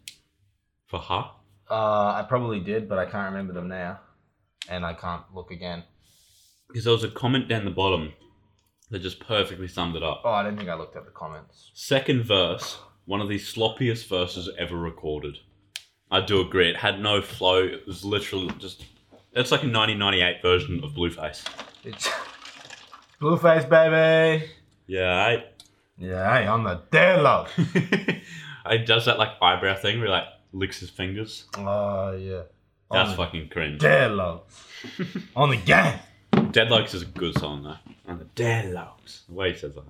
for 0.88 1.00
Ha? 1.00 1.36
Uh, 1.70 2.14
I 2.14 2.26
probably 2.28 2.60
did, 2.60 2.88
but 2.88 3.00
I 3.00 3.06
can't 3.06 3.32
remember 3.32 3.54
them 3.54 3.68
now, 3.68 4.00
and 4.70 4.86
I 4.86 4.94
can't 4.94 5.24
look 5.34 5.52
again. 5.52 5.84
Because 6.68 6.84
there 6.84 6.94
was 6.94 7.04
a 7.04 7.10
comment 7.10 7.48
down 7.48 7.66
the 7.66 7.72
bottom 7.72 8.14
that 8.92 9.00
just 9.00 9.20
perfectly 9.20 9.68
summed 9.68 9.96
it 9.96 10.04
up. 10.04 10.22
Oh, 10.24 10.30
I 10.30 10.44
didn't 10.44 10.58
think 10.58 10.70
I 10.70 10.76
looked 10.76 10.96
at 10.96 11.06
the 11.06 11.12
comments. 11.12 11.72
Second 11.74 12.24
verse, 12.24 12.78
one 13.06 13.22
of 13.22 13.30
the 13.30 13.38
sloppiest 13.38 14.08
verses 14.08 14.50
ever 14.58 14.78
recorded. 14.78 15.40
I 16.12 16.22
do 16.22 16.42
agree. 16.42 16.70
It 16.70 16.78
had 16.78 17.00
no 17.00 17.22
flow. 17.22 17.64
It 17.64 17.86
was 17.88 18.06
literally 18.06 18.50
just. 18.60 18.86
It's 19.34 19.52
like 19.52 19.64
a 19.64 19.68
1998 19.68 20.42
version 20.42 20.84
of 20.84 20.92
Blueface. 20.92 21.44
It's 21.84 22.10
Blueface, 23.22 23.68
baby. 23.70 24.46
Yeah, 24.88 25.14
I, 25.14 25.44
Yeah, 25.98 26.38
hey, 26.40 26.48
on 26.48 26.64
the 26.64 26.82
deadlock. 26.92 27.50
he 28.70 28.78
does 28.86 29.06
that 29.06 29.18
like 29.18 29.32
eyebrow 29.42 29.76
thing 29.76 29.98
where 30.00 30.08
he 30.08 30.12
like 30.12 30.28
licks 30.54 30.80
his 30.80 30.90
fingers. 30.90 31.46
Oh 31.58 32.12
yeah. 32.14 32.44
That's 32.92 33.10
on 33.12 33.18
fucking 33.18 33.50
cringe. 33.50 33.82
deadlock. 33.82 34.50
on 35.36 35.50
the 35.50 35.58
gang. 35.58 36.00
Deadlocks 36.32 36.94
is 36.94 37.02
a 37.02 37.06
good 37.06 37.38
song 37.38 37.64
though. 37.64 37.78
And 38.08 38.20
the 38.20 38.26
Deadlocks. 38.26 39.26
The 39.28 39.34
way 39.34 39.52
he 39.52 39.58
says 39.58 39.74
that. 39.76 39.84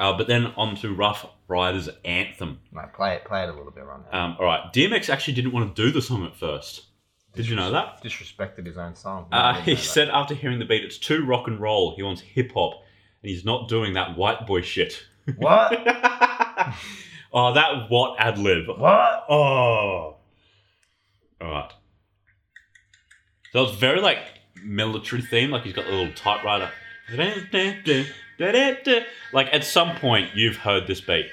Uh, 0.00 0.16
but 0.16 0.26
then 0.26 0.46
on 0.56 0.74
to 0.76 0.94
Ruff 0.94 1.26
Ryders 1.46 1.90
Anthem. 2.06 2.58
No, 2.72 2.88
play 2.94 3.16
it, 3.16 3.26
play 3.26 3.42
it 3.42 3.50
a 3.50 3.52
little 3.52 3.70
bit 3.70 3.84
right 3.84 4.00
now. 4.10 4.24
Um, 4.24 4.36
all 4.38 4.46
right, 4.46 4.72
DMX 4.72 5.10
actually 5.10 5.34
didn't 5.34 5.52
want 5.52 5.76
to 5.76 5.82
do 5.82 5.92
the 5.92 6.00
song 6.00 6.24
at 6.24 6.34
first. 6.34 6.86
Did 7.34 7.46
you 7.46 7.54
know 7.54 7.70
that? 7.70 8.02
Disrespected 8.02 8.64
his 8.64 8.78
own 8.78 8.96
song. 8.96 9.26
Uh, 9.30 9.54
he 9.62 9.72
know 9.72 9.76
that. 9.76 9.82
said 9.82 10.08
after 10.08 10.34
hearing 10.34 10.58
the 10.58 10.64
beat, 10.64 10.84
it's 10.84 10.96
too 10.96 11.26
rock 11.26 11.48
and 11.48 11.60
roll. 11.60 11.94
He 11.94 12.02
wants 12.02 12.22
hip 12.22 12.52
hop, 12.52 12.82
and 13.22 13.30
he's 13.30 13.44
not 13.44 13.68
doing 13.68 13.92
that 13.92 14.16
white 14.16 14.46
boy 14.46 14.62
shit. 14.62 15.04
"What? 15.36 15.70
oh, 17.34 17.52
that 17.52 17.90
what 17.90 18.18
ad 18.18 18.38
lib. 18.38 18.68
what? 18.68 19.26
Oh. 19.28 20.16
All 21.42 21.50
right. 21.50 21.72
So 23.52 23.64
it's 23.64 23.76
very 23.76 24.00
like 24.00 24.18
military 24.64 25.20
theme. 25.20 25.50
Like 25.50 25.64
he's 25.64 25.74
got 25.74 25.86
a 25.86 25.90
little 25.90 26.12
typewriter. 26.14 26.70
Like 29.32 29.48
at 29.52 29.64
some 29.64 29.96
point 29.96 30.34
you've 30.34 30.56
heard 30.56 30.86
this 30.86 31.00
beat. 31.00 31.26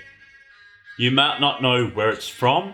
You 0.97 1.11
might 1.11 1.39
not 1.39 1.61
know 1.61 1.88
where 1.88 2.09
it's 2.09 2.28
from. 2.28 2.73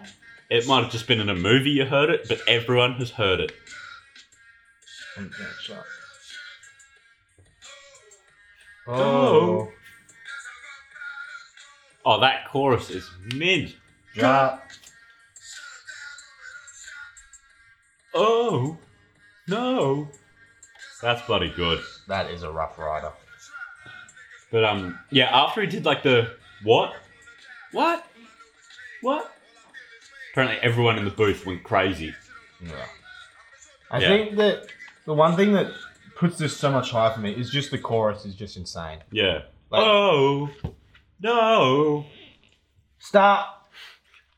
It 0.50 0.68
might 0.68 0.84
have 0.84 0.92
just 0.92 1.08
been 1.08 1.20
in 1.20 1.30
a 1.30 1.36
movie 1.36 1.72
you 1.72 1.86
heard 1.86 2.10
it, 2.10 2.28
but 2.28 2.40
everyone 2.48 2.94
has 2.94 3.12
heard 3.12 3.40
it. 3.40 3.52
Oh, 8.88 9.72
Oh, 12.06 12.20
that 12.20 12.48
chorus 12.50 12.90
is 12.90 13.10
mid. 13.34 13.74
drop. 14.14 14.68
Oh, 18.14 18.78
no. 19.48 20.10
That's 21.04 21.22
bloody 21.28 21.50
good. 21.50 21.82
That 22.08 22.32
is 22.32 22.44
a 22.44 22.50
rough 22.52 22.80
rider. 22.80 23.12
But 24.52 24.64
um, 24.64 24.98
yeah. 25.12 25.26
After 25.26 25.62
he 25.62 25.68
did 25.68 25.86
like 25.86 26.02
the 26.02 26.32
what, 26.64 26.94
what, 27.74 28.06
what. 29.02 29.32
Apparently, 30.32 30.58
everyone 30.64 30.98
in 30.98 31.06
the 31.06 31.12
booth 31.12 31.46
went 31.46 31.62
crazy. 31.64 32.16
Yeah. 32.66 32.86
I 33.92 34.00
Yeah. 34.00 34.08
think 34.08 34.36
that 34.38 34.68
the 35.06 35.14
one 35.14 35.36
thing 35.36 35.54
that 35.54 35.68
puts 36.16 36.38
this 36.38 36.56
so 36.56 36.72
much 36.72 36.90
higher 36.92 37.12
for 37.14 37.20
me 37.20 37.32
is 37.34 37.50
just 37.50 37.70
the 37.70 37.78
chorus 37.78 38.26
is 38.26 38.34
just 38.36 38.56
insane. 38.58 39.00
Yeah. 39.12 39.42
Like- 39.70 39.84
oh 39.84 40.50
no! 41.22 42.06
Stop. 43.00 43.70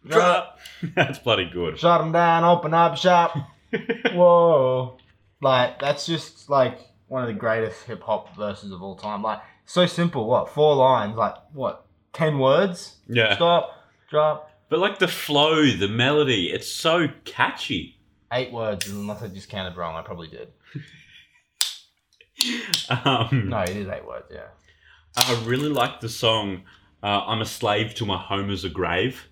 Drop. 0.07 0.59
That's 0.95 1.19
bloody 1.19 1.49
good. 1.49 1.77
Shut 1.79 2.01
them 2.01 2.11
down. 2.11 2.43
Open 2.43 2.73
up 2.73 2.97
shop. 2.97 3.35
Whoa. 4.13 4.97
Like 5.41 5.79
that's 5.79 6.05
just 6.05 6.49
like 6.49 6.79
one 7.07 7.21
of 7.21 7.27
the 7.27 7.33
greatest 7.33 7.83
hip 7.83 8.01
hop 8.01 8.35
verses 8.35 8.71
of 8.71 8.81
all 8.81 8.95
time. 8.95 9.21
Like 9.21 9.39
so 9.65 9.85
simple. 9.85 10.27
What 10.27 10.49
four 10.49 10.75
lines? 10.75 11.15
Like 11.15 11.35
what 11.53 11.85
ten 12.13 12.39
words? 12.39 12.95
yeah. 13.07 13.35
Stop. 13.35 13.71
Drop. 14.09 14.49
But 14.69 14.79
like 14.79 14.99
the 14.99 15.07
flow, 15.07 15.65
the 15.77 15.87
melody, 15.87 16.47
it's 16.51 16.67
so 16.71 17.07
catchy. 17.23 17.99
Eight 18.31 18.51
words. 18.51 18.89
Unless 18.89 19.21
I 19.21 19.27
just 19.27 19.49
counted 19.49 19.77
wrong, 19.77 19.95
I 19.95 20.01
probably 20.01 20.27
did. 20.27 20.47
Um, 22.89 23.49
No, 23.49 23.59
it 23.61 23.69
is 23.75 23.87
eight 23.87 24.05
words. 24.05 24.25
Yeah. 24.31 24.47
I 25.17 25.41
really 25.45 25.69
like 25.69 26.01
the 26.01 26.09
song 26.09 26.63
uh, 27.01 27.21
"I'm 27.25 27.41
a 27.41 27.45
Slave 27.45 27.95
to 27.95 28.05
My 28.05 28.17
Home 28.17 28.49
Is 28.51 28.63
a 28.65 28.69
Grave." 28.69 29.25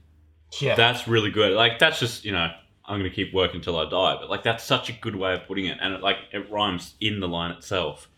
Yeah. 0.61 0.75
That's 0.75 1.07
really 1.07 1.29
good. 1.31 1.53
Like 1.53 1.79
that's 1.79 1.99
just 1.99 2.23
you 2.23 2.31
know 2.31 2.49
I'm 2.85 2.99
gonna 2.99 3.09
keep 3.09 3.33
working 3.33 3.61
till 3.61 3.77
I 3.77 3.89
die. 3.89 4.17
But 4.19 4.29
like 4.29 4.43
that's 4.43 4.63
such 4.63 4.89
a 4.89 4.93
good 4.93 5.15
way 5.15 5.33
of 5.33 5.47
putting 5.47 5.65
it, 5.65 5.77
and 5.81 5.93
it 5.93 6.01
like 6.01 6.17
it 6.31 6.51
rhymes 6.51 6.95
in 6.99 7.19
the 7.19 7.27
line 7.27 7.51
itself. 7.51 8.09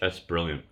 That's 0.00 0.18
brilliant. 0.18 0.62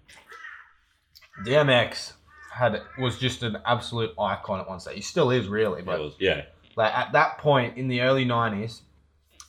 DMX 1.44 2.12
had 2.52 2.80
was 2.98 3.18
just 3.18 3.42
an 3.42 3.58
absolute 3.64 4.12
icon 4.18 4.60
at 4.60 4.68
one 4.68 4.80
stage. 4.80 4.96
He 4.96 5.02
still 5.02 5.30
is 5.30 5.48
really, 5.48 5.82
but 5.82 6.00
was- 6.00 6.16
yeah, 6.18 6.44
like 6.76 6.92
at 6.96 7.12
that 7.12 7.38
point 7.38 7.76
in 7.76 7.88
the 7.88 8.02
early 8.02 8.24
nineties, 8.24 8.82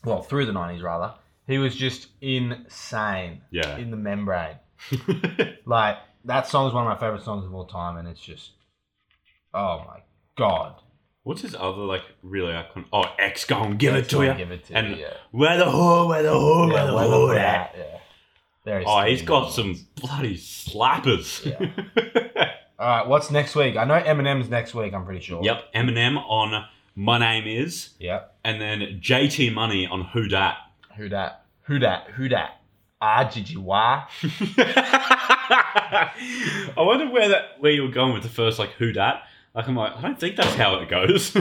well 0.04 0.22
through 0.22 0.46
the 0.46 0.54
nineties 0.54 0.82
rather, 0.82 1.14
he 1.48 1.58
was 1.58 1.76
just 1.76 2.08
insane 2.22 3.42
yeah. 3.52 3.78
in 3.78 3.92
the 3.92 3.98
membrane. 3.98 4.58
Like 5.66 5.98
that 6.26 6.48
song 6.48 6.68
is 6.68 6.74
one 6.74 6.86
of 6.86 6.90
my 6.90 7.00
favorite 7.00 7.24
songs 7.24 7.46
of 7.46 7.54
all 7.54 7.66
time, 7.66 7.98
and 7.98 8.08
it's 8.08 8.20
just, 8.20 8.52
oh 9.54 9.84
my 9.88 10.02
god, 10.36 10.82
What's 11.24 11.42
his 11.42 11.56
other 11.56 11.82
like 11.84 12.02
really 12.24 12.54
icon? 12.54 12.86
Oh, 12.92 13.04
X 13.20 13.46
gone, 13.46 13.78
give 13.78 13.94
it 13.96 14.10
to 14.10 14.16
go 14.16 14.22
you. 14.22 14.30
and 14.30 14.38
Give 14.40 14.52
it 14.52 14.66
to 14.66 14.74
And 14.76 14.96
you. 14.96 15.04
Yeah. 15.04 15.14
where 15.32 15.58
the 15.58 15.66
whore, 15.66 16.08
where 16.08 16.24
the 16.24 16.30
whore, 16.30 16.72
where 16.74 16.86
the 16.88 16.92
whore 16.94 17.38
at? 17.38 17.76
that, 18.66 18.66
yeah. 18.66 18.84
Oh, 18.88 19.06
he's 19.06 19.22
got 19.22 19.52
some 19.52 19.76
bloody 19.96 20.36
slappers. 20.38 21.46
Yeah. 21.46 22.52
All 22.80 22.88
right, 22.88 23.08
what's 23.08 23.30
next 23.30 23.56
week? 23.56 23.78
I 23.78 23.84
know 23.86 24.02
Eminem's 24.02 24.50
next 24.50 24.74
week. 24.74 24.94
I'm 24.94 25.06
pretty 25.06 25.22
sure. 25.22 25.44
yep, 25.44 25.66
Eminem 25.76 26.18
on 26.18 26.66
My 26.96 27.20
Name 27.20 27.46
Is, 27.48 27.90
Yep. 28.00 28.36
and 28.44 28.60
then 28.60 29.00
JT 29.02 29.54
Money 29.54 29.86
on 29.86 30.06
Who 30.14 30.28
Dat. 30.28 30.56
Who 30.98 31.08
dat? 31.08 31.46
Who 31.64 31.78
dat? 31.80 32.08
Who 32.16 32.28
dat? 32.30 32.58
Ah, 33.00 33.30
Gigi? 33.30 33.56
I 33.58 34.08
wonder 36.78 37.10
where 37.12 37.30
that 37.30 37.44
where 37.60 37.72
you 37.72 37.84
were 37.84 37.92
going 37.92 38.14
with 38.14 38.24
the 38.24 38.30
first 38.30 38.58
like 38.60 38.72
Who 38.74 38.92
Dat. 38.92 39.24
Like 39.54 39.68
I'm 39.68 39.76
like 39.76 39.96
I 39.98 40.02
don't 40.02 40.20
think 40.20 40.36
that's 40.36 40.56
how 40.56 40.76
it 40.76 40.90
goes. 40.90 41.36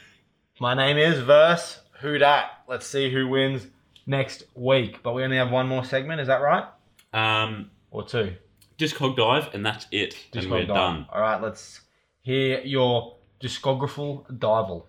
My 0.60 0.74
name 0.74 0.96
is 0.98 1.20
Verse. 1.20 1.80
Who 2.00 2.18
dat? 2.18 2.50
Let's 2.68 2.86
see 2.86 3.10
who 3.10 3.28
wins 3.28 3.66
next 4.06 4.44
week. 4.54 5.02
But 5.02 5.14
we 5.14 5.22
only 5.24 5.36
have 5.38 5.50
one 5.50 5.66
more 5.68 5.84
segment. 5.84 6.20
Is 6.20 6.26
that 6.28 6.40
right? 6.42 6.64
um, 7.12 7.70
Or 7.90 8.04
two? 8.06 8.34
Discog 8.78 9.16
Dive, 9.16 9.54
and 9.54 9.64
that's 9.64 9.86
it. 9.90 10.14
and 10.34 10.50
we're 10.50 10.58
dive. 10.66 10.68
done. 10.68 11.06
All 11.10 11.20
right, 11.20 11.40
let's 11.40 11.80
hear 12.20 12.60
your 12.60 13.16
discographical 13.40 14.26
dival 14.38 14.86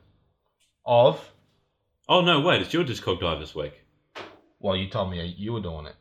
of. 0.85 1.31
Oh 2.09 2.21
no, 2.21 2.41
wait, 2.41 2.61
it's 2.61 2.73
your 2.73 2.83
Discog 2.83 3.21
Dive 3.21 3.39
this 3.39 3.55
week. 3.55 3.83
Well, 4.59 4.75
you 4.75 4.89
told 4.89 5.11
me 5.11 5.23
you 5.37 5.53
were 5.53 5.59
doing 5.61 5.85
it 5.85 5.95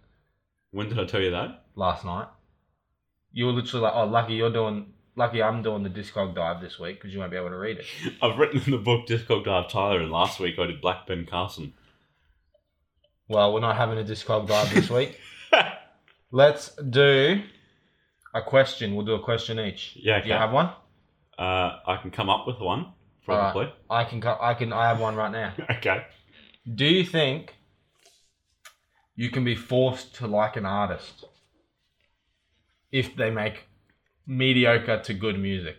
When 0.72 0.88
did 0.88 0.98
I 0.98 1.04
tell 1.04 1.20
you 1.20 1.30
that? 1.32 1.64
last 1.76 2.04
night. 2.04 2.26
You 3.32 3.46
were 3.46 3.52
literally 3.52 3.82
like, 3.84 3.92
"Oh, 3.94 4.06
lucky 4.06 4.34
you're 4.34 4.52
doing. 4.52 4.86
Lucky 5.16 5.42
I'm 5.42 5.62
doing 5.62 5.82
the 5.82 5.90
discog 5.90 6.34
dive 6.34 6.60
this 6.60 6.78
week 6.78 6.96
because 6.96 7.12
you 7.12 7.18
won't 7.20 7.30
be 7.30 7.36
able 7.38 7.48
to 7.48 7.56
read 7.56 7.78
it." 7.78 7.86
I've 8.22 8.38
written 8.38 8.60
in 8.64 8.70
the 8.70 8.78
book 8.78 9.06
Discog 9.06 9.44
Dive 9.44 9.68
Tyler, 9.70 10.00
and 10.00 10.10
last 10.12 10.38
week 10.38 10.58
I 10.58 10.66
did 10.66 10.80
Black 10.80 11.06
Ben 11.06 11.26
Carson. 11.26 11.72
Well, 13.28 13.52
we're 13.52 13.60
not 13.60 13.76
having 13.76 13.98
a 13.98 14.04
discog 14.04 14.46
dive 14.46 14.72
this 14.72 14.88
week. 14.88 15.18
Let's 16.30 16.74
do 16.76 17.42
a 18.34 18.42
question. 18.42 18.94
We'll 18.94 19.06
do 19.06 19.14
a 19.14 19.22
question 19.22 19.58
each. 19.58 19.96
Yeah, 19.96 20.20
Do 20.20 20.28
you 20.28 20.34
okay. 20.34 20.38
have 20.40 20.52
one? 20.52 20.66
Uh, 21.38 21.78
I 21.86 21.98
can 22.00 22.10
come 22.10 22.28
up 22.30 22.46
with 22.46 22.60
one, 22.60 22.92
probably. 23.24 23.72
I 23.90 24.04
can. 24.04 24.20
co- 24.20 24.38
I 24.40 24.54
can. 24.54 24.72
I 24.72 24.88
have 24.88 25.00
one 25.00 25.16
right 25.16 25.32
now. 25.32 25.54
Okay. 25.78 26.04
Do 26.72 26.84
you 26.84 27.04
think 27.04 27.54
you 29.14 29.30
can 29.30 29.44
be 29.44 29.54
forced 29.54 30.14
to 30.16 30.26
like 30.26 30.56
an 30.56 30.66
artist 30.66 31.24
if 32.90 33.14
they 33.16 33.30
make 33.30 33.64
mediocre 34.26 35.00
to 35.04 35.14
good 35.14 35.38
music? 35.38 35.78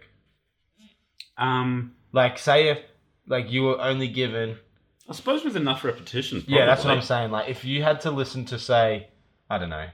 Um, 1.38 1.94
Like, 2.14 2.38
say 2.40 2.70
if 2.70 2.80
like 3.28 3.52
you 3.52 3.64
were 3.64 3.80
only 3.82 4.08
given. 4.08 4.58
I 5.10 5.14
suppose 5.14 5.44
with 5.44 5.56
enough 5.56 5.84
repetition. 5.84 6.44
Yeah, 6.48 6.66
that's 6.66 6.84
what 6.84 6.94
I'm 6.94 7.02
saying. 7.02 7.32
Like, 7.32 7.50
if 7.50 7.64
you 7.64 7.82
had 7.84 8.02
to 8.02 8.12
listen 8.12 8.46
to 8.46 8.60
say, 8.60 9.08
I 9.50 9.58
don't 9.58 9.70
know. 9.70 9.88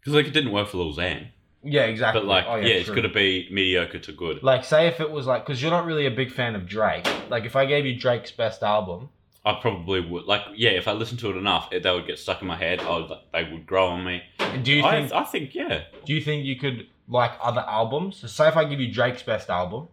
Because 0.00 0.14
like 0.14 0.26
it 0.26 0.32
didn't 0.32 0.52
work 0.52 0.68
for 0.68 0.78
Lil 0.78 0.94
Xan, 0.94 1.28
Yeah, 1.62 1.82
exactly. 1.84 2.20
but 2.20 2.26
like 2.26 2.44
Oh, 2.48 2.56
yeah, 2.56 2.74
it's 2.74 2.88
gonna 2.88 3.08
be 3.12 3.48
mediocre 3.50 3.98
to 3.98 4.12
good. 4.12 4.42
Like, 4.42 4.64
say 4.64 4.86
if 4.86 5.00
it 5.00 5.10
was 5.10 5.26
like, 5.26 5.44
because 5.44 5.60
you're 5.60 5.70
not 5.70 5.84
really 5.84 6.06
a 6.06 6.10
big 6.10 6.30
fan 6.32 6.54
of 6.54 6.66
Drake. 6.66 7.06
Like, 7.28 7.44
if 7.44 7.56
I 7.56 7.66
gave 7.66 7.84
you 7.84 7.98
Drake's 7.98 8.30
best 8.30 8.62
album, 8.62 9.10
I 9.44 9.58
probably 9.60 10.00
would 10.00 10.24
like 10.24 10.42
yeah, 10.56 10.70
if 10.70 10.86
I 10.88 10.92
listened 10.92 11.20
to 11.20 11.30
it 11.30 11.36
enough, 11.36 11.68
it, 11.72 11.82
they 11.82 11.90
would 11.92 12.06
get 12.06 12.18
stuck 12.18 12.40
in 12.42 12.48
my 12.48 12.56
head. 12.56 12.80
I 12.80 12.96
would, 12.98 13.10
they 13.32 13.44
would 13.50 13.66
grow 13.66 13.88
on 13.88 14.04
me. 14.04 14.22
do 14.62 14.72
you 14.72 14.84
I, 14.84 15.00
think? 15.00 15.12
I 15.12 15.24
think 15.24 15.54
yeah. 15.54 15.84
Do 16.04 16.12
you 16.14 16.20
think 16.20 16.44
you 16.44 16.56
could 16.56 16.86
like 17.08 17.32
other 17.42 17.64
albums? 17.66 18.16
So, 18.16 18.26
say 18.26 18.48
if 18.48 18.56
I 18.56 18.64
give 18.64 18.80
you 18.80 18.92
Drake's 18.92 19.22
best 19.22 19.48
album, 19.50 19.88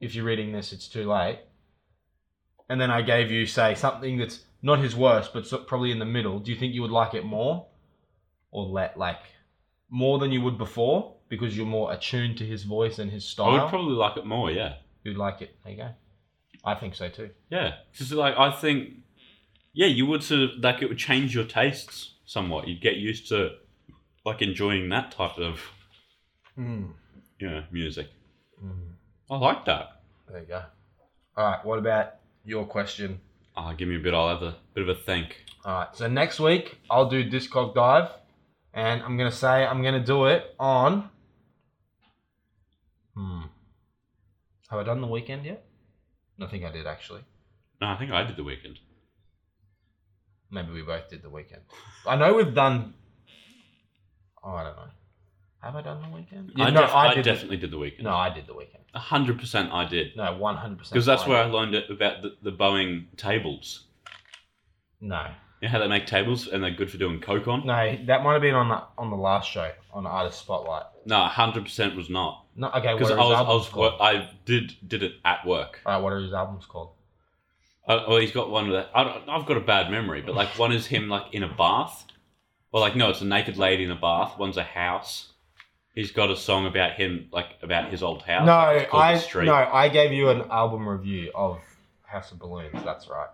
if 0.00 0.14
you're 0.14 0.24
reading 0.24 0.52
this, 0.52 0.72
it's 0.72 0.88
too 0.88 1.10
late. 1.10 1.40
And 2.68 2.80
then 2.80 2.90
I 2.90 3.00
gave 3.02 3.30
you, 3.30 3.46
say, 3.46 3.74
something 3.74 4.18
that's 4.18 4.40
not 4.60 4.78
his 4.80 4.94
worst, 4.94 5.32
but 5.32 5.48
probably 5.66 5.90
in 5.90 5.98
the 5.98 6.04
middle. 6.04 6.38
Do 6.38 6.52
you 6.52 6.58
think 6.58 6.74
you 6.74 6.82
would 6.82 6.90
like 6.90 7.14
it 7.14 7.24
more, 7.24 7.66
or 8.50 8.64
let 8.66 8.98
like 8.98 9.20
more 9.90 10.18
than 10.18 10.32
you 10.32 10.42
would 10.42 10.58
before 10.58 11.14
because 11.28 11.56
you're 11.56 11.66
more 11.66 11.92
attuned 11.92 12.36
to 12.38 12.44
his 12.44 12.64
voice 12.64 12.98
and 12.98 13.10
his 13.10 13.24
style? 13.24 13.50
I 13.50 13.62
would 13.62 13.70
probably 13.70 13.94
like 13.94 14.16
it 14.16 14.26
more. 14.26 14.50
Yeah, 14.50 14.74
You'd 15.04 15.16
like 15.16 15.40
it. 15.40 15.56
There 15.64 15.72
you 15.72 15.78
go. 15.78 15.88
I 16.64 16.74
think 16.74 16.94
so 16.94 17.08
too. 17.08 17.30
yeah. 17.50 17.76
Because 17.92 18.12
like 18.12 18.34
I 18.36 18.50
think 18.50 18.90
yeah, 19.72 19.86
you 19.86 20.04
would 20.06 20.22
sort 20.22 20.40
of 20.42 20.50
like 20.60 20.82
it 20.82 20.88
would 20.88 20.98
change 20.98 21.34
your 21.34 21.44
tastes 21.44 22.14
somewhat. 22.26 22.66
You'd 22.68 22.80
get 22.82 22.96
used 22.96 23.28
to 23.28 23.50
like 24.26 24.42
enjoying 24.42 24.88
that 24.90 25.12
type 25.12 25.38
of 25.38 25.60
Mm. 26.58 26.92
you 27.38 27.50
know 27.50 27.64
music. 27.70 28.08
Mm. 28.62 28.94
I 29.30 29.36
like 29.36 29.64
that. 29.66 30.00
There 30.28 30.40
you 30.40 30.46
go. 30.46 30.62
All 31.36 31.44
right. 31.50 31.64
What 31.64 31.78
about 31.78 32.14
your 32.44 32.64
question? 32.66 33.20
Ah, 33.56 33.72
give 33.74 33.88
me 33.88 33.96
a 33.96 34.00
bit. 34.00 34.14
I'll 34.14 34.28
have 34.28 34.42
a 34.42 34.56
bit 34.74 34.82
of 34.82 34.88
a 34.88 35.00
think. 35.00 35.44
All 35.64 35.72
right. 35.80 35.96
So 35.96 36.08
next 36.08 36.40
week 36.40 36.78
I'll 36.90 37.08
do 37.08 37.28
Discog 37.28 37.74
Dive, 37.74 38.10
and 38.74 39.02
I'm 39.02 39.16
gonna 39.16 39.30
say 39.30 39.64
I'm 39.64 39.82
gonna 39.82 40.04
do 40.04 40.26
it 40.26 40.54
on 40.58 41.10
Hmm. 43.18 43.42
Have 44.70 44.78
I 44.78 44.84
done 44.84 45.00
the 45.00 45.08
Weeknd 45.08 45.44
yet? 45.44 45.64
I 46.40 46.46
think 46.46 46.64
I 46.64 46.70
did 46.70 46.86
actually. 46.86 47.22
No, 47.80 47.88
I 47.88 47.96
think 47.98 48.12
I 48.12 48.22
did 48.22 48.36
the 48.36 48.44
Weeknd. 48.44 48.76
Maybe 50.52 50.70
we 50.70 50.82
both 50.82 51.08
did 51.08 51.22
the 51.22 51.28
Weeknd. 51.28 51.62
I 52.06 52.14
know 52.14 52.34
we've 52.34 52.54
done. 52.54 52.94
Oh, 54.44 54.52
I 54.52 54.62
don't 54.62 54.76
know. 54.76 54.90
Have 55.62 55.74
I 55.74 55.82
done 55.82 56.00
the 56.02 56.08
Weeknd? 56.16 56.52
I, 56.56 56.70
no, 56.70 56.82
def- 56.82 56.94
I 56.94 57.14
did 57.14 57.24
the- 57.24 57.30
definitely 57.30 57.56
did 57.56 57.70
the 57.70 57.76
Weeknd. 57.78 58.02
no, 58.02 58.14
I 58.14 58.32
did 58.32 58.46
the 58.46 58.54
Weeknd. 58.54 58.78
A 58.94 58.98
hundred 58.98 59.38
percent, 59.38 59.72
I 59.72 59.84
did. 59.84 60.16
No, 60.16 60.36
one 60.36 60.56
hundred 60.56 60.78
percent. 60.78 60.94
Because 60.94 61.06
that's 61.06 61.26
where 61.26 61.42
I 61.42 61.46
learned 61.46 61.74
it 61.74 61.90
about 61.90 62.22
the, 62.22 62.36
the 62.42 62.52
Boeing 62.52 63.06
tables. 63.16 63.84
No, 65.00 65.26
You 65.60 65.68
know 65.68 65.72
how 65.72 65.78
they 65.78 65.88
make 65.88 66.06
tables 66.06 66.48
and 66.48 66.62
they're 66.62 66.70
good 66.72 66.90
for 66.90 66.98
doing 66.98 67.20
coke 67.20 67.46
on? 67.46 67.64
no, 67.66 67.98
that 68.06 68.24
might 68.24 68.32
have 68.32 68.42
been 68.42 68.54
on 68.54 68.68
the 68.68 68.82
on 68.96 69.10
the 69.10 69.16
last 69.16 69.50
show 69.50 69.70
on 69.92 70.04
the 70.04 70.08
artist 70.10 70.40
spotlight. 70.40 70.84
No, 71.04 71.24
hundred 71.24 71.64
percent 71.64 71.94
was 71.96 72.08
not. 72.10 72.44
No, 72.56 72.68
okay. 72.70 72.94
Because 72.94 73.10
I 73.12 73.16
was, 73.16 73.32
I 73.34 73.42
was, 73.42 73.68
called? 73.68 73.94
I 74.00 74.28
did 74.44 74.74
did 74.86 75.02
it 75.02 75.14
at 75.24 75.46
work. 75.46 75.80
All 75.86 75.92
right, 75.94 76.02
what 76.02 76.12
are 76.12 76.20
his 76.20 76.32
albums 76.32 76.66
called? 76.66 76.90
Uh, 77.86 78.04
well, 78.08 78.18
he's 78.18 78.32
got 78.32 78.50
one 78.50 78.70
that 78.70 78.90
I 78.94 79.04
don't, 79.04 79.28
I've 79.28 79.46
got 79.46 79.56
a 79.56 79.60
bad 79.60 79.90
memory, 79.90 80.20
but 80.22 80.34
like 80.34 80.48
one 80.58 80.72
is 80.72 80.86
him 80.86 81.08
like 81.08 81.32
in 81.32 81.42
a 81.42 81.48
bath, 81.54 82.04
or 82.72 82.80
like 82.80 82.96
no, 82.96 83.10
it's 83.10 83.20
a 83.20 83.24
naked 83.26 83.56
lady 83.56 83.84
in 83.84 83.90
a 83.90 83.96
bath. 83.96 84.38
One's 84.38 84.56
a 84.56 84.64
house. 84.64 85.32
He's 85.94 86.12
got 86.12 86.30
a 86.30 86.36
song 86.36 86.66
about 86.66 86.92
him, 86.92 87.28
like 87.32 87.56
about 87.62 87.90
his 87.90 88.02
old 88.02 88.22
house. 88.22 88.46
No, 88.46 88.52
like, 88.52 88.94
I 88.94 89.44
no, 89.44 89.54
I 89.54 89.88
gave 89.88 90.12
you 90.12 90.30
an 90.30 90.42
album 90.50 90.88
review 90.88 91.32
of 91.34 91.58
House 92.04 92.30
of 92.32 92.38
Balloons. 92.38 92.82
That's 92.84 93.08
right. 93.08 93.28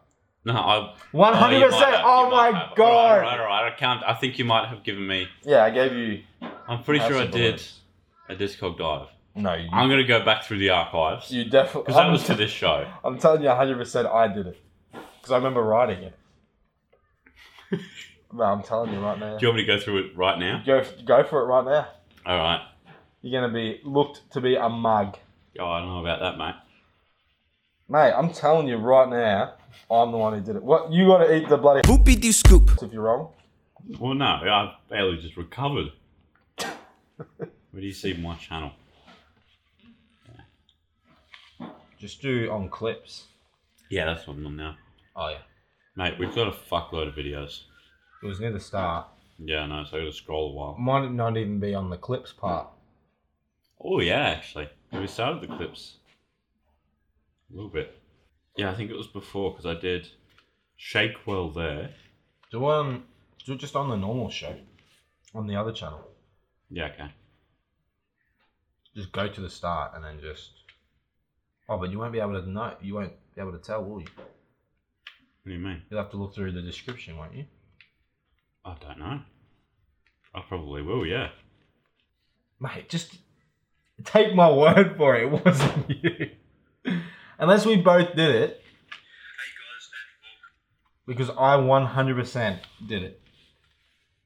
no, 0.45 0.55
I 0.55 0.95
One 1.13 1.35
oh, 1.35 1.37
hundred 1.37 1.67
percent. 1.67 1.97
Oh 2.05 2.31
might 2.31 2.53
my 2.53 2.73
god. 2.77 2.81
All 2.81 3.21
right, 3.21 3.39
all 3.41 3.47
right. 3.47 3.73
I 3.73 3.77
can't. 3.77 4.03
I 4.05 4.15
think 4.15 4.39
you 4.39 4.45
might 4.45 4.69
have 4.69 4.83
given 4.83 5.07
me. 5.07 5.29
Yeah, 5.43 5.65
I 5.65 5.71
gave 5.71 5.93
you. 5.93 6.23
I'm 6.67 6.83
pretty 6.83 7.01
House 7.01 7.11
sure 7.11 7.21
I 7.21 7.27
did 7.27 7.63
a 8.29 8.37
Discog 8.37 8.79
dive. 8.79 9.09
No, 9.37 9.53
you, 9.55 9.69
I'm 9.73 9.89
gonna 9.91 10.05
go 10.05 10.25
back 10.25 10.45
through 10.45 10.59
the 10.59 10.71
archives 10.71 11.31
you 11.31 11.45
definitely. 11.45 11.83
because 11.83 11.97
that 11.97 12.11
was 12.11 12.23
for 12.23 12.35
this 12.35 12.53
show. 12.53 12.87
I'm 13.05 13.19
telling 13.19 13.43
you, 13.43 13.49
100 13.49 13.77
percent 13.77 14.07
I 14.07 14.29
did 14.29 14.47
it 14.47 14.61
because 14.93 15.33
I 15.33 15.37
remember 15.37 15.63
writing 15.63 16.05
it. 16.05 16.15
no, 18.33 18.45
I'm 18.45 18.63
telling 18.63 18.93
you 18.93 19.01
right 19.01 19.19
now. 19.19 19.37
Do 19.37 19.43
you 19.43 19.49
want 19.49 19.57
me 19.57 19.67
to 19.67 19.77
go 19.77 19.81
through 19.81 20.05
it 20.05 20.17
right 20.17 20.39
now? 20.39 20.63
Go 20.65 20.85
go 21.05 21.25
for 21.25 21.43
it 21.43 21.47
right 21.47 21.65
now. 21.65 21.89
All 22.27 22.39
right. 22.39 22.61
You're 23.23 23.41
gonna 23.41 23.53
be 23.53 23.81
looked 23.85 24.31
to 24.33 24.41
be 24.41 24.57
a 24.57 24.69
mug, 24.69 25.17
Oh, 25.59 25.67
I 25.67 25.81
don't 25.81 25.89
know 25.89 26.01
about 26.01 26.21
that, 26.21 26.37
mate. 26.39 26.55
mate. 27.89 28.13
I'm 28.13 28.33
telling 28.33 28.67
you 28.69 28.77
right 28.77 29.09
now, 29.09 29.55
I'm 29.91 30.11
the 30.11 30.19
one 30.19 30.35
who 30.35 30.41
did 30.41 30.57
it. 30.57 30.63
What 30.63 30.93
you 30.93 31.07
got 31.07 31.19
to 31.19 31.35
eat 31.35 31.49
the 31.49 31.57
bloody 31.57 31.81
Boopy 31.83 32.21
do 32.21 32.33
scoop. 32.33 32.71
if 32.83 32.93
you're 32.93 33.03
wrong. 33.03 33.29
Well, 34.01 34.15
no, 34.15 34.25
I've 34.27 34.89
barely 34.89 35.19
just 35.19 35.37
recovered. 35.37 35.93
Where 36.57 37.81
do 37.81 37.87
you 37.87 37.93
see 37.93 38.15
my 38.15 38.35
channel? 38.37 38.73
Just 41.99 42.21
do 42.21 42.51
on 42.51 42.69
clips. 42.69 43.25
Yeah, 43.91 44.07
that's 44.07 44.27
what 44.27 44.37
I'm 44.37 44.47
on 44.47 44.57
now. 44.57 44.77
Oh 45.17 45.29
yeah, 45.29 45.39
Mate, 45.97 46.19
we've 46.19 46.35
got 46.35 46.49
a 46.49 46.51
fuckload 46.51 47.09
of 47.09 47.15
videos. 47.15 47.63
it 48.23 48.27
was 48.27 48.41
near 48.41 48.53
the 48.53 48.61
start. 48.61 49.07
Yeah, 49.39 49.67
so 49.85 49.97
I 49.97 50.01
gotta 50.01 50.13
scroll 50.13 50.51
a 50.51 50.55
while. 50.55 50.77
Might 50.79 51.11
not 51.11 51.37
even 51.37 51.59
be 51.61 51.75
on 51.75 51.91
the 51.91 51.97
clips 51.97 52.33
part. 52.33 52.69
Oh, 53.81 54.01
yeah, 54.01 54.29
actually. 54.29 54.69
We 54.93 55.07
started 55.07 55.43
the 55.43 55.55
clips. 55.55 55.97
A 57.51 57.57
little 57.57 57.71
bit. 57.71 57.99
Yeah, 58.57 58.71
I 58.71 58.75
think 58.75 58.91
it 58.91 58.97
was 58.97 59.09
before 59.09 59.51
because 59.51 59.67
I 59.67 59.79
did 59.79 60.09
Shake 60.77 61.27
Well 61.27 61.51
there. 61.51 61.91
Do 62.51 62.67
um, 62.67 63.05
do 63.45 63.55
it 63.55 63.59
just 63.59 63.77
on 63.77 63.89
the 63.89 63.97
normal 63.97 64.31
show, 64.31 64.55
on 65.35 65.47
the 65.47 65.57
other 65.57 65.73
channel. 65.73 66.07
Yeah, 66.71 66.87
okay. 66.87 67.13
Just 68.95 69.13
go 69.13 69.29
to 69.29 69.41
the 69.41 69.51
start 69.51 69.93
and 69.95 70.05
then 70.05 70.21
just. 70.21 70.51
Oh, 71.69 71.79
but 71.79 71.91
you 71.91 71.99
won't 71.99 72.13
be 72.13 72.21
able 72.21 72.41
to 72.41 72.49
know. 72.49 72.75
You 72.81 72.95
won't 72.95 73.13
be 73.35 73.41
able 73.41 73.53
to 73.53 73.59
tell, 73.59 73.85
will 73.85 74.01
you? 74.01 74.07
What 74.17 75.47
do 75.47 75.53
you 75.53 75.59
mean? 75.59 75.83
You'll 75.91 76.01
have 76.01 76.11
to 76.13 76.17
look 76.17 76.35
through 76.35 76.53
the 76.53 76.63
description, 76.63 77.17
won't 77.17 77.35
you? 77.35 77.47
I 78.65 78.75
don't 78.81 78.99
know. 78.99 79.21
I 80.35 80.41
probably 80.49 80.83
will, 80.83 81.07
yeah. 81.07 81.29
Mate, 82.61 82.89
just 82.89 83.19
take 84.05 84.35
my 84.35 84.51
word 84.51 84.97
for 84.97 85.17
it. 85.17 85.25
It 85.25 85.45
wasn't 85.45 85.91
you. 86.03 86.31
Unless 87.39 87.67
we 87.67 87.77
both 87.77 88.15
did 88.15 88.35
it. 88.35 88.61
Because 91.07 91.29
I 91.31 91.57
100% 91.59 92.59
did 92.87 93.03
it. 93.03 93.21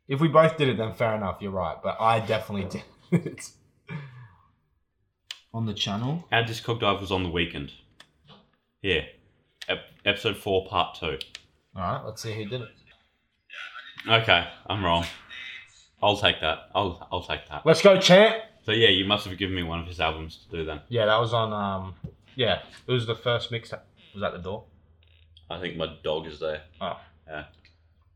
If 0.07 0.21
we 0.21 0.29
both 0.29 0.57
did 0.57 0.69
it, 0.69 0.77
then 0.79 0.95
fair 0.95 1.15
enough, 1.17 1.39
you're 1.41 1.51
right. 1.51 1.77
But 1.83 1.97
I 2.01 2.21
definitely 2.21 2.69
did 3.11 3.25
it. 3.25 3.51
On 5.53 5.67
the 5.67 5.75
channel? 5.75 6.25
Our 6.31 6.45
Discog 6.45 6.81
Dive 6.81 7.01
was 7.01 7.11
on 7.11 7.23
the 7.25 7.31
Weeknd. 7.31 7.71
Yeah. 8.83 9.01
Ep- 9.67 9.81
episode 10.05 10.37
4, 10.37 10.67
part 10.69 10.97
2. 11.01 11.19
Alright, 11.75 12.05
let's 12.05 12.23
see 12.23 12.35
who 12.35 12.45
did 12.45 12.61
it. 12.61 12.69
Okay, 14.07 14.47
I'm 14.67 14.85
wrong. 14.85 15.05
I'll 16.03 16.17
take 16.17 16.41
that. 16.41 16.69
I'll 16.75 17.07
I'll 17.11 17.23
take 17.23 17.49
that. 17.49 17.63
Let's 17.67 17.83
go, 17.83 17.99
champ! 17.99 18.37
So 18.65 18.73
yeah, 18.73 18.89
you 18.89 19.05
must 19.05 19.27
have 19.27 19.37
given 19.39 19.55
me 19.57 19.63
one 19.63 19.81
of 19.81 19.87
his 19.87 20.01
albums 20.01 20.39
to 20.51 20.57
do 20.59 20.65
then. 20.65 20.81
Yeah, 20.89 21.07
that 21.07 21.17
was 21.19 21.33
on, 21.33 21.53
um, 21.53 21.95
yeah, 22.37 22.61
it 22.87 22.93
was 22.93 23.07
the 23.07 23.15
first 23.15 23.51
mixtape. 23.51 23.81
Was 24.15 24.21
that 24.21 24.33
the 24.33 24.39
door? 24.39 24.65
I 25.51 25.59
think 25.59 25.77
my 25.77 25.97
dog 26.05 26.27
is 26.27 26.39
there. 26.39 26.63
Oh. 26.81 26.99
Yeah. 27.27 27.45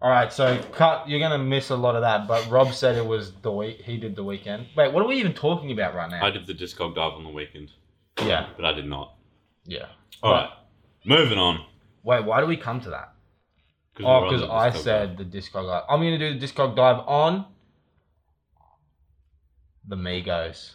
All 0.01 0.11
right, 0.11 0.33
so 0.33 0.61
cut. 0.73 1.09
You're 1.09 1.21
gonna 1.21 1.39
miss 1.39 1.71
a 1.71 1.77
lot 1.77 1.95
of 1.97 2.03
that, 2.03 2.27
but 2.29 2.49
Rob 2.51 2.73
said 2.73 2.97
it 2.97 3.07
was 3.07 3.33
the 3.43 3.53
week. 3.53 3.83
He 3.83 3.97
did 3.99 4.15
the 4.17 4.25
Weeknd. 4.25 4.67
Wait, 4.77 4.93
what 4.93 5.03
are 5.03 5.07
we 5.09 5.17
even 5.17 5.33
talking 5.33 5.71
about 5.73 5.95
right 5.95 6.11
now? 6.11 6.25
I 6.25 6.31
did 6.31 6.47
the 6.47 6.55
Discog 6.55 6.95
Dive 6.95 7.13
on 7.15 7.25
the 7.25 7.31
Weeknd, 7.31 7.71
yeah, 8.25 8.49
but 8.57 8.65
I 8.65 8.73
did 8.73 8.87
not. 8.87 9.15
yeah. 9.65 9.87
All 10.23 10.33
right, 10.33 10.51
moving 11.05 11.39
on. 11.39 11.65
Wait, 12.05 12.25
why 12.25 12.41
do 12.41 12.47
we 12.47 12.57
come 12.57 12.81
to 12.81 12.91
that? 12.91 13.12
Oh, 14.05 14.29
because 14.29 14.49
I 14.49 14.71
said 14.71 15.17
the 15.17 15.25
Discog 15.25 15.67
dive. 15.67 15.85
I'm 15.89 16.01
gonna 16.01 16.19
do 16.19 16.39
the 16.39 16.47
Discog 16.47 16.77
dive 16.77 17.01
on 17.07 17.47
the 19.87 19.97
Migos. 19.97 20.73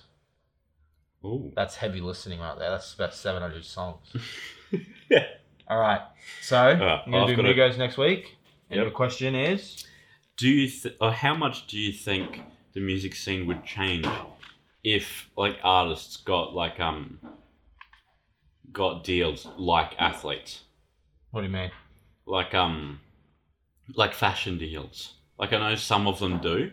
Ooh. 1.26 1.52
That's 1.56 1.76
heavy 1.76 2.00
listening 2.02 2.40
right 2.40 2.58
there. 2.58 2.70
That's 2.70 2.94
about 2.94 3.14
700 3.14 3.66
songs. 3.66 4.06
Yeah. 5.10 5.20
All 5.70 5.80
right, 5.80 6.02
so 6.42 6.56
right, 6.58 6.80
I'm 7.06 7.12
gonna 7.12 7.26
I've 7.26 7.36
do 7.36 7.44
Migos 7.44 7.78
next 7.78 7.98
week. 7.98 8.38
And 8.70 8.78
Yep. 8.78 8.84
your 8.86 8.92
question 8.92 9.36
is, 9.36 9.86
Do 10.38 10.48
you 10.50 10.70
th- 10.70 10.96
or 11.02 11.12
how 11.12 11.36
much 11.36 11.68
do 11.68 11.78
you 11.78 11.92
think 11.92 12.42
the 12.74 12.80
music 12.80 13.16
scene 13.16 13.48
would 13.48 13.66
change 13.66 14.06
if 14.84 15.30
like 15.36 15.58
artists 15.64 16.16
got 16.18 16.54
like 16.54 16.80
um 16.80 17.20
got 18.72 19.04
deals 19.04 19.48
like 19.58 19.94
athletes? 20.00 20.64
what 21.32 21.42
do 21.42 21.48
you 21.48 21.54
mean? 21.54 21.72
like 22.26 22.54
um 22.54 23.00
like 23.96 24.14
fashion 24.14 24.58
deals. 24.58 25.14
Like 25.40 25.54
i 25.54 25.58
know 25.60 25.76
some 25.76 26.08
of 26.08 26.20
them 26.20 26.40
do 26.40 26.72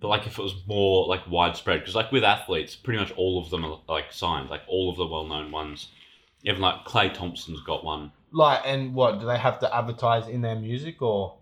but 0.00 0.08
like 0.08 0.26
if 0.26 0.38
it 0.38 0.42
was 0.42 0.54
more 0.66 1.06
like 1.06 1.26
widespread 1.28 1.80
because 1.80 1.94
like 1.94 2.12
with 2.12 2.22
athletes 2.24 2.76
pretty 2.76 3.00
much 3.00 3.12
all 3.16 3.42
of 3.42 3.50
them 3.50 3.64
are 3.64 3.80
like 3.88 4.12
signed 4.12 4.50
like 4.50 4.60
all 4.68 4.90
of 4.90 4.96
the 4.96 5.06
well-known 5.06 5.50
ones. 5.50 5.88
Even 6.44 6.60
like 6.60 6.84
Klay 6.84 7.12
Thompson's 7.12 7.60
got 7.62 7.82
one. 7.84 8.12
Like, 8.30 8.60
and 8.64 8.94
what 8.94 9.18
do 9.18 9.26
they 9.26 9.38
have 9.38 9.58
to 9.60 9.74
advertise 9.74 10.28
in 10.28 10.42
their 10.42 10.54
music 10.54 11.02
or? 11.02 11.38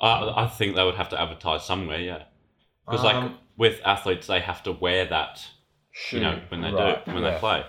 i, 0.00 0.44
I 0.44 0.46
think 0.48 0.74
they 0.74 0.82
would 0.84 0.96
have 0.96 1.10
to 1.10 1.20
advertise 1.20 1.64
somewhere 1.64 2.00
yeah. 2.00 2.22
Because 2.86 3.04
like 3.04 3.14
Um, 3.14 3.38
with 3.56 3.80
athletes 3.84 4.26
they 4.26 4.40
have 4.40 4.62
to 4.64 4.72
wear 4.72 5.04
that 5.06 5.46
you 6.10 6.20
know 6.20 6.40
when 6.48 6.62
they 6.62 6.72
Right, 6.72 7.04
do 7.04 7.12
when 7.12 7.22
yeah. 7.22 7.32
they 7.32 7.38
play. 7.38 7.64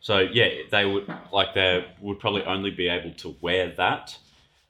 So 0.00 0.18
yeah 0.18 0.48
they 0.70 0.84
would 0.84 1.06
like 1.32 1.54
they 1.54 1.86
would 2.00 2.18
probably 2.18 2.42
only 2.44 2.70
be 2.70 2.88
able 2.88 3.12
to 3.14 3.36
wear 3.40 3.70
that 3.76 4.18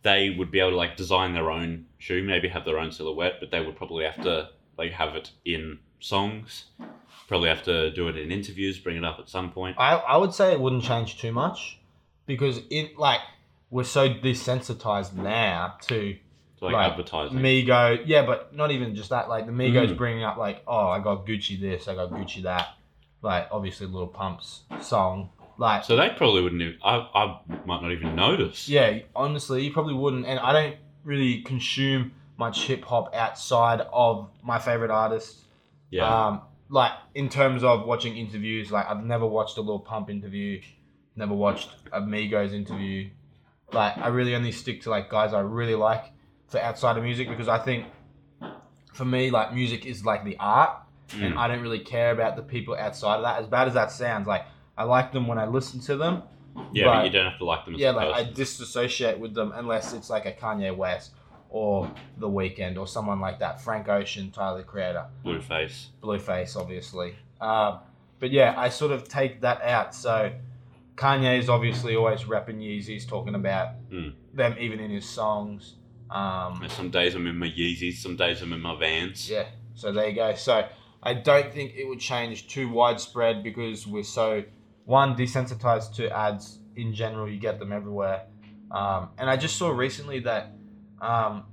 they 0.03 0.31
would 0.31 0.51
be 0.51 0.61
able 0.61 0.71
to 0.71 0.77
like 0.77 0.97
design 0.97 1.35
their 1.35 1.51
own 1.51 1.87
shoe 1.99 2.23
maybe 2.23 2.49
have 2.49 2.65
their 2.65 2.79
own 2.79 2.91
silhouette 2.93 3.35
but 3.41 3.51
they 3.51 3.61
would 3.65 3.77
probably 3.77 4.05
have 4.05 4.21
to 4.23 4.49
like 4.77 4.93
have 4.93 5.15
it 5.17 5.31
in 5.45 5.79
songs 6.01 6.67
probably 7.27 7.49
have 7.49 7.63
to 7.63 7.91
do 7.91 8.09
it 8.09 8.17
in 8.17 8.31
interviews 8.31 8.79
bring 8.79 8.97
it 8.97 9.05
up 9.05 9.19
at 9.19 9.29
some 9.29 9.51
point 9.53 9.77
I, 9.79 9.95
I 9.95 10.17
would 10.17 10.33
say 10.33 10.53
it 10.53 10.61
wouldn't 10.61 10.85
change 10.85 11.19
too 11.21 11.33
much 11.33 11.79
because 12.27 12.61
it 12.71 12.97
like 12.99 13.21
we're 13.71 13.85
so 13.85 14.09
desensitized 14.09 15.15
now 15.15 15.75
to 15.89 16.17
to, 16.59 16.65
like, 16.65 16.75
like, 16.75 16.91
advertising 16.91 17.39
Migo. 17.39 18.03
Yeah, 18.05 18.27
but 18.27 18.53
not 18.53 18.73
even 18.73 18.97
just 18.97 19.11
that. 19.11 19.29
Like 19.29 19.47
the 19.47 19.53
Migos 19.53 19.91
Mm. 19.93 19.97
bringing 19.97 20.25
up 20.25 20.39
like, 20.39 20.63
oh, 20.67 20.89
I 20.89 20.99
got 20.99 21.25
Gucci 21.25 21.61
this, 21.61 21.87
I 21.87 21.95
got 21.95 22.11
Gucci 22.11 22.43
that. 22.43 22.69
Like 23.23 23.49
obviously 23.53 23.87
Lil 23.87 24.09
Pump's 24.09 24.63
song. 24.81 25.31
Like 25.59 25.85
so 25.85 25.97
they 25.97 26.11
probably 26.11 26.43
wouldn't 26.43 26.63
even 26.63 26.77
I, 26.85 26.97
I 27.15 27.41
might 27.67 27.83
not 27.83 27.91
even 27.91 28.15
notice 28.15 28.69
yeah, 28.69 29.01
honestly, 29.15 29.65
you 29.65 29.73
probably 29.73 29.95
wouldn't. 29.95 30.25
And 30.25 30.39
I 30.39 30.53
don't 30.53 30.77
really 31.05 31.43
consume 31.43 32.13
much 32.39 32.67
hip 32.67 32.85
hop 32.85 33.13
outside 33.15 33.81
of 33.93 34.31
my 34.43 34.59
favorite 34.61 34.93
artists. 34.93 35.45
yeah 35.91 36.07
Um, 36.29 36.43
like 36.71 36.93
in 37.15 37.29
terms 37.29 37.65
of 37.65 37.87
watching 37.87 38.17
interviews, 38.17 38.71
like 38.71 38.89
I've 38.89 39.05
never 39.05 39.27
watched 39.27 39.57
a 39.59 39.61
Lil 39.61 39.81
Pump 39.81 40.11
interview, 40.11 40.61
never 41.17 41.35
watched 41.35 41.71
a 41.93 42.01
Migos 42.01 42.53
interview. 42.53 43.11
Like 43.73 43.99
I 43.99 44.09
really 44.09 44.35
only 44.37 44.53
stick 44.53 44.83
to 44.83 44.91
like 44.91 45.11
guys 45.11 45.35
I 45.35 45.41
really 45.41 45.75
like 45.75 46.05
for 46.47 46.61
outside 46.61 46.97
of 46.97 47.03
music 47.03 47.29
because 47.29 47.49
I 47.49 47.59
think 47.59 47.87
for 48.95 49.05
me 49.05 49.31
like 49.31 49.53
music 49.55 49.87
is 49.87 50.05
like 50.05 50.25
the 50.25 50.37
art 50.39 50.71
and 51.13 51.35
Mm. 51.35 51.39
I 51.39 51.49
don't 51.49 51.63
really 51.63 51.79
care 51.81 52.11
about 52.13 52.37
the 52.37 52.43
people 52.43 52.77
outside 52.77 53.17
of 53.17 53.23
that. 53.23 53.41
As 53.41 53.47
bad 53.47 53.67
as 53.67 53.73
that 53.75 53.91
sounds, 53.91 54.27
like 54.27 54.45
I 54.79 54.85
like 54.85 55.13
them 55.13 55.27
when 55.27 55.39
I 55.39 55.47
listen 55.47 55.81
to 55.81 55.97
them. 55.97 56.23
Yeah, 56.73 56.85
but, 56.87 56.93
but- 56.95 57.05
you 57.07 57.11
don't 57.11 57.27
have 57.31 57.39
to 57.39 57.45
like 57.45 57.65
them 57.67 57.75
as 57.75 57.81
Yeah, 57.81 57.91
like 57.91 58.15
I 58.15 58.23
disassociate 58.33 59.19
with 59.19 59.35
them 59.35 59.53
unless 59.55 59.93
it's 59.93 60.09
like 60.09 60.25
a 60.27 60.33
Kanye 60.33 60.75
West 60.75 61.13
or 61.51 61.91
The 62.19 62.29
Weeknd 62.29 62.79
or 62.79 62.87
someone 62.87 63.21
like 63.21 63.39
that. 63.41 63.61
Frank 63.61 63.89
Ocean, 63.89 64.31
Tyler 64.31 64.59
the 64.59 64.65
Creator. 64.65 65.07
Blueface. 65.25 65.87
Blueface, 66.03 66.57
obviously. 66.57 67.15
Um, 67.41 67.79
but 68.19 68.31
yeah, 68.31 68.55
I 68.57 68.69
sort 68.69 68.93
of 68.93 69.09
take 69.09 69.41
that 69.43 69.63
out. 69.63 69.95
So 69.95 70.33
Kanye 70.97 71.39
is 71.39 71.49
obviously 71.49 71.95
always 71.97 72.23
repping 72.23 72.59
Yeezys, 72.59 73.07
talking 73.09 73.35
about 73.35 73.69
Mm. 73.93 74.15
them 74.35 74.57
even 74.59 74.81
in 74.81 74.91
his 74.91 75.09
songs. 75.09 75.75
Um, 76.11 76.65
Some 76.69 76.91
days 76.91 77.15
I'm 77.15 77.27
in 77.27 77.39
my 77.39 77.49
Yeezys, 77.49 77.95
some 77.97 78.17
days 78.17 78.43
I'm 78.43 78.53
in 78.53 78.61
my 78.61 78.75
Vans. 78.79 79.29
yeah, 79.31 79.47
so 79.75 79.93
there 79.93 80.09
you 80.09 80.15
go. 80.15 80.35
So 80.35 80.67
I 81.03 81.15
don't 81.15 81.53
think 81.53 81.75
it 81.77 81.85
would 81.87 82.01
change 82.01 82.49
too 82.49 82.69
widespread 82.71 83.43
because 83.43 83.87
we're 83.87 84.03
so 84.03 84.43
one 84.89 85.15
desensitized 85.15 85.95
to 85.95 86.11
ads 86.11 86.61
in 86.75 86.95
general. 86.95 87.29
You 87.29 87.39
get 87.39 87.59
them 87.59 87.73
everywhere, 87.73 88.23
um, 88.71 89.11
and 89.19 89.29
I 89.29 89.37
just 89.37 89.57
saw 89.57 89.69
recently 89.69 90.21
that 90.21 90.55
um, 91.03 91.45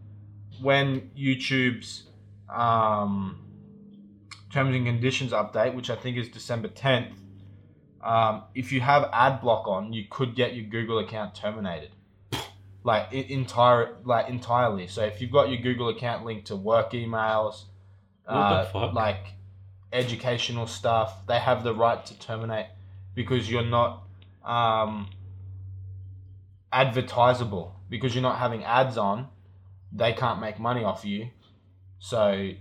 when 0.61 1.11
YouTube's 1.17 2.03
um, 2.49 3.41
terms 4.53 4.73
and 4.73 4.86
conditions 4.86 5.33
update, 5.33 5.75
which 5.75 5.89
I 5.89 5.97
think 5.97 6.15
is 6.15 6.29
December 6.29 6.69
tenth, 6.69 7.13
um, 8.01 8.43
if 8.55 8.71
you 8.71 8.79
have 8.79 9.09
ad 9.11 9.41
block 9.41 9.67
on, 9.67 9.91
you 9.91 10.05
could 10.09 10.33
get 10.33 10.55
your 10.55 10.65
Google 10.67 10.99
account 10.99 11.36
terminated. 11.36 11.91
Like 12.86 13.11
entire, 13.11 13.97
like 14.05 14.29
entirely. 14.29 14.88
So 14.88 15.03
if 15.03 15.19
you've 15.19 15.31
got 15.31 15.49
your 15.49 15.59
Google 15.59 15.89
account 15.89 16.23
linked 16.23 16.47
to 16.47 16.55
work 16.55 16.91
emails, 16.91 17.63
uh, 18.27 18.91
like 18.93 19.25
educational 19.91 20.67
stuff, 20.67 21.25
they 21.27 21.39
have 21.39 21.65
the 21.65 21.73
right 21.73 22.05
to 22.05 22.17
terminate 22.17 22.67
because 23.16 23.49
you're 23.49 23.66
not 23.66 24.03
um, 24.43 25.09
advertisable 26.72 27.72
because 27.89 28.13
you're 28.13 28.22
not 28.22 28.38
having 28.38 28.63
ads 28.63 28.97
on. 28.97 29.30
They 29.91 30.13
can't 30.13 30.41
make 30.41 30.59
money 30.59 30.84
off 30.84 31.05
you, 31.05 31.30
so 31.99 32.51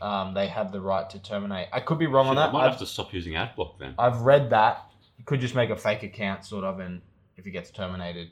um, 0.00 0.34
they 0.34 0.48
have 0.48 0.72
the 0.72 0.80
right 0.80 1.08
to 1.10 1.18
terminate. 1.20 1.68
I 1.72 1.80
could 1.80 1.98
be 1.98 2.06
wrong 2.06 2.26
on 2.26 2.34
Shit, 2.34 2.42
I 2.42 2.46
that. 2.46 2.52
might 2.52 2.64
I've, 2.64 2.70
have 2.72 2.80
to 2.80 2.86
stop 2.86 3.12
using 3.12 3.34
AdBlock 3.34 3.78
then. 3.78 3.94
I've 3.98 4.22
read 4.22 4.50
that. 4.50 4.90
You 5.16 5.24
could 5.24 5.40
just 5.40 5.54
make 5.54 5.70
a 5.70 5.76
fake 5.76 6.02
account, 6.02 6.44
sort 6.44 6.64
of, 6.64 6.80
and 6.80 7.00
if 7.36 7.46
it 7.46 7.52
gets 7.52 7.70
terminated, 7.70 8.30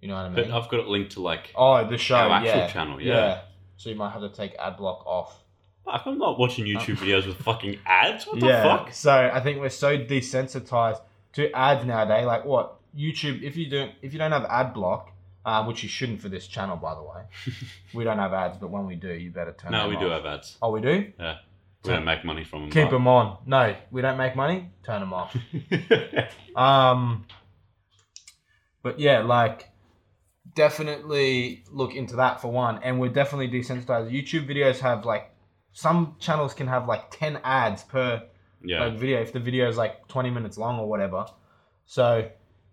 you 0.00 0.08
know 0.08 0.14
what 0.14 0.24
I 0.24 0.28
mean. 0.30 0.50
But 0.50 0.50
I've 0.50 0.68
got 0.68 0.80
it 0.80 0.86
linked 0.88 1.12
to 1.12 1.20
like. 1.20 1.52
oh, 1.54 1.88
the 1.88 1.98
show, 1.98 2.16
Our 2.16 2.30
actual 2.30 2.56
yeah, 2.56 2.68
channel, 2.68 3.00
yeah. 3.00 3.42
So 3.76 3.90
you 3.90 3.96
might 3.96 4.10
have 4.10 4.22
to 4.22 4.30
take 4.30 4.56
adblock 4.58 5.06
off. 5.06 5.44
Fuck, 5.90 6.02
I'm 6.06 6.18
not 6.18 6.38
watching 6.38 6.64
YouTube 6.66 6.96
videos 6.96 7.26
with 7.26 7.36
fucking 7.38 7.78
ads. 7.86 8.26
What 8.26 8.40
the 8.40 8.46
Uh, 8.46 8.48
yeah. 8.50 8.62
fuck? 8.62 8.92
So 8.92 9.12
I 9.32 9.40
think 9.40 9.60
we're 9.60 9.68
so 9.70 9.96
desensitized 9.98 11.00
to 11.34 11.50
ads 11.52 11.84
nowadays. 11.84 12.26
Like 12.26 12.44
what 12.44 12.76
YouTube? 12.96 13.42
If 13.42 13.56
you 13.56 13.70
don't, 13.70 13.92
if 14.02 14.12
you 14.12 14.18
don't 14.18 14.32
have 14.32 14.44
ad 14.44 14.74
block, 14.74 15.12
uh, 15.44 15.64
which 15.64 15.82
you 15.82 15.88
shouldn't 15.88 16.20
for 16.20 16.28
this 16.28 16.46
channel, 16.46 16.76
by 16.76 16.94
the 16.94 17.02
way, 17.02 17.22
we 17.94 18.04
don't 18.04 18.18
have 18.18 18.32
ads. 18.32 18.58
But 18.58 18.70
when 18.70 18.86
we 18.86 18.96
do, 18.96 19.12
you 19.12 19.30
better 19.30 19.52
turn. 19.52 19.72
No, 19.72 19.88
we 19.88 19.96
do 19.96 20.06
have 20.10 20.26
ads. 20.26 20.58
Oh, 20.60 20.70
we 20.72 20.80
do. 20.80 21.10
Yeah. 21.18 21.36
We 21.84 21.90
don't 21.92 22.04
make 22.04 22.24
money 22.24 22.42
from 22.44 22.62
them. 22.62 22.70
Keep 22.70 22.90
them 22.90 23.06
on. 23.06 23.38
No, 23.46 23.74
we 23.92 24.02
don't 24.02 24.18
make 24.18 24.34
money. 24.34 24.68
Turn 24.84 25.00
them 25.00 25.12
off. 25.14 25.34
Um, 26.56 27.24
but 28.82 28.98
yeah, 28.98 29.20
like 29.20 29.68
definitely 30.56 31.62
look 31.70 31.94
into 31.94 32.16
that 32.16 32.40
for 32.40 32.50
one, 32.50 32.80
and 32.82 32.98
we're 32.98 33.10
definitely 33.12 33.48
desensitized. 33.48 34.10
YouTube 34.10 34.48
videos 34.48 34.80
have 34.80 35.04
like 35.04 35.30
some 35.78 36.16
channels 36.18 36.54
can 36.54 36.66
have 36.66 36.88
like 36.88 37.08
ten 37.12 37.38
ads 37.44 37.84
per 37.84 38.20
yeah. 38.64 38.84
like 38.84 38.98
video 38.98 39.20
if 39.20 39.32
the 39.32 39.38
video 39.38 39.68
is 39.68 39.76
like 39.76 40.08
twenty 40.08 40.28
minutes 40.28 40.58
long 40.58 40.80
or 40.80 40.88
whatever. 40.88 41.24
So 41.86 42.28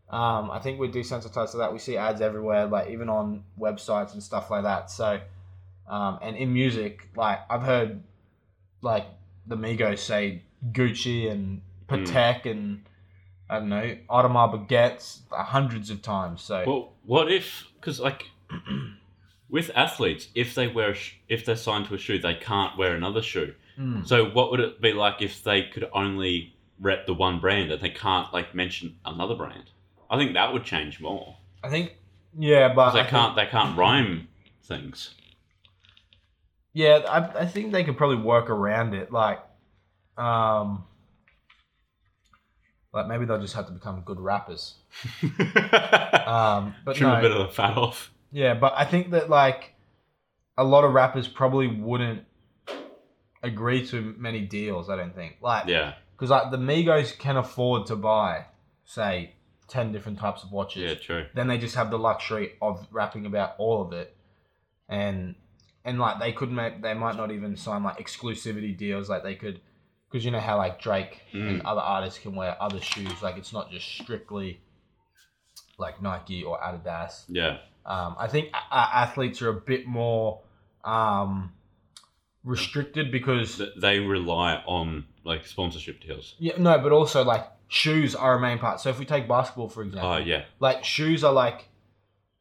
um, 0.09 0.49
I 0.49 0.57
think 0.57 0.79
we're 0.79 0.89
desensitized 0.89 1.51
to 1.51 1.57
that. 1.57 1.71
We 1.71 1.77
see 1.77 1.97
ads 1.97 2.19
everywhere, 2.19 2.65
like 2.65 2.89
even 2.89 3.07
on 3.07 3.43
websites 3.59 4.13
and 4.13 4.23
stuff 4.23 4.49
like 4.49 4.63
that. 4.63 4.89
So 4.89 5.19
um, 5.87 6.17
and 6.23 6.35
in 6.35 6.51
music, 6.51 7.07
like 7.15 7.41
I've 7.47 7.61
heard 7.61 8.01
like 8.81 9.05
the 9.45 9.55
Migos 9.55 9.99
say 9.99 10.41
Gucci 10.71 11.31
and 11.31 11.61
Patek 11.87 12.49
and 12.49 12.89
I 13.47 13.59
don't 13.59 13.69
know 13.69 13.97
Audemars 14.09 14.67
Baguettes 14.67 15.19
hundreds 15.31 15.91
of 15.91 16.01
times. 16.01 16.41
So 16.41 16.63
Well, 16.65 16.93
what 17.03 17.31
if? 17.31 17.67
Because 17.75 17.99
like, 17.99 18.23
with 19.55 19.71
athletes, 19.73 20.27
if 20.35 20.53
they 20.53 20.67
wear, 20.67 20.89
a 20.89 20.93
sh- 20.93 21.15
if 21.29 21.45
they're 21.45 21.55
signed 21.55 21.87
to 21.87 21.95
a 21.95 21.97
shoe, 21.97 22.19
they 22.19 22.33
can't 22.33 22.77
wear 22.77 22.93
another 22.93 23.21
shoe. 23.21 23.53
Mm. 23.79 24.05
So 24.05 24.25
what 24.25 24.51
would 24.51 24.59
it 24.59 24.81
be 24.81 24.91
like 24.91 25.21
if 25.21 25.45
they 25.45 25.63
could 25.63 25.87
only 25.93 26.53
rep 26.77 27.05
the 27.05 27.13
one 27.13 27.39
brand 27.39 27.71
and 27.71 27.81
they 27.81 27.89
can't 27.89 28.33
like 28.33 28.53
mention 28.53 28.97
another 29.05 29.33
brand? 29.33 29.71
I 30.09 30.17
think 30.17 30.33
that 30.33 30.51
would 30.51 30.65
change 30.65 30.99
more. 30.99 31.37
I 31.63 31.69
think 31.69 31.93
yeah, 32.37 32.73
but 32.73 32.91
they 32.91 32.99
I 32.99 33.05
can't. 33.05 33.37
They 33.37 33.45
can't 33.45 33.77
rhyme 33.77 34.27
things. 34.61 35.13
Yeah, 36.73 36.97
I, 37.07 37.43
I 37.43 37.45
think 37.45 37.71
they 37.71 37.85
could 37.85 37.95
probably 37.95 38.17
work 38.17 38.49
around 38.49 38.93
it. 38.93 39.09
Like, 39.09 39.39
um, 40.17 40.83
like 42.91 43.07
maybe 43.07 43.23
they'll 43.23 43.39
just 43.39 43.55
have 43.55 43.67
to 43.67 43.71
become 43.71 44.01
good 44.01 44.19
rappers. 44.19 44.75
Um, 46.25 46.73
but 46.83 46.95
Trim 46.95 47.11
no, 47.11 47.17
a 47.17 47.21
bit 47.21 47.31
of 47.31 47.37
the 47.37 47.53
fat 47.53 47.77
off. 47.77 48.11
Yeah, 48.31 48.53
but 48.53 48.73
I 48.75 48.85
think 48.85 49.11
that 49.11 49.29
like 49.29 49.73
a 50.57 50.63
lot 50.63 50.83
of 50.83 50.93
rappers 50.93 51.27
probably 51.27 51.67
wouldn't 51.67 52.23
agree 53.43 53.85
to 53.87 54.01
many 54.17 54.41
deals. 54.41 54.89
I 54.89 54.95
don't 54.95 55.13
think 55.15 55.37
like 55.41 55.67
Yeah, 55.67 55.93
because 56.15 56.29
like 56.29 56.51
the 56.51 56.57
Migos 56.57 57.17
can 57.17 57.37
afford 57.37 57.85
to 57.87 57.95
buy 57.95 58.45
say 58.85 59.33
ten 59.67 59.91
different 59.91 60.19
types 60.19 60.43
of 60.43 60.51
watches. 60.51 60.83
yeah, 60.83 60.93
true. 60.95 61.25
then 61.33 61.47
they 61.47 61.57
just 61.57 61.75
have 61.75 61.89
the 61.89 61.97
luxury 61.99 62.53
of 62.61 62.87
rapping 62.91 63.25
about 63.25 63.55
all 63.57 63.81
of 63.81 63.91
it 63.93 64.15
and 64.87 65.35
and 65.83 65.99
like 65.99 66.19
they 66.19 66.31
could 66.31 66.51
make 66.51 66.81
they 66.81 66.93
might 66.93 67.15
not 67.17 67.31
even 67.31 67.55
sign 67.55 67.83
like 67.83 67.97
exclusivity 67.97 68.75
deals 68.77 69.09
like 69.09 69.23
they 69.23 69.33
could 69.35 69.59
because 70.09 70.23
you 70.23 70.29
know 70.31 70.39
how 70.39 70.57
like 70.57 70.79
drake 70.79 71.21
and 71.33 71.61
Mm. 71.61 71.65
other 71.65 71.81
artists 71.81 72.19
can 72.19 72.35
wear 72.35 72.55
other 72.61 72.79
shoes 72.79 73.21
like 73.23 73.37
it's 73.37 73.51
not 73.51 73.71
just 73.71 73.87
strictly 73.87 74.61
like 75.79 76.01
nike 76.01 76.43
or 76.43 76.59
adidas 76.59 77.25
Yeah, 77.27 77.57
um, 77.85 78.15
i 78.19 78.27
think 78.27 78.49
a- 78.71 78.97
athletes 78.97 79.41
are 79.41 79.49
a 79.49 79.53
bit 79.61 79.85
more 79.87 80.41
um, 80.83 81.51
restricted 82.43 83.11
because 83.11 83.57
Th- 83.57 83.69
they 83.79 83.99
rely 83.99 84.61
on 84.65 85.05
like 85.23 85.45
sponsorship 85.45 86.01
deals. 86.01 86.35
yeah 86.39 86.53
no 86.57 86.77
but 86.77 86.91
also 86.91 87.23
like 87.23 87.45
shoes 87.67 88.13
are 88.13 88.35
a 88.35 88.39
main 88.39 88.59
part 88.59 88.79
so 88.79 88.89
if 88.89 88.99
we 88.99 89.05
take 89.05 89.27
basketball 89.27 89.69
for 89.69 89.81
example 89.81 90.09
Oh 90.09 90.17
yeah, 90.17 90.43
like 90.59 90.83
shoes 90.83 91.23
are 91.23 91.33
like 91.33 91.69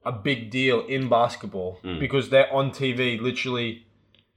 a 0.04 0.12
big 0.12 0.50
deal 0.50 0.84
in 0.86 1.08
basketball 1.08 1.78
Mm. 1.82 1.98
because 1.98 2.28
they're 2.28 2.52
on 2.52 2.70
TV 2.70 3.18
literally 3.20 3.86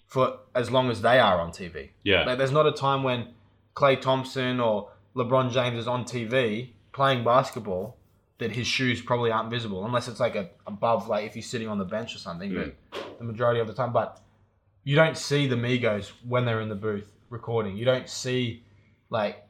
for 0.06 0.40
as 0.56 0.72
long 0.72 0.90
as 0.90 1.02
they 1.02 1.20
are 1.20 1.42
on 1.42 1.52
TV. 1.52 1.90
yeah, 2.04 2.24
Like 2.24 2.38
there's 2.38 2.54
not 2.54 2.66
a 2.66 2.72
time 2.72 3.04
when 3.04 3.34
Klay 3.76 4.00
Thompson 4.00 4.62
or 4.62 4.90
LeBron 5.14 5.52
James 5.52 5.78
is 5.78 5.88
on 5.88 6.06
TV 6.06 6.70
playing 6.94 7.26
basketball 7.26 7.98
that 8.40 8.52
his 8.52 8.68
shoes 8.68 9.02
probably 9.02 9.32
aren't 9.32 9.50
visible 9.50 9.86
unless 9.86 10.08
it's 10.08 10.20
like 10.20 10.36
a 10.36 10.50
above 10.68 11.08
like 11.08 11.26
if 11.26 11.34
he's 11.34 11.50
sitting 11.50 11.68
on 11.68 11.78
the 11.78 11.86
bench 11.86 12.16
or 12.16 12.20
something. 12.20 12.52
Mm. 12.52 12.74
But 12.92 13.18
the 13.18 13.24
majority 13.24 13.60
of 13.60 13.68
the 13.68 13.74
time, 13.74 13.92
but 13.94 14.22
you 14.84 14.96
don't 14.96 15.18
see 15.18 15.48
the 15.48 15.56
Migos 15.56 16.12
when 16.28 16.46
they're 16.46 16.62
in 16.62 16.70
the 16.70 16.76
booth 16.76 17.12
recording. 17.30 17.76
You 17.78 17.86
don't 17.86 18.08
see 18.10 18.64
like 19.10 19.46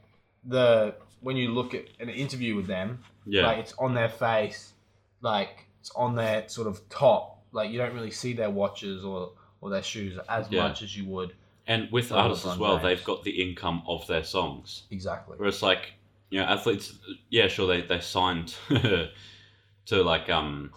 the 0.46 0.96
when 1.22 1.36
you 1.36 1.50
look 1.52 1.74
at 1.74 1.86
an 2.00 2.10
interview 2.10 2.56
with 2.56 2.68
them 2.68 3.00
yeah. 3.26 3.46
like 3.46 3.58
it's 3.58 3.74
on 3.78 3.94
their 3.94 4.10
face, 4.10 4.74
like 5.22 5.66
it's 5.82 5.92
on 5.92 6.16
their 6.16 6.48
sort 6.48 6.68
of 6.68 6.88
top. 6.90 7.44
Like 7.52 7.72
you 7.72 7.78
don't 7.78 7.94
really 7.94 8.12
see 8.12 8.34
their 8.34 8.50
watches 8.50 9.04
or 9.04 9.32
or 9.62 9.70
their 9.70 9.84
shoes 9.84 10.18
as 10.30 10.48
Yeah. 10.50 10.64
much 10.64 10.82
as 10.82 10.96
you 10.96 11.06
would. 11.06 11.34
and 11.70 11.92
with 11.92 12.12
artists 12.14 12.46
as 12.46 12.58
well, 12.58 12.78
James. 12.78 12.84
they've 12.84 13.04
got 13.04 13.24
the 13.24 13.42
income 13.44 13.84
of 13.88 14.08
their 14.08 14.24
songs. 14.24 14.84
Exactly. 14.92 15.36
Whereas 15.38 15.62
like 15.62 15.94
you 16.30 16.40
know 16.40 16.46
athletes, 16.46 16.94
yeah, 17.30 17.48
sure 17.48 17.68
they 17.68 17.82
they 17.82 18.00
signed 18.00 18.56
to 18.70 20.04
like 20.04 20.30
um 20.30 20.72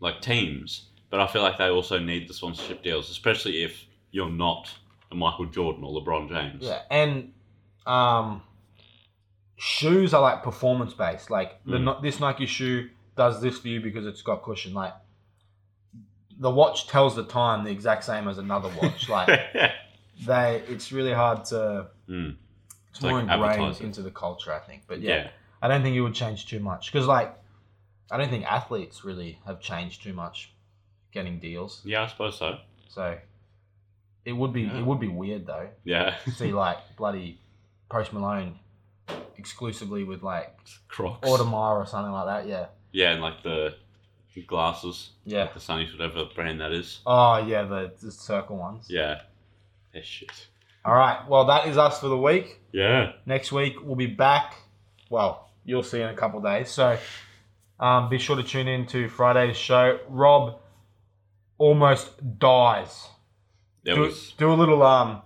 like 0.00 0.20
teams, 0.20 0.86
but 1.10 1.20
I 1.20 1.26
feel 1.26 1.42
like 1.42 1.58
they 1.58 1.68
also 1.68 1.98
need 1.98 2.28
the 2.28 2.34
sponsorship 2.34 2.82
deals, 2.82 3.10
especially 3.10 3.62
if 3.62 3.86
you're 4.10 4.30
not 4.30 4.70
a 5.10 5.14
Michael 5.14 5.46
Jordan 5.46 5.84
or 5.84 6.00
LeBron 6.00 6.28
James. 6.28 6.62
Yeah, 6.62 6.82
and 6.90 7.32
um, 7.86 8.42
shoes 9.56 10.14
are 10.14 10.22
like 10.22 10.42
performance 10.42 10.94
based. 10.94 11.30
Like 11.30 11.62
the 11.64 11.78
Mm. 11.78 12.02
This 12.02 12.20
Nike 12.20 12.46
shoe 12.46 12.90
does 13.16 13.40
this 13.40 13.58
for 13.58 13.68
you 13.68 13.80
because 13.80 14.06
it's 14.06 14.22
got 14.22 14.42
cushion. 14.42 14.72
Like 14.72 14.94
the 16.38 16.50
watch 16.50 16.86
tells 16.86 17.16
the 17.16 17.24
time 17.24 17.64
the 17.64 17.70
exact 17.70 18.04
same 18.04 18.28
as 18.28 18.38
another 18.38 18.70
watch. 18.80 19.08
Like 19.08 19.28
they, 20.26 20.62
it's 20.68 20.92
really 20.92 21.12
hard 21.12 21.44
to. 21.46 21.88
Mm, 22.08 22.36
It's 22.90 23.02
Like 23.02 23.10
more 23.10 23.20
ingrained 23.20 23.80
into 23.80 24.02
the 24.02 24.10
culture, 24.10 24.52
I 24.52 24.58
think. 24.58 24.82
But 24.86 25.00
yeah. 25.00 25.14
yeah, 25.16 25.28
I 25.62 25.68
don't 25.68 25.82
think 25.82 25.94
it 25.96 26.00
would 26.00 26.14
change 26.14 26.46
too 26.46 26.58
much 26.60 26.90
because, 26.92 27.06
like, 27.06 27.34
I 28.10 28.16
don't 28.16 28.28
think 28.30 28.44
athletes 28.44 29.04
really 29.04 29.38
have 29.46 29.60
changed 29.60 30.02
too 30.02 30.12
much 30.12 30.52
getting 31.12 31.38
deals. 31.38 31.82
yeah, 31.84 32.02
I 32.02 32.06
suppose 32.08 32.38
so. 32.38 32.58
So, 32.88 33.16
It 34.24 34.32
would 34.32 34.52
be 34.52 34.62
Yeah. 34.62 34.78
it 34.78 34.84
would 34.84 35.00
be 35.00 35.08
weird 35.08 35.46
though. 35.46 35.68
Yeah. 35.84 36.16
to 36.24 36.30
see 36.32 36.52
like 36.66 36.78
bloody 36.96 37.40
Post 37.88 38.12
Malone 38.12 38.58
exclusively 39.36 40.04
with 40.04 40.22
like 40.22 40.56
Crocs. 40.88 41.28
Audemars 41.28 41.76
or 41.82 41.86
something 41.86 42.12
like 42.12 42.26
that. 42.26 42.48
Yeah. 42.48 42.66
Yeah, 42.92 43.12
and 43.12 43.22
like 43.22 43.42
the 43.42 43.74
glasses. 44.46 45.10
Yeah. 45.24 45.42
Like 45.42 45.54
the 45.54 45.60
Sunnies, 45.60 45.92
whatever 45.92 46.24
brand 46.34 46.60
that 46.60 46.72
is. 46.72 47.00
Oh 47.06 47.36
yeah, 47.38 47.62
the, 47.64 47.92
the 48.00 48.10
circle 48.10 48.56
ones. 48.56 48.86
Yeah. 48.88 49.22
They're 49.92 50.02
shit. 50.02 50.46
All 50.84 50.94
right. 50.94 51.28
Well, 51.28 51.46
that 51.46 51.68
is 51.68 51.76
us 51.76 52.00
for 52.00 52.08
the 52.08 52.16
week. 52.16 52.60
Yeah. 52.72 53.12
Next 53.26 53.52
week 53.52 53.74
we'll 53.82 53.96
be 53.96 54.06
back. 54.06 54.56
Well, 55.10 55.50
you'll 55.64 55.82
see 55.82 56.00
in 56.00 56.08
a 56.08 56.14
couple 56.14 56.40
days. 56.40 56.70
So 56.70 56.98
um, 57.78 58.08
be 58.08 58.18
sure 58.18 58.36
to 58.36 58.42
tune 58.42 58.68
in 58.68 58.86
to 58.88 59.08
Friday's 59.08 59.56
show. 59.56 59.98
Rob 60.08 60.60
almost 61.58 62.38
dies. 62.38 63.08
Do, 63.84 64.00
was 64.00 64.34
do 64.36 64.52
a 64.52 64.54
little 64.54 64.82
um 64.82 65.22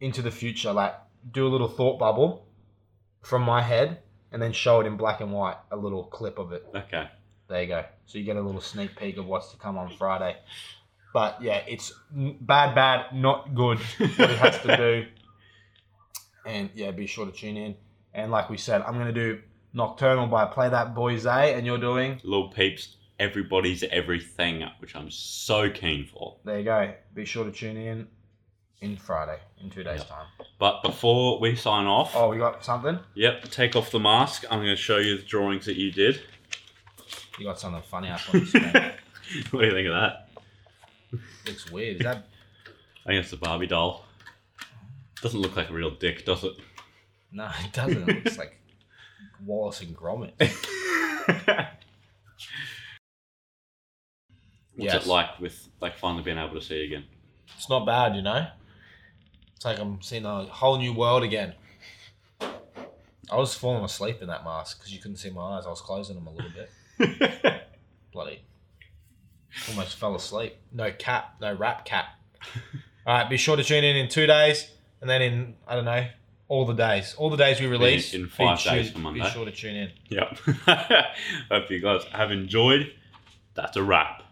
into 0.00 0.22
the 0.22 0.30
future, 0.30 0.72
like 0.72 0.94
do 1.32 1.46
a 1.46 1.50
little 1.50 1.68
thought 1.68 1.98
bubble 1.98 2.46
from 3.22 3.42
my 3.42 3.60
head, 3.60 3.98
and 4.30 4.40
then 4.40 4.52
show 4.52 4.80
it 4.80 4.86
in 4.86 4.96
black 4.96 5.20
and 5.20 5.32
white, 5.32 5.56
a 5.70 5.76
little 5.76 6.04
clip 6.04 6.38
of 6.38 6.52
it. 6.52 6.64
okay. 6.74 7.08
There 7.48 7.62
you 7.62 7.68
go. 7.68 7.84
So 8.06 8.18
you 8.18 8.24
get 8.24 8.36
a 8.36 8.40
little 8.40 8.60
sneak 8.60 8.96
peek 8.96 9.18
of 9.18 9.26
what's 9.26 9.50
to 9.52 9.56
come 9.56 9.78
on 9.78 9.88
Friday. 9.96 10.36
But 11.16 11.40
yeah, 11.40 11.62
it's 11.66 11.94
bad, 12.12 12.74
bad, 12.74 13.14
not 13.14 13.54
good. 13.54 13.78
What 13.78 14.30
it 14.30 14.38
has 14.38 14.58
to 14.60 14.76
do. 14.76 15.06
And 16.44 16.68
yeah, 16.74 16.90
be 16.90 17.06
sure 17.06 17.24
to 17.24 17.32
tune 17.32 17.56
in. 17.56 17.74
And 18.12 18.30
like 18.30 18.50
we 18.50 18.58
said, 18.58 18.82
I'm 18.82 18.98
gonna 18.98 19.12
do 19.14 19.40
Nocturnal 19.72 20.26
by 20.26 20.44
Play 20.44 20.68
That 20.68 20.94
Boys 20.94 21.24
A, 21.24 21.54
and 21.54 21.64
you're 21.66 21.78
doing. 21.78 22.20
Lil 22.22 22.50
Peep's, 22.50 22.96
everybody's 23.18 23.82
everything, 23.84 24.62
which 24.80 24.94
I'm 24.94 25.10
so 25.10 25.70
keen 25.70 26.06
for. 26.06 26.36
There 26.44 26.58
you 26.58 26.64
go. 26.66 26.92
Be 27.14 27.24
sure 27.24 27.44
to 27.46 27.50
tune 27.50 27.78
in 27.78 28.06
in 28.82 28.96
Friday 28.98 29.38
in 29.62 29.70
two 29.70 29.82
days' 29.84 30.00
Yeah. 30.00 30.16
time. 30.16 30.26
But 30.60 30.82
before 30.82 31.40
we 31.40 31.56
sign 31.56 31.86
off, 31.86 32.12
Oh, 32.14 32.28
we 32.28 32.36
got 32.36 32.62
something. 32.62 32.98
yep, 33.14 33.44
take 33.50 33.74
off 33.74 33.90
the 33.90 33.98
mask. 33.98 34.44
I'm 34.50 34.58
going 34.58 34.68
to 34.70 34.76
show 34.76 34.98
you 34.98 35.16
the 35.16 35.24
drawings 35.24 35.64
that 35.64 35.76
you 35.76 35.90
did. 35.90 36.20
You 37.38 37.46
got 37.46 37.58
something 37.58 37.82
funny 37.82 38.10
up 38.10 38.20
on 38.32 38.40
the 38.40 38.46
screen. 38.46 38.72
what 39.50 39.60
do 39.62 39.66
you 39.66 39.72
think 39.72 39.88
of 39.88 39.94
that? 39.94 40.25
Looks 41.46 41.70
weird. 41.70 41.96
Is 41.96 42.02
that? 42.02 42.26
I 43.04 43.08
think 43.10 43.20
it's 43.22 43.30
the 43.30 43.36
Barbie 43.36 43.66
doll. 43.66 44.04
Doesn't 45.22 45.40
look 45.40 45.56
like 45.56 45.70
a 45.70 45.72
real 45.72 45.90
dick, 45.90 46.24
does 46.24 46.44
it? 46.44 46.52
No, 47.32 47.50
it 47.64 47.72
doesn't. 47.72 48.08
It 48.08 48.24
looks 48.24 48.38
like 48.38 48.58
Wallace 49.44 49.80
and 49.80 49.96
Gromit. 49.96 50.32
What's 54.74 54.92
Yes. 54.92 55.06
it 55.06 55.08
like 55.08 55.40
with 55.40 55.68
like 55.80 55.96
finally 55.96 56.22
being 56.22 56.36
able 56.38 56.54
to 56.54 56.60
see 56.60 56.84
again? 56.84 57.04
It's 57.56 57.70
not 57.70 57.86
bad, 57.86 58.14
you 58.14 58.22
know. 58.22 58.46
It's 59.54 59.64
like 59.64 59.78
I'm 59.78 60.02
seeing 60.02 60.26
a 60.26 60.44
whole 60.44 60.76
new 60.76 60.92
world 60.92 61.22
again. 61.22 61.54
I 62.40 63.36
was 63.36 63.54
falling 63.54 63.82
asleep 63.84 64.20
in 64.20 64.28
that 64.28 64.44
mask 64.44 64.78
because 64.78 64.92
you 64.92 65.00
couldn't 65.00 65.16
see 65.16 65.30
my 65.30 65.56
eyes. 65.56 65.66
I 65.66 65.70
was 65.70 65.80
closing 65.80 66.14
them 66.14 66.26
a 66.26 66.30
little 66.30 66.50
bit. 66.50 67.62
Bloody. 68.12 68.42
Almost 69.68 69.96
fell 69.96 70.14
asleep. 70.14 70.56
No 70.72 70.90
cap, 70.92 71.36
no 71.40 71.52
rap 71.54 71.84
cap. 71.84 72.06
All 73.06 73.14
right, 73.18 73.28
be 73.30 73.36
sure 73.36 73.56
to 73.56 73.64
tune 73.64 73.84
in 73.84 73.96
in 73.96 74.08
two 74.08 74.26
days, 74.26 74.70
and 75.00 75.08
then 75.08 75.22
in 75.22 75.54
I 75.66 75.74
don't 75.76 75.84
know 75.84 76.06
all 76.48 76.64
the 76.64 76.74
days, 76.74 77.14
all 77.18 77.28
the 77.28 77.36
days 77.36 77.60
we 77.60 77.66
release. 77.66 78.14
in 78.14 78.24
be 78.24 78.28
five 78.28 78.60
sure- 78.60 78.72
days 78.72 78.90
for 78.92 78.98
Monday. 79.00 79.20
Be 79.20 79.30
sure 79.30 79.44
to 79.44 79.50
tune 79.52 79.74
in. 79.76 79.90
yep. 80.08 80.38
Hope 81.50 81.70
you 81.70 81.80
guys 81.80 82.04
have 82.12 82.30
enjoyed. 82.30 82.92
That's 83.54 83.76
a 83.76 83.82
wrap. 83.82 84.22